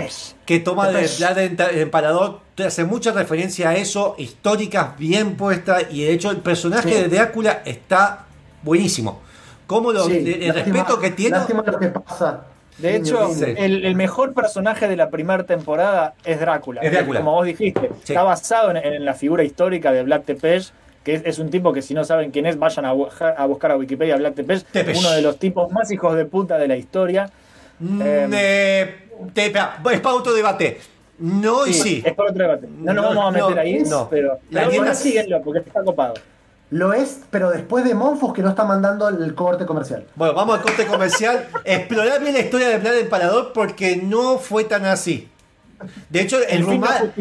[0.45, 6.13] que toma de Empalador, te hace mucha referencia a eso, históricas bien puestas, y de
[6.13, 6.95] hecho el personaje Sí.
[7.01, 8.25] de Drácula está
[8.63, 9.21] buenísimo.
[9.67, 11.37] Como lo, Sí, el, lástima- respeto que tiene.
[11.37, 12.45] Lástima lo que pasa.
[12.77, 13.45] De hecho, Sí.
[13.57, 16.81] el, el mejor personaje de la primera temporada es Drácula.
[16.81, 17.19] Es Drácula.
[17.19, 18.13] Como vos dijiste, Sí.
[18.13, 21.71] está basado en, en la figura histórica de Vlad Tepes, que es, es un tipo
[21.73, 24.65] que si no saben quién es, vayan a, bu- a buscar a Wikipedia Vlad Tepes,
[24.65, 24.97] Tepes.
[24.99, 27.29] uno de los tipos más hijos de puta de la historia.
[27.79, 28.01] Mm,
[28.33, 30.79] eh, te- espera, es para otro debate.
[31.19, 32.01] No y sí.
[32.05, 32.67] Es por otro debate.
[32.67, 34.09] No nos No, vamos a meter no, ahí, no.
[34.09, 36.13] pero, La síguenlo porque está copado.
[36.71, 40.05] Lo es, pero después de Monfus que no está mandando el corte comercial.
[40.15, 41.47] Bueno, vamos al corte comercial.
[41.65, 45.29] Explorar bien la historia de Vlad el Empalador porque no fue tan así.
[46.09, 47.11] De hecho, en, Ruma-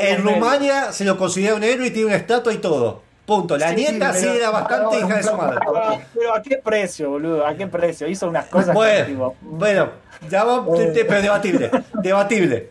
[0.00, 0.22] en.
[0.22, 3.02] Rumania se lo considera un héroe y tiene una estatua y todo.
[3.30, 3.56] Punto.
[3.56, 5.58] La Sí, nieta sí, pero- era bastante pero- hija de su madre.
[5.64, 8.08] Pero, a- pero a qué precio, boludo, a qué precio.
[8.08, 9.88] Hizo unas cosas que, Bueno, tipo, bueno,
[10.28, 11.70] ya vamos, te- te- pero debatible,
[12.02, 12.70] debatible.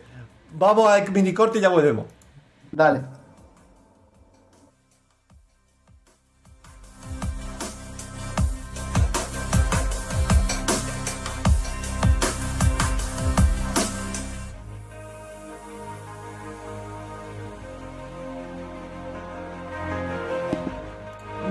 [0.52, 2.04] Vamos al minicorte y ya volvemos.
[2.70, 3.00] Dale.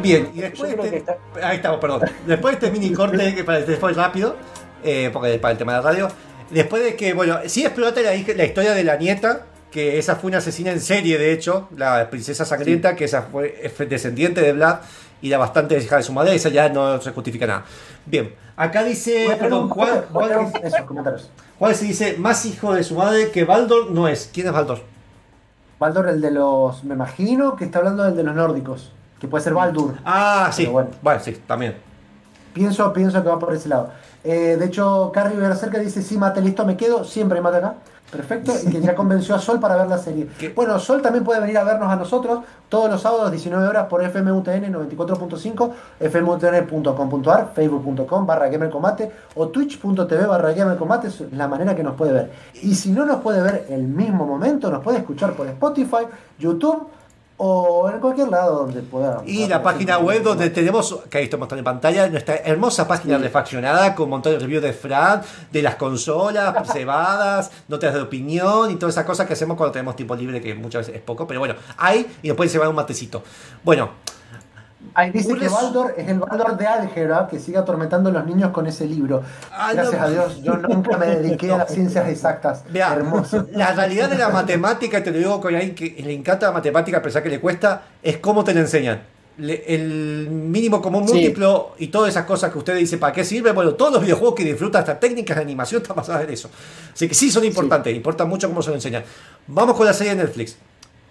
[0.02, 2.02] Bien, y después este- ahí estamos, perdón.
[2.26, 4.36] Después de este mini corte, que para después rápido,
[4.84, 6.08] eh, porque para el tema de la radio.
[6.50, 10.40] Después de que, bueno, sí exploraste la, historia de la nieta, que esa fue una
[10.40, 14.80] asesina en serie, de hecho, la princesa sangrienta, que esa fue es descendiente de Vlad
[15.22, 17.66] y era bastante hija de su madre, esa ya no se justifica nada.
[18.06, 20.52] Bien, acá dice, Bueno, perdón, Juan, Juan-.
[21.60, 24.30] Juan se dice, más hijo de su madre que Baldor no es.
[24.34, 24.82] ¿Quién es Baldor?
[25.78, 26.84] Baldur, el de los.
[26.84, 28.92] Me imagino que está hablando del de los nórdicos.
[29.20, 29.96] Que puede ser Baldur.
[30.06, 30.90] Ah, sí, bueno.
[31.02, 31.76] bueno, sí, también.
[32.54, 33.92] Pienso, pienso que va por ese lado.
[34.24, 37.04] Eh, de hecho, Carrie Berserker dice: Sí, mate, listo, me quedo.
[37.04, 37.76] Siempre mate acá.
[38.12, 38.54] Perfecto.
[38.66, 40.28] Y que ya convenció a Sol para ver la serie.
[40.40, 40.50] ¿Qué?
[40.50, 44.04] Bueno, Sol también puede venir a vernos a nosotros todos los sábados, 19 horas, por
[44.04, 45.72] FMUTN 94.5,
[46.12, 51.08] fmutn.com.ar, facebook.com barra gamercombate o twitch.tv barra gamercombate.
[51.08, 52.32] Es la manera que nos puede ver.
[52.62, 56.88] Y si no nos puede ver el mismo momento, nos puede escuchar por Spotify, YouTube
[57.42, 59.24] o en cualquier lado donde pueda.
[59.26, 63.18] Y la página web donde tenemos, que ahí está mostrando en pantalla, nuestra hermosa página
[63.18, 68.72] refaccionada con un montón de reviews de Fran, de las consolas, cebadas, notas de opinión
[68.72, 71.26] y todas esas cosas que hacemos cuando tenemos tiempo libre, que muchas veces es poco,
[71.26, 73.24] pero bueno, hay y nos pueden llevar un matecito.
[73.64, 73.90] Bueno,
[74.94, 78.52] Ahí dice que Baldor es el Baldor de álgebra que sigue atormentando a los niños
[78.52, 79.22] con ese libro.
[79.52, 80.08] Ah, Gracias no.
[80.08, 82.64] a Dios, yo nunca me dediqué a las ciencias exactas.
[82.70, 83.48] Vea, Hermoso.
[83.52, 86.98] la realidad de la matemática, te lo digo con alguien que le encanta la matemática,
[86.98, 89.02] a pesar que le cuesta, es cómo te la enseñan.
[89.38, 91.14] Le- el mínimo común Sí.
[91.14, 93.54] múltiplo y todas esas cosas que usted dice, ¿para qué sirve?
[93.54, 96.50] Bueno, todos los videojuegos que disfrutan hasta técnicas de animación están basadas en eso.
[96.94, 99.04] Así que sí son importantes, importa mucho cómo se lo enseñan.
[99.48, 100.58] Vamos con la serie de Netflix.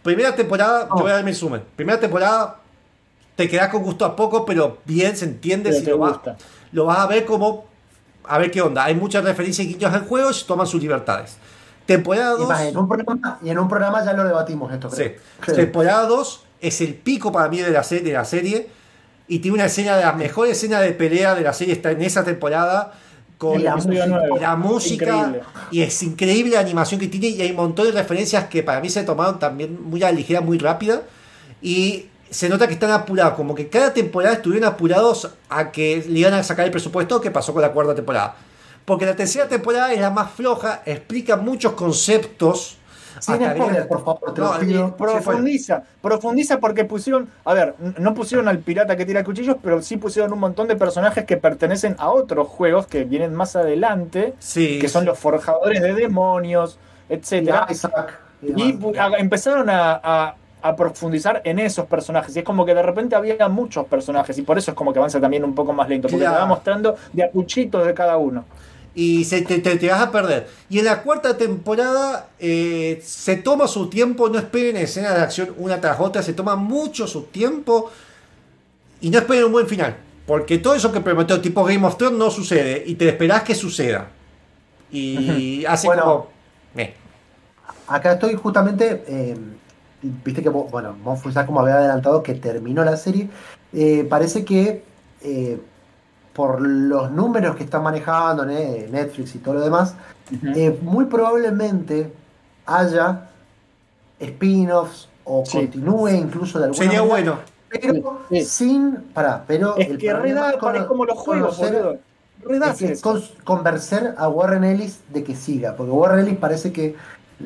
[0.02, 1.62] Primera temporada, yo voy a dar mi resumen.
[1.74, 2.56] Primera temporada,
[3.38, 6.18] te quedas con gusto a poco, pero bien se entiende Pero si lo vas,
[6.72, 7.66] lo vas a ver como
[8.24, 8.82] a ver qué onda.
[8.82, 11.36] Hay muchas referencias y guiños al juego y se toman sus libertades.
[11.86, 12.48] Temporada Y, 2.
[12.48, 15.12] más, en un programa, y en un programa ya lo debatimos esto, Sí.
[15.54, 18.70] Temporada 2 es el pico para mí de la, serie, de la serie.
[19.28, 22.02] Y tiene una escena de la mejor escena de pelea de la serie está en
[22.02, 22.94] esa temporada.
[23.38, 23.76] Con Y la
[24.40, 25.42] la música Increíble.
[25.70, 28.80] y es increíble la animación que tiene y hay un montón de referencias que para
[28.80, 31.02] mí se tomaron también muy a ligera, muy rápida
[31.62, 36.20] y se nota que están apurados, como que cada temporada estuvieron apurados a que le
[36.20, 38.34] iban a sacar el presupuesto que pasó con la cuarta temporada.
[38.84, 42.76] Porque la tercera temporada es la más floja, explica muchos conceptos.
[43.20, 43.36] Sin
[43.88, 44.96] por favor, te No, pido.
[44.96, 49.96] Profundiza, profundiza porque pusieron, a ver, no pusieron al pirata que tira cuchillos, pero sí
[49.96, 54.78] pusieron un montón de personajes que pertenecen a otros juegos que vienen más adelante, Sí,
[54.78, 56.78] que son los forjadores de demonios,
[57.08, 57.66] etcétera.
[58.40, 58.82] Y y Y demás.
[58.84, 62.34] pu- a- empezaron a, a- a profundizar en esos personajes.
[62.36, 64.36] Y es como que de repente había muchos personajes.
[64.38, 66.08] Y por eso es como que avanza también un poco más lento.
[66.08, 66.34] Porque Claro.
[66.36, 68.44] te va mostrando de a cuchitos de cada uno.
[68.94, 70.48] y se, te, te- te vas a perder.
[70.68, 75.54] Y en la cuarta temporada eh, se toma su tiempo, no esperen escenas de acción
[75.58, 77.92] una tras otra, se toma mucho su tiempo
[79.00, 79.94] y no esperen un buen final.
[80.26, 83.54] Porque todo eso que prometió tipo Game of Thrones no sucede y te esperás que
[83.54, 84.08] suceda.
[84.90, 86.02] Y hace Bueno.
[86.02, 86.28] como...
[86.76, 86.94] eh.
[87.86, 89.04] Acá estoy justamente.
[89.06, 89.36] eh,
[90.02, 93.28] Viste que, bueno, Von Fusar, como había adelantado, que terminó la serie.
[93.72, 94.82] eh, parece que
[95.22, 95.60] eh,
[96.32, 98.88] por los números que están manejando ¿eh?
[98.90, 99.94] Netflix y todo lo demás,
[100.54, 102.12] eh, muy probablemente
[102.64, 103.28] haya
[104.20, 105.58] spin-offs o Sí.
[105.58, 107.38] continúe incluso de alguna Sería manera, bueno.
[107.68, 108.44] Pero Sí.
[108.44, 108.94] sin.
[109.12, 109.76] Pará, pero.
[109.76, 110.06] Es el que
[110.58, 111.98] con- es como los juegos, conocer-
[112.70, 113.02] es que eso.
[113.02, 116.96] con- convencer a Warren Ellis de que siga, porque Warren Ellis parece que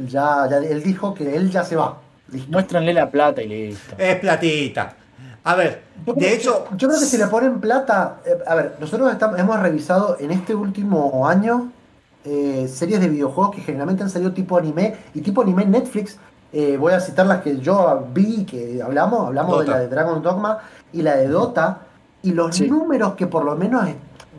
[0.07, 1.99] ya, ya él dijo que él ya se va.
[2.33, 2.51] Listo.
[2.51, 3.95] Muéstranle la plata y listo.
[3.99, 4.95] Es platita.
[5.45, 6.67] A ver, Yo de hecho...
[6.77, 10.31] yo creo que si le ponen plata, eh, a ver, nosotros estamos- hemos revisado en
[10.31, 11.71] este último año
[12.25, 16.19] eh, series de videojuegos que generalmente han salido tipo anime y tipo anime en Netflix.
[16.55, 20.23] eh, voy a citar las que yo vi que hablamos, hablamos de la de Dragon
[20.23, 20.59] Dogma
[20.93, 21.79] y la de Dota
[22.23, 22.69] y los Sí.
[22.69, 23.87] números que por lo menos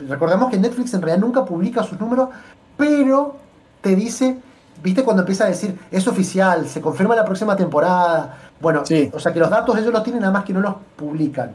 [0.08, 2.30] recordemos que Netflix en realidad nunca publica sus números,
[2.78, 3.36] pero
[3.82, 4.38] te dice,
[4.84, 8.38] viste cuando empieza a decir es oficial, se confirma la próxima temporada.
[8.60, 9.10] Bueno, Sí.
[9.14, 11.52] o sea que los datos ellos los tienen, nada más que no los publican.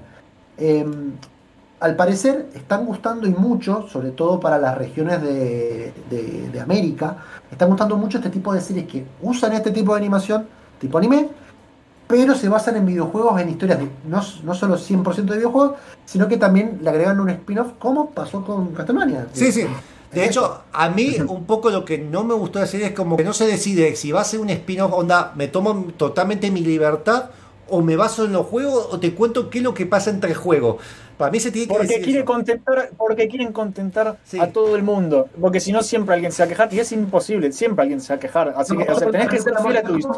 [0.56, 0.84] Eh,
[1.80, 7.18] al parecer están gustando y mucho, sobre todo para las regiones de, de- de América,
[7.52, 10.46] están gustando mucho este tipo de series que usan este tipo de animación,
[10.80, 11.28] tipo anime,
[12.08, 16.26] pero se basan en videojuegos, en historias de no, no solo 100% de videojuegos, sino
[16.26, 19.26] que también le agregan un spin-off, como pasó con Castlevania.
[19.32, 19.64] Sí, sí.
[20.12, 22.92] De hecho, a mí un poco lo que no me gustó de la serie es
[22.92, 26.50] como que no se decide si va a ser un spin-off, onda, me tomo totalmente
[26.50, 27.26] mi libertad
[27.68, 30.34] o me baso en los juegos o te cuento qué es lo que pasa entre
[30.34, 30.76] juegos.
[31.18, 32.26] Para mí se tiene que Porque decir quiere eso.
[32.26, 34.38] contentar, porque quieren contentar Sí.
[34.38, 35.28] a todo el mundo.
[35.40, 36.72] Porque si no siempre alguien se va a quejar.
[36.72, 38.54] Y es imposible, siempre alguien se va a quejar.
[38.56, 40.14] Así que, o sea, tenés que ser fiel a tu visión.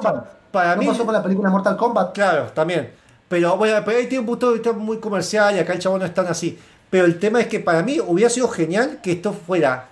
[0.52, 2.14] Para ¿No mí, pasó con la película Mortal Kombat?
[2.14, 2.90] claro, también.
[3.28, 6.00] Pero bueno, pero ahí tiene un punto de vista muy comercial y acá el chabón
[6.00, 6.58] no es tan así.
[6.90, 9.88] Pero el tema es que para mí hubiera sido genial que esto fuera,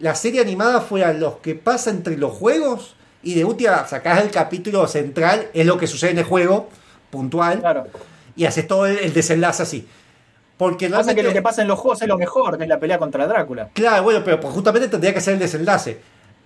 [0.00, 4.30] la serie animada fuera los que pasa entre los juegos y de última sacás el
[4.30, 6.68] capítulo central, es lo que sucede en el juego,
[7.10, 7.86] puntual, Claro.
[8.34, 9.86] y haces todo el, el desenlace así.
[10.56, 12.78] Porque Pasa que lo que pasa en los juegos es lo mejor, que es la
[12.78, 13.70] pelea contra Drácula.
[13.72, 15.98] Claro, bueno, pero pues justamente tendría que ser el desenlace.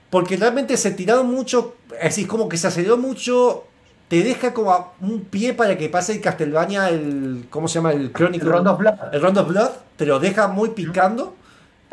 [0.08, 3.64] Porque realmente se tiraron mucho, es decir, como que se aceleró mucho,
[4.08, 7.92] te deja como a un pie para que pase el Castlevania, el, ¿cómo se llama?
[7.92, 8.44] El Crónico.
[8.44, 8.94] El Round of Blood.
[9.12, 11.34] El Round of Blood, te lo deja muy picando.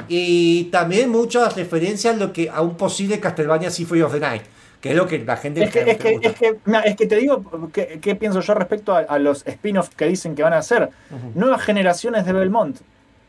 [0.08, 4.42] Y también muchas referencias a, lo que, a un posible Castlevania Symphony of the Night,
[4.82, 7.16] que es lo que la gente Es que, es que, es que, es que te
[7.18, 10.90] digo qué pienso yo respecto a, a los spin-offs que dicen que van a hacer.
[11.36, 12.80] Nuevas generaciones de Belmont.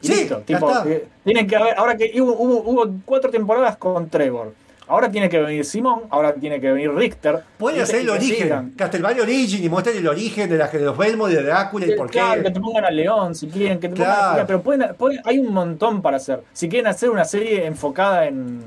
[0.00, 3.76] Y Sí, listo, tipo, eh, tienen que haber, ahora que hubo, hubo, hubo cuatro temporadas
[3.76, 4.54] con Trevor.
[4.92, 7.42] Ahora tiene que venir Simón, ahora tiene que venir Richter.
[7.56, 8.74] Pueden hacer el origen.
[8.76, 12.08] Castlevania Origin, y muestran el origen de, la, de los Belmont, de Drácula y por
[12.10, 12.18] qué.
[12.18, 14.20] Claro, que te pongan a León si quieren, que te Claro.
[14.20, 16.42] pongan a- pero pueden, pueden- hay un montón para hacer.
[16.52, 18.60] Si quieren hacer una serie enfocada en,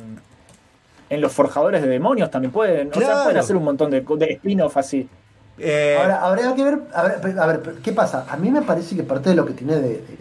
[1.11, 2.89] en los forjadores de demonios, también pueden.
[2.89, 5.07] O sea, pueden hacer un montón de, de spin-off así.
[5.60, 8.26] Eh, Ahora, habría que ver, a ver, a ver, ¿qué pasa?
[8.27, 10.18] A mí me parece que parte de lo que tiene de, de-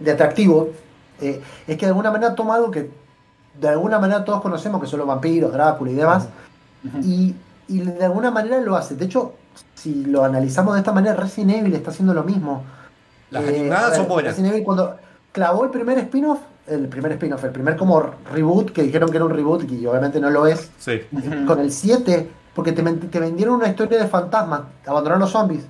[0.00, 0.68] de atractivo
[1.22, 2.90] eh, es que de alguna manera toma algo que
[3.60, 6.28] de alguna manera todos conocemos, que son los vampiros, Drácula y demás,
[7.02, 7.34] y,
[7.68, 8.94] y de alguna manera lo hace.
[8.96, 9.34] De hecho,
[9.74, 12.62] si lo analizamos de esta manera, Resident Evil está haciendo lo mismo.
[13.30, 14.32] Las Eh, animadas a ver, son buenas.
[14.32, 14.96] Resident Evil cuando
[15.32, 18.02] clavó el primer spin-off, el primer spin-off, el primer como
[18.32, 21.00] reboot, que dijeron que era un reboot y obviamente no lo es, sí.
[21.46, 25.64] con el 7, porque te, te vendieron una historia de fantasmas, abandonaron los zombies.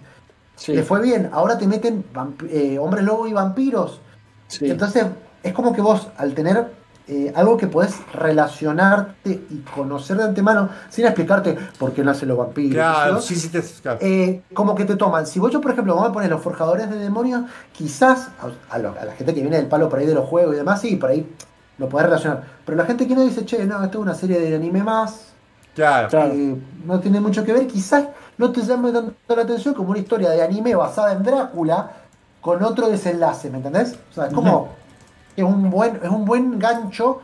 [0.57, 0.73] Sí.
[0.75, 2.05] Le fue bien, ahora te meten
[2.49, 4.01] eh, hombres lobo y vampiros.
[4.49, 4.71] Sí.
[4.71, 5.05] Entonces,
[5.43, 6.73] es como que vos, al tener
[7.09, 12.39] eh, algo que podés relacionarte y conocer de antemano, sin explicarte por qué nacen los
[12.39, 12.75] vampiros.
[12.75, 13.21] Claro, ¿no?
[13.21, 13.99] sí, sí, te- claro.
[14.03, 15.27] Eh, como que te toman.
[15.27, 17.43] Si vos, yo, por ejemplo, vamos a poner los forjadores de demonios,
[17.73, 20.29] quizás a, a lo- a la gente que viene del palo por ahí de los
[20.29, 21.27] juegos y demás, sí, por ahí
[21.79, 22.43] lo podés relacionar.
[22.65, 25.33] Pero la gente que no dice, che, no, esto es una serie de anime más,
[25.75, 26.09] claro.
[26.09, 26.33] Claro.
[26.33, 26.57] eh,
[26.87, 28.07] no tiene mucho que ver, quizás
[28.39, 31.91] no te llame tanto la atención como una historia de anime basada en Drácula
[32.41, 33.97] con otro desenlace, ¿me entendés?
[34.11, 34.69] O sea, es como
[35.37, 37.21] es un buen es un buen gancho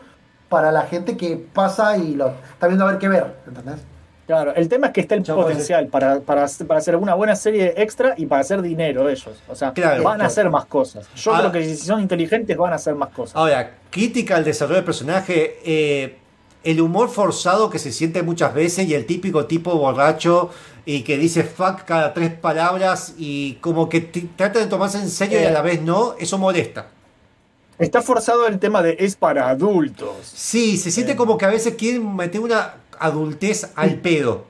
[0.48, 3.80] para la gente que pasa y lo está viendo a ver qué ver, ¿entendés?
[4.26, 7.74] Claro, el tema es que está el potencial para, para, para hacer una buena serie
[7.76, 9.28] extra y para hacer dinero ellos.
[9.48, 11.06] O sea, Claro, van a hacer más cosas.
[11.16, 11.40] Yo Ah.
[11.40, 13.34] creo que si son inteligentes van a hacer más cosas.
[13.36, 16.18] Ahora, crítica al desarrollo del personaje, eh,
[16.62, 20.50] el humor forzado que se siente muchas veces y el típico tipo borracho
[20.86, 25.40] y que dice fuck cada tres palabras y como que trata de tomarse en serio
[25.42, 26.86] y a la vez no, eso molesta.
[27.82, 30.14] Está forzado el tema de es para adultos.
[30.22, 34.44] Sí, se siente como que a veces quieren meter una adultez al pedo.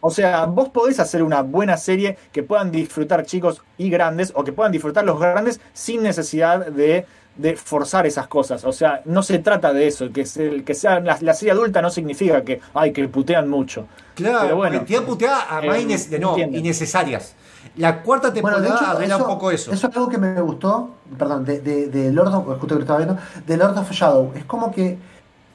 [0.00, 4.44] O sea, vos podés hacer una buena serie que puedan disfrutar chicos y grandes, o
[4.44, 8.64] que puedan disfrutar los grandes sin necesidad de, de forzar esas cosas.
[8.64, 10.12] O sea, no se trata de eso.
[10.12, 13.88] Que, se- que sea la, la serie adulta no significa que, ay, que putean mucho.
[14.14, 17.34] Claro, Pero bueno, puteadas a eh, de no, innecesarias.
[17.76, 19.72] La cuarta Bueno, temporada de hecho, arregla eso, un poco eso.
[19.72, 23.56] es algo que me gustó, perdón, de, de, de Lord of, que estaba viendo, de
[23.56, 24.32] Lord of Shadow.
[24.34, 24.98] Es como que,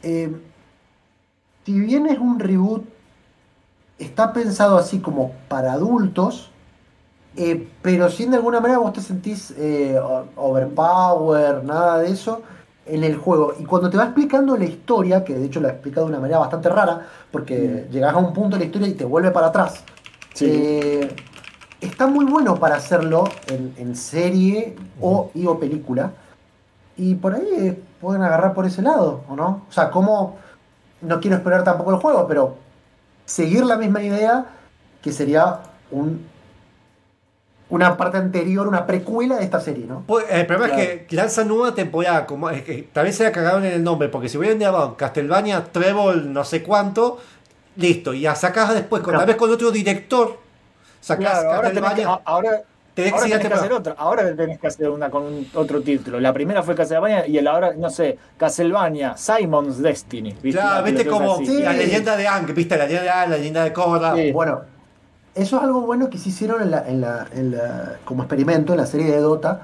[0.03, 0.31] eh,
[1.65, 2.84] si bien es un reboot,
[3.99, 6.52] está pensado así como para adultos,
[7.38, 9.99] eh, pero sin de alguna manera vos te sentís eh,
[10.35, 12.41] overpower, nada de eso
[12.85, 13.53] en el juego.
[13.60, 16.39] Y cuando te va explicando la historia, que de hecho la explica de una manera
[16.39, 19.84] bastante rara, porque llegás a un punto de la historia y te vuelve para atrás.
[20.34, 20.45] Sí.
[20.49, 21.15] Eh,
[21.82, 26.12] está muy bueno para hacerlo en, en serie o, y o película.
[26.98, 29.64] Y por ahí eh, pueden agarrar por ese lado, ¿o no?
[29.68, 30.38] O sea, como
[31.02, 32.56] no quiero esperar tampoco el juego, pero
[33.26, 34.45] seguir la misma idea
[35.02, 35.60] que sería
[35.91, 36.30] un
[37.70, 40.03] una parte anterior, una precuela de esta serie, ¿no?
[40.06, 40.91] Pues, el problema Claro.
[40.91, 43.82] es que lanzan nueva temporada, como es que tal vez se la cagaron en el
[43.82, 47.20] nombre, porque si hubieran llamado Castlevania Trevor no sé cuánto,
[47.78, 49.20] listo, y ya sacás después, con, No.
[49.20, 50.38] tal vez con otro director,
[51.02, 52.61] sacás Claro, ahora tenés que, ahora, ahora
[52.94, 53.14] tenés
[53.53, 53.95] hacer otra.
[53.98, 56.19] Ahora tenés que hacer una con un- otro título.
[56.19, 60.32] La primera fue Castlevania y el ahora, no sé, Castlevania, Simon's Destiny.
[60.41, 60.52] ¿viste?
[60.61, 61.38] Claro, viste como.
[61.38, 61.61] Sí.
[61.61, 64.15] la leyenda de Ang, viste la leyenda de Ang, la leyenda de Korra.
[64.15, 64.32] Sí.
[64.32, 64.61] Bueno,
[65.34, 68.73] eso es algo bueno que se hicieron en la, en la, en la- como experimento
[68.73, 69.61] en la serie de Dota.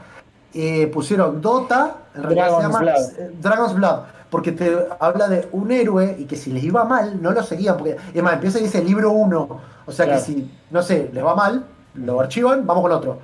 [0.54, 3.32] Eh, pusieron Dota, en realidad se Dragon's llama Blood.
[3.42, 4.00] Dragon's Blood,
[4.30, 7.78] porque te habla de un héroe y que si les iba mal, no lo seguían.
[7.78, 9.60] Porque, es más, empieza y dice libro 1.
[9.86, 10.20] O sea Claro.
[10.20, 13.20] que si, no sé, les va mal, lo archivan, vamos con otro.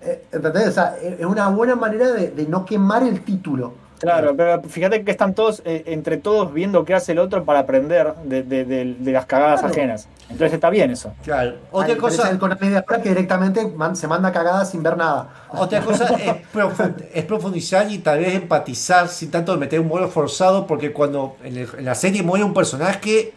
[0.00, 0.68] Eh, ¿Entendés?
[0.68, 3.72] O sea, es una buena manera de, de no quemar el título.
[3.98, 7.58] Claro, pero fíjate que están todos, eh, entre todos, viendo qué hace el otro para
[7.60, 9.74] aprender de, de- de- de las cagadas Claro.
[9.74, 10.08] ajenas.
[10.30, 11.12] Entonces está bien eso.
[11.24, 11.56] Claro.
[11.72, 15.28] Otra diferencia cosa, del Konami de que directamente man- se manda cagadas sin ver nada.
[15.50, 20.06] otra cosa es, profu- es profundizar y tal vez empatizar sin tanto meter un modo
[20.08, 23.32] forzado, porque cuando en, el- en la serie muere un personaje,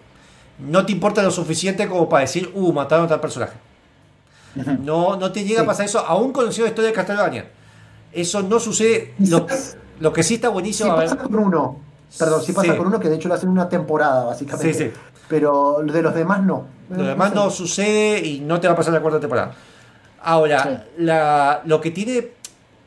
[0.59, 3.53] no te importa lo suficiente como para decir, uh, mataron a tal personaje.
[4.81, 7.45] No, no te llega a pasar eso, aún conocido la historia de Castlevania.
[8.11, 9.13] Eso no sucede.
[9.19, 9.47] Lo,
[10.01, 10.95] lo que sí está Si buenísimo.
[10.97, 11.77] ver, pasa con uno,
[12.19, 12.77] perdón, si pasa Sí.
[12.77, 14.73] con uno que de hecho lo hacen una temporada, básicamente.
[14.73, 14.91] Sí, sí.
[15.29, 16.65] Pero de los demás no.
[16.89, 19.53] Lo demás no sucede y no te va a pasar la cuarta temporada.
[20.23, 22.27] Ahora, la, lo que tiene.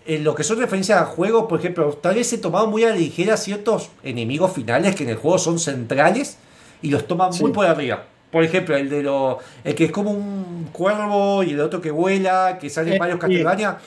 [0.06, 2.90] En lo que son referencias a juegos, por ejemplo, tal vez se tomaban muy a
[2.90, 6.36] la ligera ciertos enemigos finales que en el juego son centrales
[6.82, 8.02] y los toman muy por arriba.
[8.30, 11.90] Por ejemplo, el de lo, el que es como un cuervo y el otro que
[11.90, 13.18] vuela, que sale en Eh, varios.
[13.18, 13.78] Castlevania.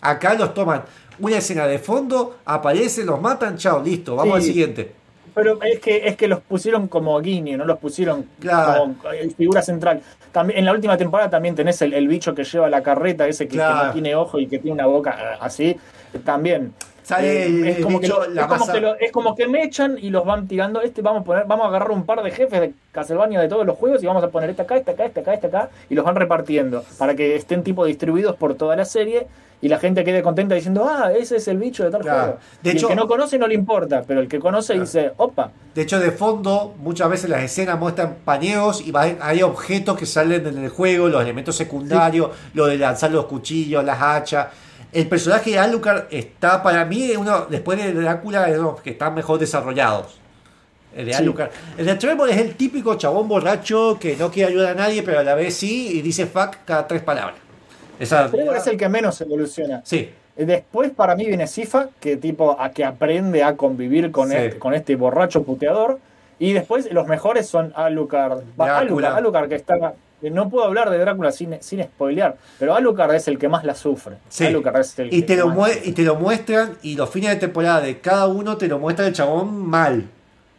[0.00, 0.84] Acá los toman
[1.20, 4.36] una escena de fondo, aparecen, los matan, chao, listo, vamos Sí.
[4.36, 4.92] al siguiente.
[5.34, 8.82] Pero es que, es que los pusieron como guiño, no los pusieron Claro.
[8.82, 10.00] como eh, figura central.
[10.30, 13.48] También, en la última temporada también tenés el, el bicho que lleva la carreta, ese
[13.48, 15.76] que, no tiene ojo y que tiene una boca eh, así.
[16.24, 16.72] También.
[17.02, 18.72] Sale Eh, es, como que bicho, lo- la es, como masa.
[18.72, 20.80] que lo- es como que me echan y los van tirando.
[20.80, 23.66] Este vamos a poner, vamos a agarrar un par de jefes de Castlevania de todos
[23.66, 25.94] los juegos y vamos a poner este acá, este acá, este acá, este acá, y
[25.96, 29.26] los van repartiendo para que estén tipo distribuidos por toda la serie
[29.64, 32.20] y la gente quede contenta diciendo, ah, ese es el bicho de tal Claro.
[32.22, 32.38] juego.
[32.62, 35.12] De y hecho- el que no conoce no le importa, pero el que conoce dice,
[35.16, 40.04] opa, De hecho, de fondo, muchas veces las escenas muestran paneos y hay objetos que
[40.04, 44.48] salen en el juego, los elementos secundarios, lo de lanzar los cuchillos, las hachas.
[44.92, 49.14] El personaje de Alucard está, para mí, uno después de Drácula, es uno que están
[49.14, 50.18] mejor desarrollados.
[50.94, 51.22] El de Sí.
[51.22, 51.50] Alucard.
[51.78, 55.20] El de Trevor es el típico chabón borracho que no quiere ayudar a nadie, pero
[55.20, 57.36] a la vez sí, y dice fuck cada tres palabras.
[57.98, 59.82] Esa, Trevor es el que menos evoluciona.
[59.84, 64.36] Sí, Después para mí viene Sifa, que tipo a que aprende a convivir con, Sí.
[64.36, 66.00] este, con este borracho puteador.
[66.40, 68.40] Y después los mejores son Alucard.
[68.60, 68.78] Va.
[68.78, 69.94] Alucard, Alucard que está.
[70.20, 73.62] que No puedo hablar de Drácula sin, sin spoilear, pero Alucard es el que más
[73.62, 74.16] la sufre.
[74.28, 74.46] Sí.
[74.46, 77.30] Alucard es el y, que te lo más- y te lo muestran, y los fines
[77.30, 80.04] de temporada de cada uno te lo muestra el chabón mal.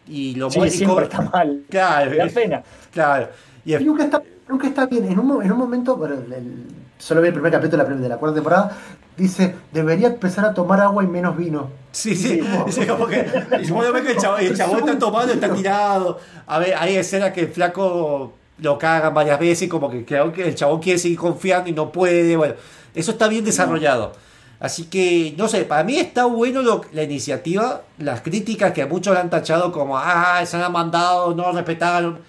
[0.08, 1.64] Y lo Sí, siempre está mal.
[1.70, 2.64] Claro, Da pena.
[2.94, 3.28] claro.
[3.66, 5.06] Y nunca está, nunca está bien.
[5.06, 6.66] En un, en un momento, bueno, el-
[6.98, 8.78] solo vi el primer capítulo de la, prim- de la cuarta temporada,
[9.18, 11.70] dice, debería empezar a tomar agua y menos vino.
[11.92, 13.20] sí, sí, dice como que,
[13.62, 13.66] y
[14.02, 16.20] que el chabón, el chabón está tomando, está tirado.
[16.48, 20.18] A ver, hay escenas que el flaco lo cagan varias veces y como que que
[20.48, 22.38] el chabón quiere seguir confiando y no puede.
[22.38, 22.56] Bueno,
[22.94, 24.14] eso está bien desarrollado.
[24.58, 28.88] Así que, no sé, para mí está bueno lo- la iniciativa, las críticas que a
[28.88, 32.20] muchos la han tachado como, ah, se han mandado, no respetaron.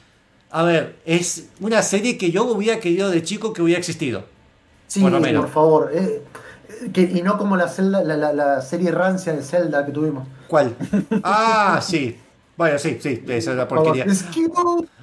[0.57, 4.25] A ver, es una serie que yo hubiera querido de chico que hubiera existido.
[4.87, 5.45] Sí, Por lo menos.
[5.45, 5.91] por favor.
[5.93, 6.23] eh,
[6.71, 9.93] eh, que- y no como la, Zelda- la, la- la serie rancia de Zelda que
[9.93, 10.27] tuvimos.
[10.49, 10.75] ¿Cuál?
[11.23, 12.19] Ah, sí.
[12.57, 14.07] Bueno, sí, sí, esa es la porquería.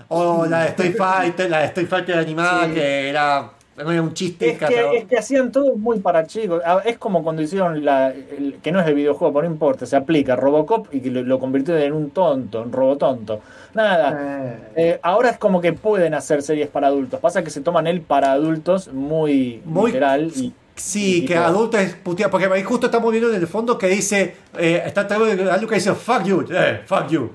[0.07, 2.71] O la de Street Fighter, la de Street Fighter animada, Sí.
[2.73, 4.51] que era, era un chiste.
[4.51, 6.61] Es que, es que hacían todo muy para chicos.
[6.65, 8.09] Ah, Es como cuando hicieron la.
[8.11, 11.23] el- que no es de videojuego, pero no importa, se aplica Robocop y que lo,
[11.23, 13.39] lo convirtieron en un tonto, en robotonto.
[13.73, 14.19] Nada.
[14.21, 17.19] Eh, Eh, ahora es como que pueden hacer series para adultos.
[17.19, 20.31] Pasa que se toman el para adultos muy, Muy- literal.
[20.35, 23.45] Y, Sí, y que tipo- adulto es puteado, porque ahí justo estamos viendo en el
[23.47, 25.25] fondo que dice, eh, está algo
[25.67, 27.29] que dice, fuck you, eh, fuck you.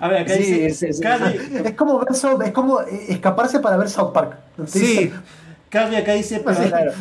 [0.00, 1.02] A ver, acá Sí, dice, sí,
[1.64, 4.36] es como ver South- es como escaparse para ver South Park.
[4.66, 5.12] Sí,
[5.74, 6.92] Carly acá dice, pero claro.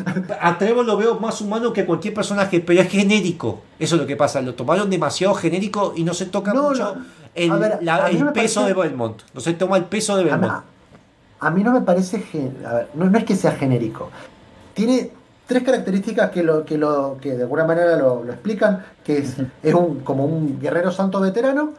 [0.42, 3.62] a Trevor lo veo más humano que cualquier personaje, pero es genérico.
[3.78, 6.96] Eso es lo que pasa, lo tomaron demasiado genérico y no se toca No, mucho
[6.96, 7.06] no.
[7.36, 9.22] el, A ver, la- a mí el me peso parece- de Belmont.
[9.34, 10.64] No se toma el peso de A Belmont.
[11.40, 14.10] a mí no me parece gen- a ver, no, no es que sea genérico.
[14.74, 15.12] Tiene
[15.46, 19.36] tres características que lo que lo que de alguna manera lo, lo explican, que es,
[19.62, 21.74] es un como un guerrero santo veterano,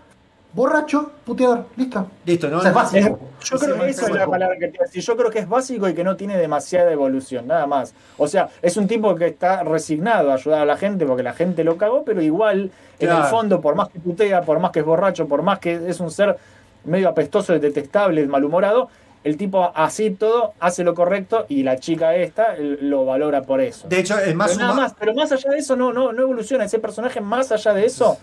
[0.54, 2.06] borracho, puteador, listo.
[2.24, 2.58] Listo, ¿no?
[2.58, 3.18] O sea, es Es- básico.
[3.42, 5.02] yo creo que esa es la palabra que te iba a decir.
[5.02, 7.94] Yo creo que es básico y que no tiene demasiada evolución, nada más.
[8.16, 11.32] O sea, es un tipo que está resignado a ayudar a la gente porque la
[11.32, 14.80] gente lo cagó, pero igual, en el fondo, por más que putea, por más que
[14.80, 16.36] es borracho, por más que es un ser
[16.84, 18.88] medio apestoso, detestable, malhumorado,
[19.24, 23.88] el tipo así todo hace lo correcto y la chica esta lo valora por eso.
[23.88, 26.22] De hecho, es más pero nada más, pero más allá de eso no, no, no
[26.22, 26.64] evoluciona.
[26.64, 28.18] Ese personaje, más allá de eso,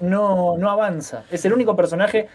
[0.00, 1.24] no, no avanza.
[1.30, 2.28] Es el único personaje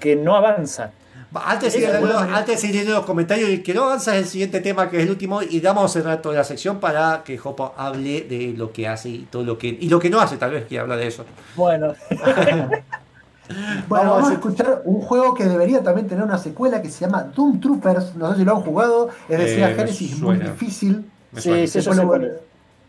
[0.00, 0.92] que no avanza.
[1.32, 4.96] Antes de, antes seguir leyendo los comentarios, y que no avanzas el siguiente tema, que
[4.96, 8.52] es el último, y damos el rato de la sección para que Jopo hable de
[8.56, 9.68] lo que hace y todo lo que.
[9.68, 11.24] y lo que no hace, tal vez, que habla de eso.
[11.54, 11.94] Bueno,
[13.50, 16.80] Bueno, Vamos a vamos a hacer- escuchar un juego que debería también tener una secuela
[16.82, 18.14] que se llama Doom Troopers.
[18.16, 19.08] No sé si lo han jugado.
[19.28, 21.10] Es decir, Eh, a me Genesis muy difícil.
[21.34, 21.66] Sí, suena.
[21.66, 22.18] sí, Después, lo-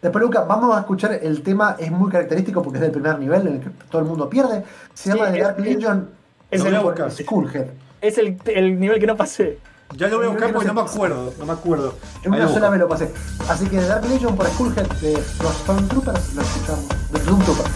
[0.02, 1.76] después, Luca, vamos a escuchar el tema.
[1.80, 4.64] Es muy característico porque es del primer nivel en el que todo el mundo pierde.
[4.94, 6.10] Se llama Sí, The es- Dark Legion.
[6.52, 7.12] es No, el.
[7.12, 7.68] Skullhead.
[8.02, 9.60] Es el, el nivel que no pasé.
[9.98, 11.34] Ya lo voy a buscar porque no no me acuerdo.
[11.38, 11.94] No me acuerdo.
[12.24, 13.12] En una sola vez lo pasé.
[13.50, 16.86] Así que The Dark Legion por Skullhead de los Stormtroopers lo escuchamos.
[17.12, 17.70] De Doom Troopers,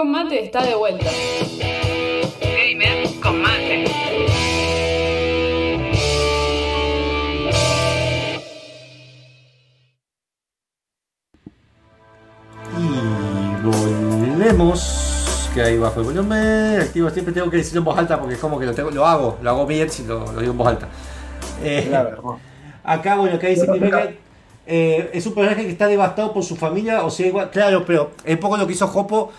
[0.00, 1.10] con mate está de vuelta.
[2.40, 3.84] Gamer con mate.
[12.78, 15.50] Y volvemos.
[15.52, 16.80] Que ahí bajo el volumen.
[16.80, 19.04] Activo siempre tengo que decirlo en voz alta porque es como que lo, tengo, lo
[19.04, 20.88] hago, lo hago bien si lo, lo digo en voz alta.
[21.62, 22.40] Eh, Claro.
[22.82, 24.18] Acá, bueno, acá dice que
[24.66, 28.12] eh, es un personaje que está devastado por su familia, o sea, igual, claro, pero
[28.24, 29.30] es poco lo que hizo Jopo.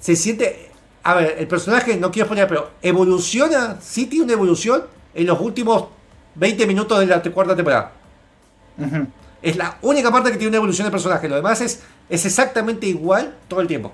[0.00, 0.70] Se siente.
[1.02, 4.82] A ver, el personaje, no quiero poner, pero evoluciona, sí tiene una evolución
[5.14, 5.86] en los últimos
[6.34, 7.92] 20 minutos de la cuarta temporada.
[9.40, 12.86] Es la única parte que tiene una evolución del personaje, lo demás es, es exactamente
[12.86, 13.92] igual todo el tiempo.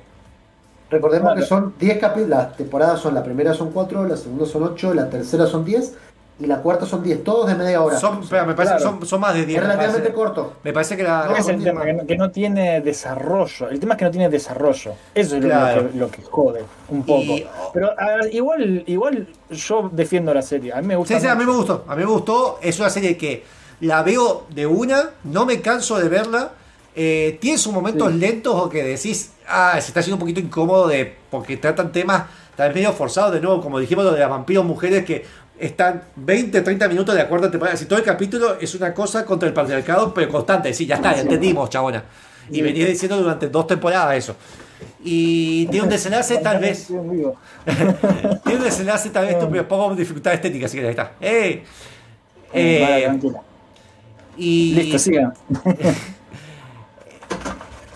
[0.91, 1.41] Recordemos Claro.
[1.41, 4.95] que son 10 capítulos, las temporadas son, la primera son 4, la segunda son 8,
[4.95, 5.93] la tercera son 10
[6.41, 7.97] y la cuarta son 10, todos de media hora.
[7.99, 9.57] Son, me parece que son, son más de 10.
[9.59, 10.55] es me relativamente corto.
[10.65, 11.29] Me parece que la.
[11.33, 13.69] Ese es el no tema, que no, que no tiene desarrollo.
[13.69, 14.93] El tema es que no tiene desarrollo.
[15.15, 15.83] Eso es lo- Claro.
[15.83, 17.23] lo, que, lo que jode un poco.
[17.23, 20.73] Y- Pero a igual, igual yo defiendo la serie.
[20.73, 21.15] A mí me gusta.
[21.15, 21.85] Sí, sí, a mí me gustó.
[21.87, 22.59] A mí me gustó.
[22.61, 23.45] Es una serie que
[23.81, 26.51] la veo de una, no me canso de verla.
[26.97, 28.19] Eh, tiene sus momentos Sí.
[28.19, 32.25] lentos o que decís, ah, se está haciendo un poquito incómodo de porque tratan temas
[32.57, 35.27] tal vez medio forzados de nuevo, como dijimos lo de las vampiros mujeres que
[35.59, 37.77] están 20, 30 minutos de acuerdo temporada.
[37.77, 40.73] Si todo el capítulo es una cosa contra el patriarcado, pero constante.
[40.75, 42.05] Sí, ya está, ya entendimos, chabona.
[42.51, 44.37] Y venía diciendo durante dos temporadas eso.
[45.03, 46.87] Y tiene un desenlace tal vez.
[48.45, 51.13] Tiene un desenlace tal vez, pero pongo dificultad estética, así que ahí está.
[51.21, 51.65] ¡Eh!
[52.53, 53.19] Eh,
[54.37, 55.35] y Listo, siga.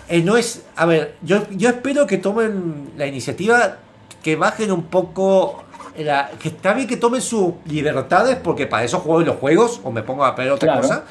[0.08, 0.62] eh, no es.
[0.76, 3.78] A ver, yo, yo espero que tomen la iniciativa,
[4.22, 5.64] que bajen un poco.
[6.04, 9.90] La- que está bien que tomen sus libertades, porque para eso juego los juegos, o
[9.90, 10.82] me pongo a ver otra Claro.
[10.82, 11.04] cosa.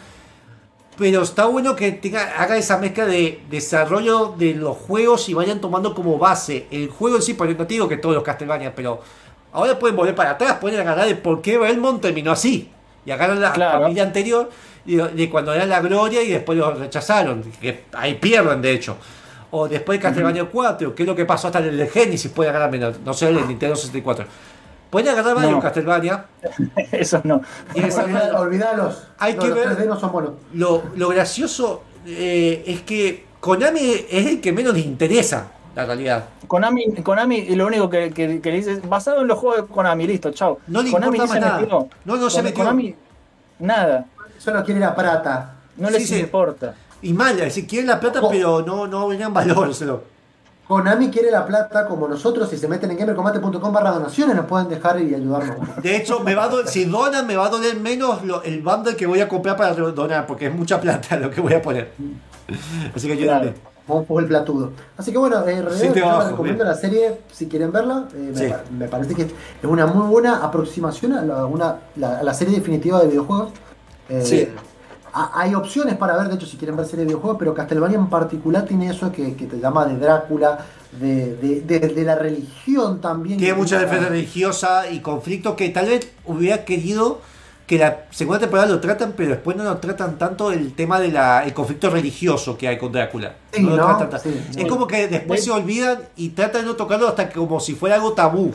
[0.97, 5.61] Pero está bueno que tenga, haga esa mezcla de desarrollo de los juegos y vayan
[5.61, 8.73] tomando como base el juego en sí, porque no te digo que todos los Castlevania,
[8.75, 8.99] pero
[9.53, 12.71] ahora pueden volver para atrás, pueden agarrar el por qué Belmont terminó así.
[13.05, 13.81] Y agarran la Claro.
[13.81, 14.49] familia anterior
[14.85, 17.43] de, de cuando era la gloria y después lo rechazaron.
[17.61, 18.97] Que ahí pierden, de hecho.
[19.51, 22.49] O después de Castlevania 4, que es lo que pasó hasta en el Genesis, pueden
[22.49, 24.25] agarrar menos, no sé, el Nintendo 64.
[24.89, 25.59] Pueden agarrar varios No.
[25.59, 26.25] Castlevania
[26.91, 27.41] Eso no.
[28.35, 29.03] Olvidalos.
[29.19, 30.31] Hay No, que los ver- 3D no son buenos.
[30.53, 36.25] lo, lo gracioso eh, es que Konami es el que menos les interesa, la realidad.
[36.47, 39.73] Konami, Konami lo único que, que, que le dice es basado en los juegos de
[39.73, 40.59] Konami, listo, chao.
[40.67, 41.59] No le Konami importa más nada.
[41.59, 41.87] metió.
[42.05, 42.63] No, no se Con- metió.
[42.63, 42.95] Konami,
[43.59, 44.05] nada.
[44.37, 45.53] Solo quiere la plata.
[45.77, 46.19] No Sí, les sí.
[46.19, 46.73] importa.
[47.01, 49.69] Y mal, decir, quieren la plata, pero no, no venían valor.
[50.67, 52.49] Konami quiere la plata como nosotros.
[52.49, 55.55] Si se meten en gamercombate.com barra donaciones, nos pueden dejar y ayudarnos.
[55.81, 58.61] De hecho, me va a doler- si donan, me va a doler menos lo- el
[58.61, 61.61] bundle que voy a comprar para donar, porque es mucha plata lo que voy a
[61.61, 61.91] poner.
[62.95, 63.53] Así que ayúdame.
[63.53, 64.05] Claro.
[64.09, 64.71] Un el platudo.
[64.97, 66.75] Así que bueno, en realidad Sí, te bajo, recomiendo bien.
[66.75, 68.05] la serie si quieren verla.
[68.13, 68.47] eh, me, Sí.
[68.49, 69.29] pa- me parece que es
[69.63, 73.51] una muy buena aproximación a la, una- la- a la serie definitiva de videojuegos.
[74.09, 74.49] Eh, Sí.
[75.23, 77.97] Ha- Hay opciones para ver, de hecho, si quieren ver serie de videojuegos, pero Castlevania
[77.97, 80.59] en particular tiene eso que, que te llama de Drácula,
[80.99, 83.37] de, de, de- de la religión también.
[83.37, 87.21] Tiene mucha defensa religiosa y conflicto que tal vez hubiera querido
[87.67, 91.17] que la segunda temporada lo tratan, pero después no lo tratan tanto el tema del
[91.53, 93.35] conflicto religioso que hay con Drácula.
[93.51, 93.97] Sí, no lo ¿no?
[93.97, 97.27] tratan Sí, es como que después De- se olvidan y tratan de no tocarlo hasta
[97.27, 98.53] que como si fuera algo tabú.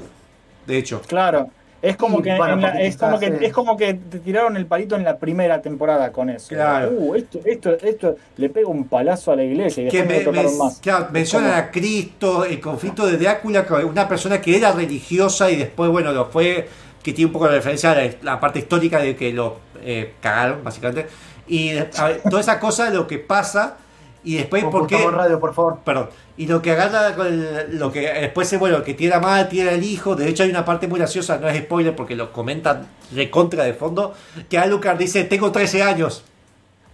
[0.66, 1.02] De hecho.
[1.06, 1.50] Claro.
[1.82, 4.56] Es como, Sí, que, bueno, la- porque es, como que es como que te tiraron
[4.56, 6.48] el palito en la primera temporada con eso.
[6.50, 6.90] Claro.
[6.92, 10.42] Uh, esto, esto, esto le pega un palazo a la iglesia y que no me-
[10.56, 10.78] más.
[10.78, 15.56] claro, mencionan Como- a Cristo, el conflicto de Drácula, una persona que era religiosa y
[15.56, 16.68] después, bueno, lo fue,
[17.02, 20.12] que tiene un poco de referencia a la, la parte histórica de que lo eh,
[20.20, 21.06] cagaron, básicamente.
[21.48, 21.90] Y ver,
[22.30, 23.76] toda esa cosa, lo que pasa,
[24.22, 24.94] y después, ¿por qué?
[24.94, 25.78] estamos en radio, por favor.
[25.84, 26.08] Perdón.
[26.36, 29.44] Y lo que agarra con el- lo que después es bueno, que tiene la madre,
[29.50, 30.16] tiene el hijo.
[30.16, 33.74] De hecho, hay una parte muy graciosa, no es spoiler porque lo comentan recontra de
[33.74, 34.14] fondo.
[34.48, 36.24] Que Alucard dice: Tengo 13 años.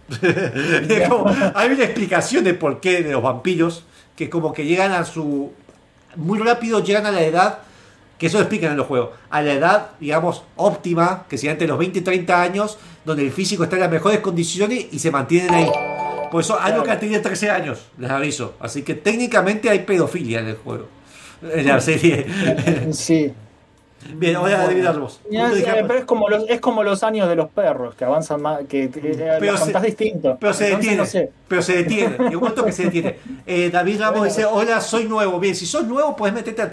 [1.09, 3.83] Como- hay una explicación de por qué de los vampiros.
[4.15, 5.53] Que como que llegan a su.
[6.17, 7.59] Muy rápido llegan a la edad.
[8.17, 9.11] Que eso lo explican en los juegos.
[9.29, 11.25] A la edad, digamos, óptima.
[11.29, 12.77] Que sería entre los 20 y 30 años.
[13.05, 15.69] Donde el físico está en las mejores condiciones y se mantienen ahí.
[16.29, 18.55] Por eso Alucard tiene 13 años, les aviso.
[18.59, 20.87] Así que técnicamente hay pedofilia en el juego.
[21.41, 22.25] En la serie.
[22.91, 23.33] Sí.
[24.13, 25.19] Bien, ahora adivinar vos.
[25.29, 28.41] Ya, eh, pero es como, los, es como los años de los perros, que avanzan
[28.41, 30.37] más, que, que eh, Pero los se- contás distinto.
[30.39, 30.97] Pero se Entonces, detiene.
[30.97, 31.31] no sé.
[31.47, 32.15] Pero se detiene.
[32.29, 33.19] Un momento que se detiene.
[33.45, 35.39] Eh, David Ramos dice: Hola, soy nuevo.
[35.39, 36.69] Bien, si sos nuevo, puedes meterte a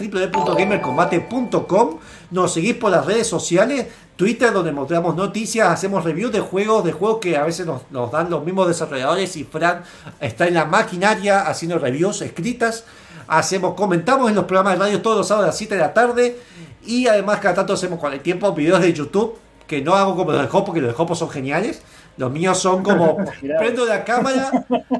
[0.86, 1.98] www.gamercombate.com.
[2.30, 3.86] Nos seguís por las redes sociales.
[4.16, 8.10] Twitter, donde mostramos noticias, hacemos reviews de juegos, de juegos que a veces nos, nos
[8.10, 9.36] dan los mismos desarrolladores.
[9.36, 9.82] Y Fran
[10.20, 12.84] está en la maquinaria haciendo reviews escritas.
[13.28, 15.92] Hacemos, comentamos en los programas de radio todos los sábados a las 7 de la
[15.92, 16.38] tarde.
[16.86, 19.36] Y además, cada tanto hacemos con el tiempo videos de YouTube.
[19.66, 21.82] Que no hago como los de Hopo, que los de Hopo son geniales.
[22.18, 23.16] Los míos son como
[23.58, 24.50] prendo la cámara,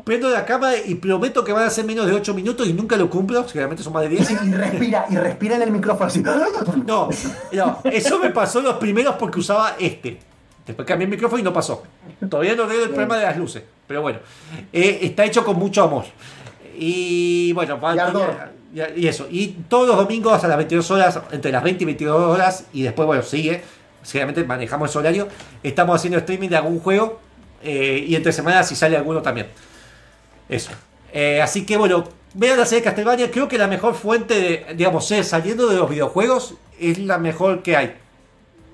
[0.05, 2.97] prendo la cámara y prometo que van a ser menos de 8 minutos y nunca
[2.97, 4.27] lo cumplo, generalmente son más de 10.
[4.27, 6.21] Sí, y respira, y respira en el micrófono así.
[6.85, 7.09] No,
[7.53, 10.19] no, eso me pasó los primeros porque usaba este.
[10.67, 11.85] Después cambié el micrófono y no pasó.
[12.29, 14.19] Todavía no arreglo el problema de las luces, pero bueno,
[14.73, 16.05] eh, está hecho con mucho amor.
[16.77, 18.35] Y bueno, va- Y ardor.
[18.97, 19.27] Y, eso.
[19.31, 22.83] Y todos los domingos a las 22 horas, entre las 20 y 22 horas, y
[22.83, 23.63] después, bueno, sigue.
[24.03, 25.29] Seguramente manejamos ese horario.
[25.63, 27.21] Estamos haciendo streaming de algún juego.
[27.63, 29.49] eh, y entre semanas, si sale alguno también.
[30.49, 30.71] Eso.
[31.13, 32.05] Eh, así que bueno,
[32.35, 33.31] vean la serie Castlevania.
[33.31, 37.63] Creo que la mejor fuente de, digamos, eh, saliendo de los videojuegos, es la mejor
[37.63, 37.97] que hay.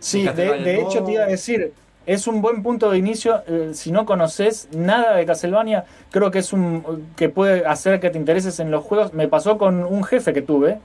[0.00, 1.72] Sí, de, de hecho te iba a decir,
[2.06, 3.42] es un buen punto de inicio.
[3.46, 8.10] eh, si no conoces nada de Castlevania, creo que es un que puede hacer que
[8.10, 9.12] te intereses en los juegos.
[9.12, 10.78] Me pasó con un jefe que tuve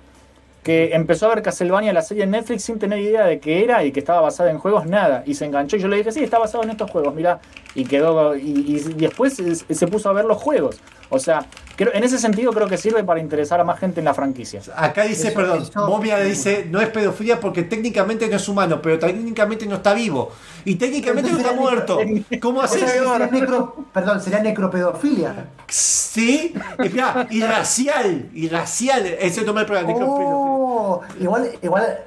[0.64, 3.86] que empezó a ver Castlevania, la serie en Netflix, sin tener idea de qué era
[3.86, 5.24] y que estaba basada en juegos, nada.
[5.26, 7.40] Y se enganchó y yo le dije, sí, está basado en estos juegos, mira.
[7.74, 10.82] Y quedó, y, y después se, se puso a ver los juegos.
[11.10, 11.46] O sea,
[11.78, 14.60] creo, en ese sentido creo que sirve para interesar a más gente en la franquicia.
[14.76, 18.82] Acá dice, Eso- perdón, eso- Momia dice, no es pedofilia porque técnicamente no es humano,
[18.82, 20.32] pero técnicamente no está vivo.
[20.66, 22.00] Y técnicamente no está muerto.
[22.42, 22.82] ¿Cómo haces?
[22.82, 25.46] sería necro- perdón, sería necropedofilia.
[25.70, 29.06] Sí, espera, irracial, irracial.
[29.06, 29.88] Ese es el nombre del programa.
[29.94, 30.36] necropedofilia.
[30.36, 31.98] Oh, igual, igual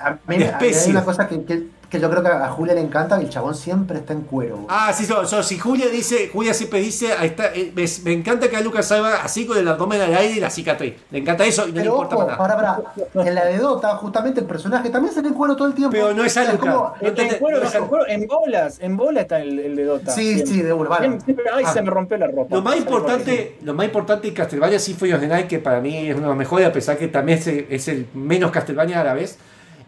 [0.00, 2.28] a, a mí, De a mí hay una cosa que, que- que yo creo que
[2.28, 4.66] a Julia le encanta, que el chabón siempre está en cuero.
[4.68, 8.12] Ah, sí, so- so, si Julia dice, Julia siempre dice, ahí está, eh, me, me
[8.12, 10.94] encanta que a Lucas salga así con el abdomen al aire y la cicatriz.
[11.10, 12.56] Le encanta eso y no le Pero importa ojo, más nada.
[12.56, 12.82] para,
[13.12, 15.74] para, en la de Dota, justamente el personaje también se le en cuero todo el
[15.74, 15.92] tiempo.
[15.92, 16.74] Pero no es O sea, Alucard.
[16.74, 19.76] como- No te- En, cuero, no, en cuero, en bolas, en bola está el, el
[19.76, 20.10] de Dota.
[20.10, 20.46] Sí, Siempre.
[20.54, 21.00] sí, de Urbano.
[21.02, 21.72] Siempre- siempre, ay, Ah.
[21.72, 22.54] se me rompió la ropa.
[22.56, 26.14] Lo más importante, lo más importante de Castlevania of the Night, que para mí es
[26.14, 29.04] uno de los mejores, a pesar que también es el, es el menos Castlevania a
[29.04, 29.38] la vez,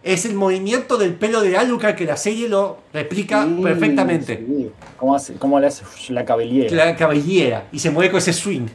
[0.03, 4.37] es el movimiento del pelo de Alucard que la serie lo replica Sí, perfectamente.
[4.47, 4.71] sí.
[4.97, 6.75] ¿Cómo, hace, ¿Cómo le hace la cabellera?
[6.75, 8.67] La cabellera y se mueve con ese swing.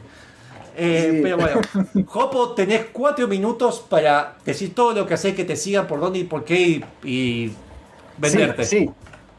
[0.76, 1.20] Eh, Sí.
[1.22, 1.60] Pero bueno,
[2.06, 6.18] Jopo, tenés cuatro minutos para decir todo lo que haces, que te sigan, por dónde
[6.20, 7.52] y por qué y, y
[8.18, 8.64] venderte.
[8.64, 8.90] Sí, sí.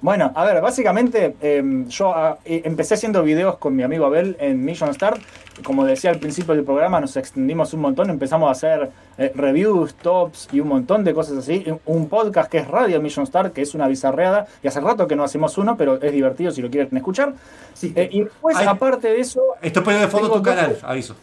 [0.02, 4.36] Bueno, a ver, básicamente eh, yo ah, eh, empecé haciendo videos con mi amigo Abel
[4.40, 5.20] en Mission Start.
[5.64, 9.96] Como decía al principio del programa, nos extendimos un montón, empezamos a hacer eh, reviews,
[9.96, 11.66] tops y un montón de cosas así.
[11.86, 15.16] Un podcast que es Radio Mission Start, que es una bizarreada, y hace rato que
[15.16, 17.34] no hacemos uno, pero es divertido si lo quieren escuchar.
[17.74, 17.92] Sí.
[17.96, 21.16] Eh, y después, aparte de eso, Esto pone de fondo Tengo tu dos- canal, aviso.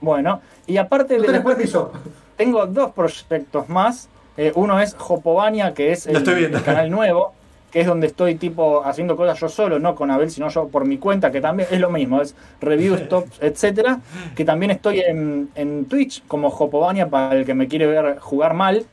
[0.00, 1.92] bueno, y aparte No de permiso.
[2.36, 4.08] tengo dos proyectos más.
[4.38, 6.22] Eh, uno es Jopovania, que es el
[6.64, 7.32] canal nuevo,
[7.76, 10.86] que es donde estoy tipo haciendo cosas yo solo, no con Abel, sino yo por
[10.86, 14.00] mi cuenta, que también es lo mismo, es reviews, tops, etcétera.
[14.34, 18.54] Que también estoy en, en Twitch como Jopovania para el que me quiere ver jugar
[18.54, 18.86] mal.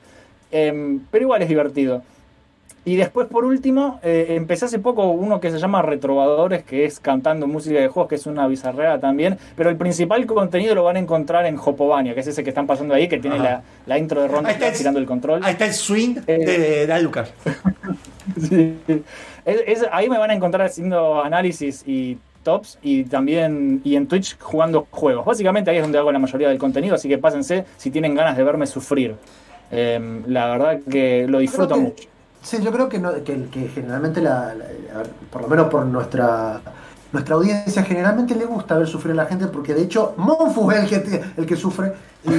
[0.52, 2.04] Em, pero igual es divertido.
[2.86, 7.00] Y después, por último, eh, empecé hace poco uno que se llama Retrobadores, que es
[7.00, 9.38] cantando música de juegos, que es una bizarrea también.
[9.56, 12.68] Pero el principal contenido lo van a encontrar en Jopovania, que es ese que están
[12.68, 14.46] pasando ahí, que tiene la, la intro de Ron
[14.78, 15.42] tirando el control.
[15.44, 16.38] Ahí está el swing Eh.
[16.46, 17.28] de, de Alucard.
[18.40, 18.78] Sí.
[19.46, 24.08] Es- es- ahí me van a encontrar haciendo análisis y tops y también y en
[24.08, 25.26] Twitch jugando juegos.
[25.26, 28.38] Básicamente ahí es donde hago la mayoría del contenido, así que pásense si tienen ganas
[28.38, 29.16] de verme sufrir.
[29.72, 32.06] Em, la verdad que lo disfruto mucho.
[32.44, 34.66] Sí, yo creo que, no- que, que generalmente, la, la-
[34.96, 36.62] a ver, por lo menos por nuestra
[37.12, 40.92] nuestra audiencia, generalmente le gusta ver sufrir a la gente, porque de hecho Monfu es
[40.92, 41.94] el que, el que sufre.
[42.26, 42.32] Y,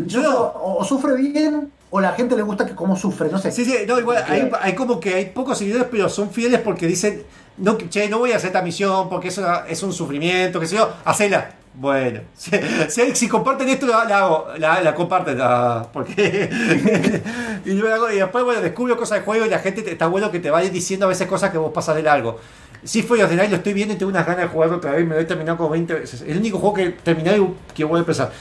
[0.00, 3.38] y Yo- o, o sufre bien, o la gente le gusta que cómo sufre, no
[3.38, 3.50] sé.
[3.50, 6.86] Sí, sí, no, igual, hay, hay como que hay pocos seguidores, pero son fieles porque
[6.86, 7.22] dicen,
[7.56, 10.66] no, che, no voy a hacer esta misión porque es, una- es un sufrimiento, que
[10.66, 11.52] sé yo, hacela.
[11.80, 12.50] Bueno, si,
[12.88, 16.50] si- si comparten esto, la, la hago, la, la comparten, la- porque...
[17.64, 20.30] y, hago, y después, bueno, descubro cosas de juego y la gente, te- está bueno
[20.30, 22.40] que te vaya diciendo a veces cosas que vos pasas de largo.
[22.82, 24.92] Si fue of the Night, lo estoy viendo y tengo unas ganas de jugarlo otra
[24.92, 26.20] vez, me lo he terminado como 20 veces.
[26.22, 28.32] Es el único juego que terminé y que voy a empezar.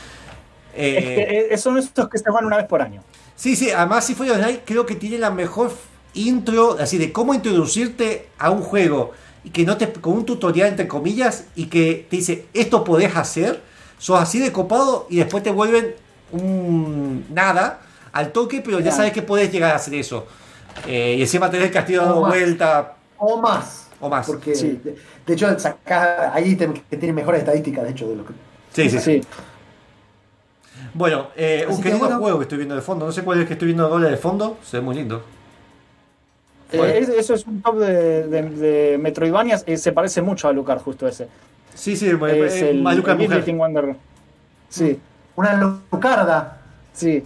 [0.93, 3.03] Es Eh, que, eh, son estos que se van una vez por año.
[3.35, 5.71] Sí, sí, además Symphony of the Night creo que tiene la mejor
[6.13, 9.11] intro, así de cómo introducirte a un juego
[9.47, 13.15] y que no te con un tutorial entre comillas y que te dice esto podés
[13.15, 13.61] hacer,
[13.97, 15.95] sos así de copado y después te vuelven
[16.33, 17.79] un nada
[18.11, 20.27] al toque, pero ya sabes que podés llegar a hacer eso.
[20.85, 23.87] Eh, y encima tenés el castillo dando vuelta O más.
[24.01, 24.27] o más.
[24.27, 24.79] Porque, Sí.
[24.83, 28.33] de, de hecho, sacás ahí ítems que tienen mejores estadísticas, de hecho, de lo que.
[28.73, 29.21] Sí, sí, sí.
[29.21, 29.27] Sí.
[30.93, 32.19] Bueno, eh, un que querido bueno.
[32.19, 33.05] juego que estoy viendo de fondo.
[33.05, 34.57] No sé cuál es el que estoy viendo doble de fondo.
[34.63, 35.23] Se ve muy lindo.
[36.71, 39.63] Eh, es- eso es un top de, de, de Metroidvanias.
[39.67, 41.27] eh, se parece mucho a Lucar, justo ese.
[41.73, 43.31] Sí, sí, es eh, el, Maluca el Mujer.
[43.33, 43.95] Everything Wonder.
[44.69, 44.99] Sí,
[45.35, 45.53] Una
[45.91, 46.57] lucarda.
[46.93, 47.23] sí.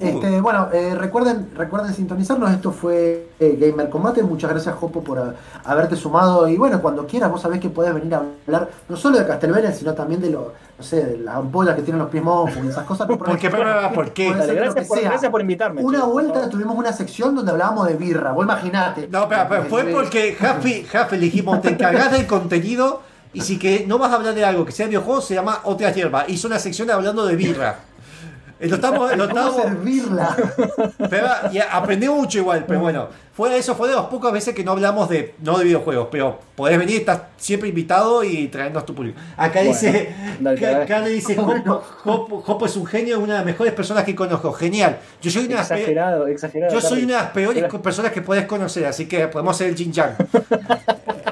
[0.00, 2.50] Este, bueno, eh, recuerden, recuerden sintonizarnos.
[2.50, 4.22] Esto fue eh, Gamer Combate.
[4.22, 5.34] Muchas gracias, Jopo, por ah,
[5.64, 6.48] haberte sumado.
[6.48, 9.72] Y bueno, cuando quieras, vos sabés que podés venir a hablar no solo de Castlevania,
[9.72, 12.68] sino también de lo, no sé, de las ampollas que tienen los pies mojos y
[12.68, 13.06] esas cosas.
[13.18, 13.50] ¿Por qué?
[13.50, 14.34] ¿Por qué?
[14.34, 15.08] Dale, gracias, por, sea.
[15.08, 15.82] gracias por invitarme.
[15.82, 18.32] Una vuelta tuvimos una sección donde hablábamos de birra.
[18.32, 19.08] Vos imaginate.
[19.08, 23.00] No, pero, pero fue porque Jaffe, Jaffe le dijimos, te encargás del contenido
[23.34, 25.94] y si que no vas a hablar de algo que sea videojuego, se llama Otras
[25.94, 26.28] Hierbas.
[26.28, 27.78] Hizo una sección hablando de birra.
[28.62, 30.36] Eh, Lo estamos, lo ¿Cómo estamos, servirla?
[31.10, 34.62] pero, y aprendí mucho igual, pero bueno, fue eso, fue de las pocas veces que
[34.62, 38.94] no hablamos de, no de videojuegos, pero podés venir, estás siempre invitado y traernos tu
[38.94, 39.18] público.
[39.36, 43.32] Acá Bueno, dice, dale, acá, le dice, Jopo, Jopo- Jopo es un genio, es una
[43.32, 44.98] de las mejores personas que conozco, genial.
[45.20, 46.72] Yo soy una de las pe- Exagerado, exagerado.
[46.72, 49.70] yo soy una de las peores Era- personas que puedes conocer, así que podemos hacer
[49.70, 50.14] el Jin Yang.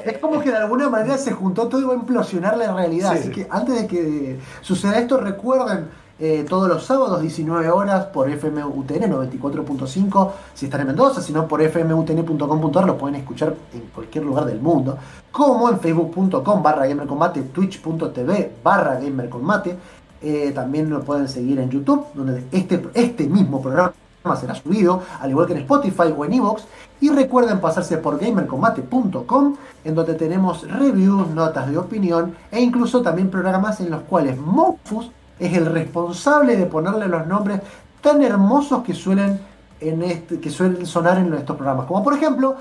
[0.05, 3.13] Es como que de alguna manera se juntó todo y va a implosionar la realidad.
[3.13, 3.35] Sí, Así sí.
[3.35, 5.89] que antes de que suceda esto, recuerden
[6.23, 11.49] eh, todos los sábados, 19 horas, por FMUTN 94.5, si están en Mendoza, si no
[11.49, 14.99] por fmutn.com.ar, lo pueden escuchar en cualquier lugar del mundo.
[15.33, 19.79] Como en facebook.com barra gamercombate, twitch.tv barra gamercombate.
[20.21, 23.95] Eh, también lo pueden seguir en YouTube, donde este, este mismo programa
[24.39, 26.65] será subido, al igual que en Spotify o en Evox.
[27.01, 33.31] Y recuerden pasarse por gamercombate.com, en donde tenemos reviews, notas de opinión e incluso también
[33.31, 35.11] programas en los cuales Mofus
[35.41, 37.61] es el responsable de ponerle los nombres
[38.01, 39.41] tan hermosos que suelen,
[39.81, 41.87] en este, que suelen sonar en estos programas.
[41.87, 42.57] Como por ejemplo,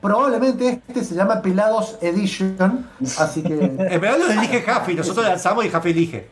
[0.00, 2.86] probablemente este se llama Pelados Edition,
[3.18, 3.54] así que...
[3.90, 6.28] En verdad lo elige Jaffe, nosotros lanzamos y Jaffe elige.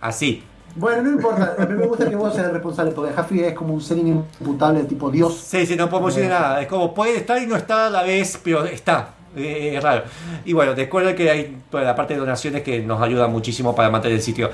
[0.00, 0.42] Así.
[0.74, 3.54] Bueno, no importa, a mí me gusta que vos seas el responsable, porque Jaffi es
[3.54, 5.36] como un ser inimputable, tipo Dios.
[5.36, 6.62] Sí, sí, no podemos decir nada.
[6.62, 9.10] Es como puede estar y no estar a la vez, pero está.
[9.36, 10.04] Eh, es raro.
[10.44, 13.90] Y bueno, recuerden que hay toda la parte de donaciones que nos ayuda muchísimo para
[13.90, 14.50] mantener el sitio.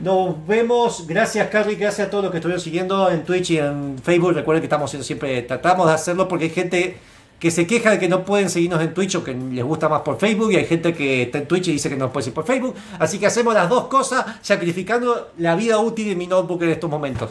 [0.00, 1.06] Nos vemos.
[1.06, 1.74] Gracias, Carly.
[1.74, 4.32] Gracias a todos los que estuvieron siguiendo en Twitch y en Facebook.
[4.32, 6.98] Recuerden que estamos haciendo siempre, tratamos de hacerlo porque hay gente
[7.38, 10.02] que se queja de que no pueden seguirnos en Twitch o que les gusta más
[10.02, 12.34] por Facebook y hay gente que está en Twitch y dice que no puede seguir
[12.34, 12.74] por Facebook.
[12.98, 16.90] Así que hacemos las dos cosas sacrificando la vida útil de mi notebook en estos
[16.90, 17.30] momentos.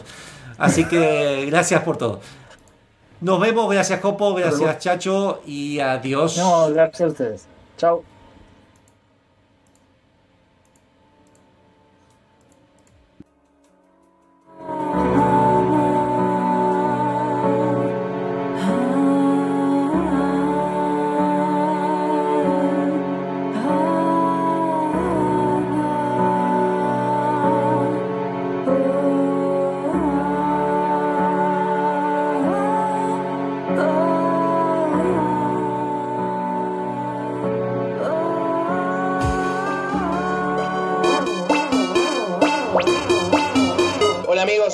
[0.56, 2.20] Así que gracias por todo.
[3.20, 6.38] Nos vemos, gracias Copo, gracias Chacho y adiós.
[6.38, 7.46] No, gracias a ustedes.
[7.76, 8.17] Chao.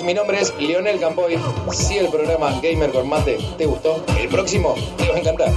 [0.03, 1.39] Mi nombre es Leonel Campoy.
[1.73, 5.53] Si el programa Gamer con Mate te gustó, el próximo te va a encantar.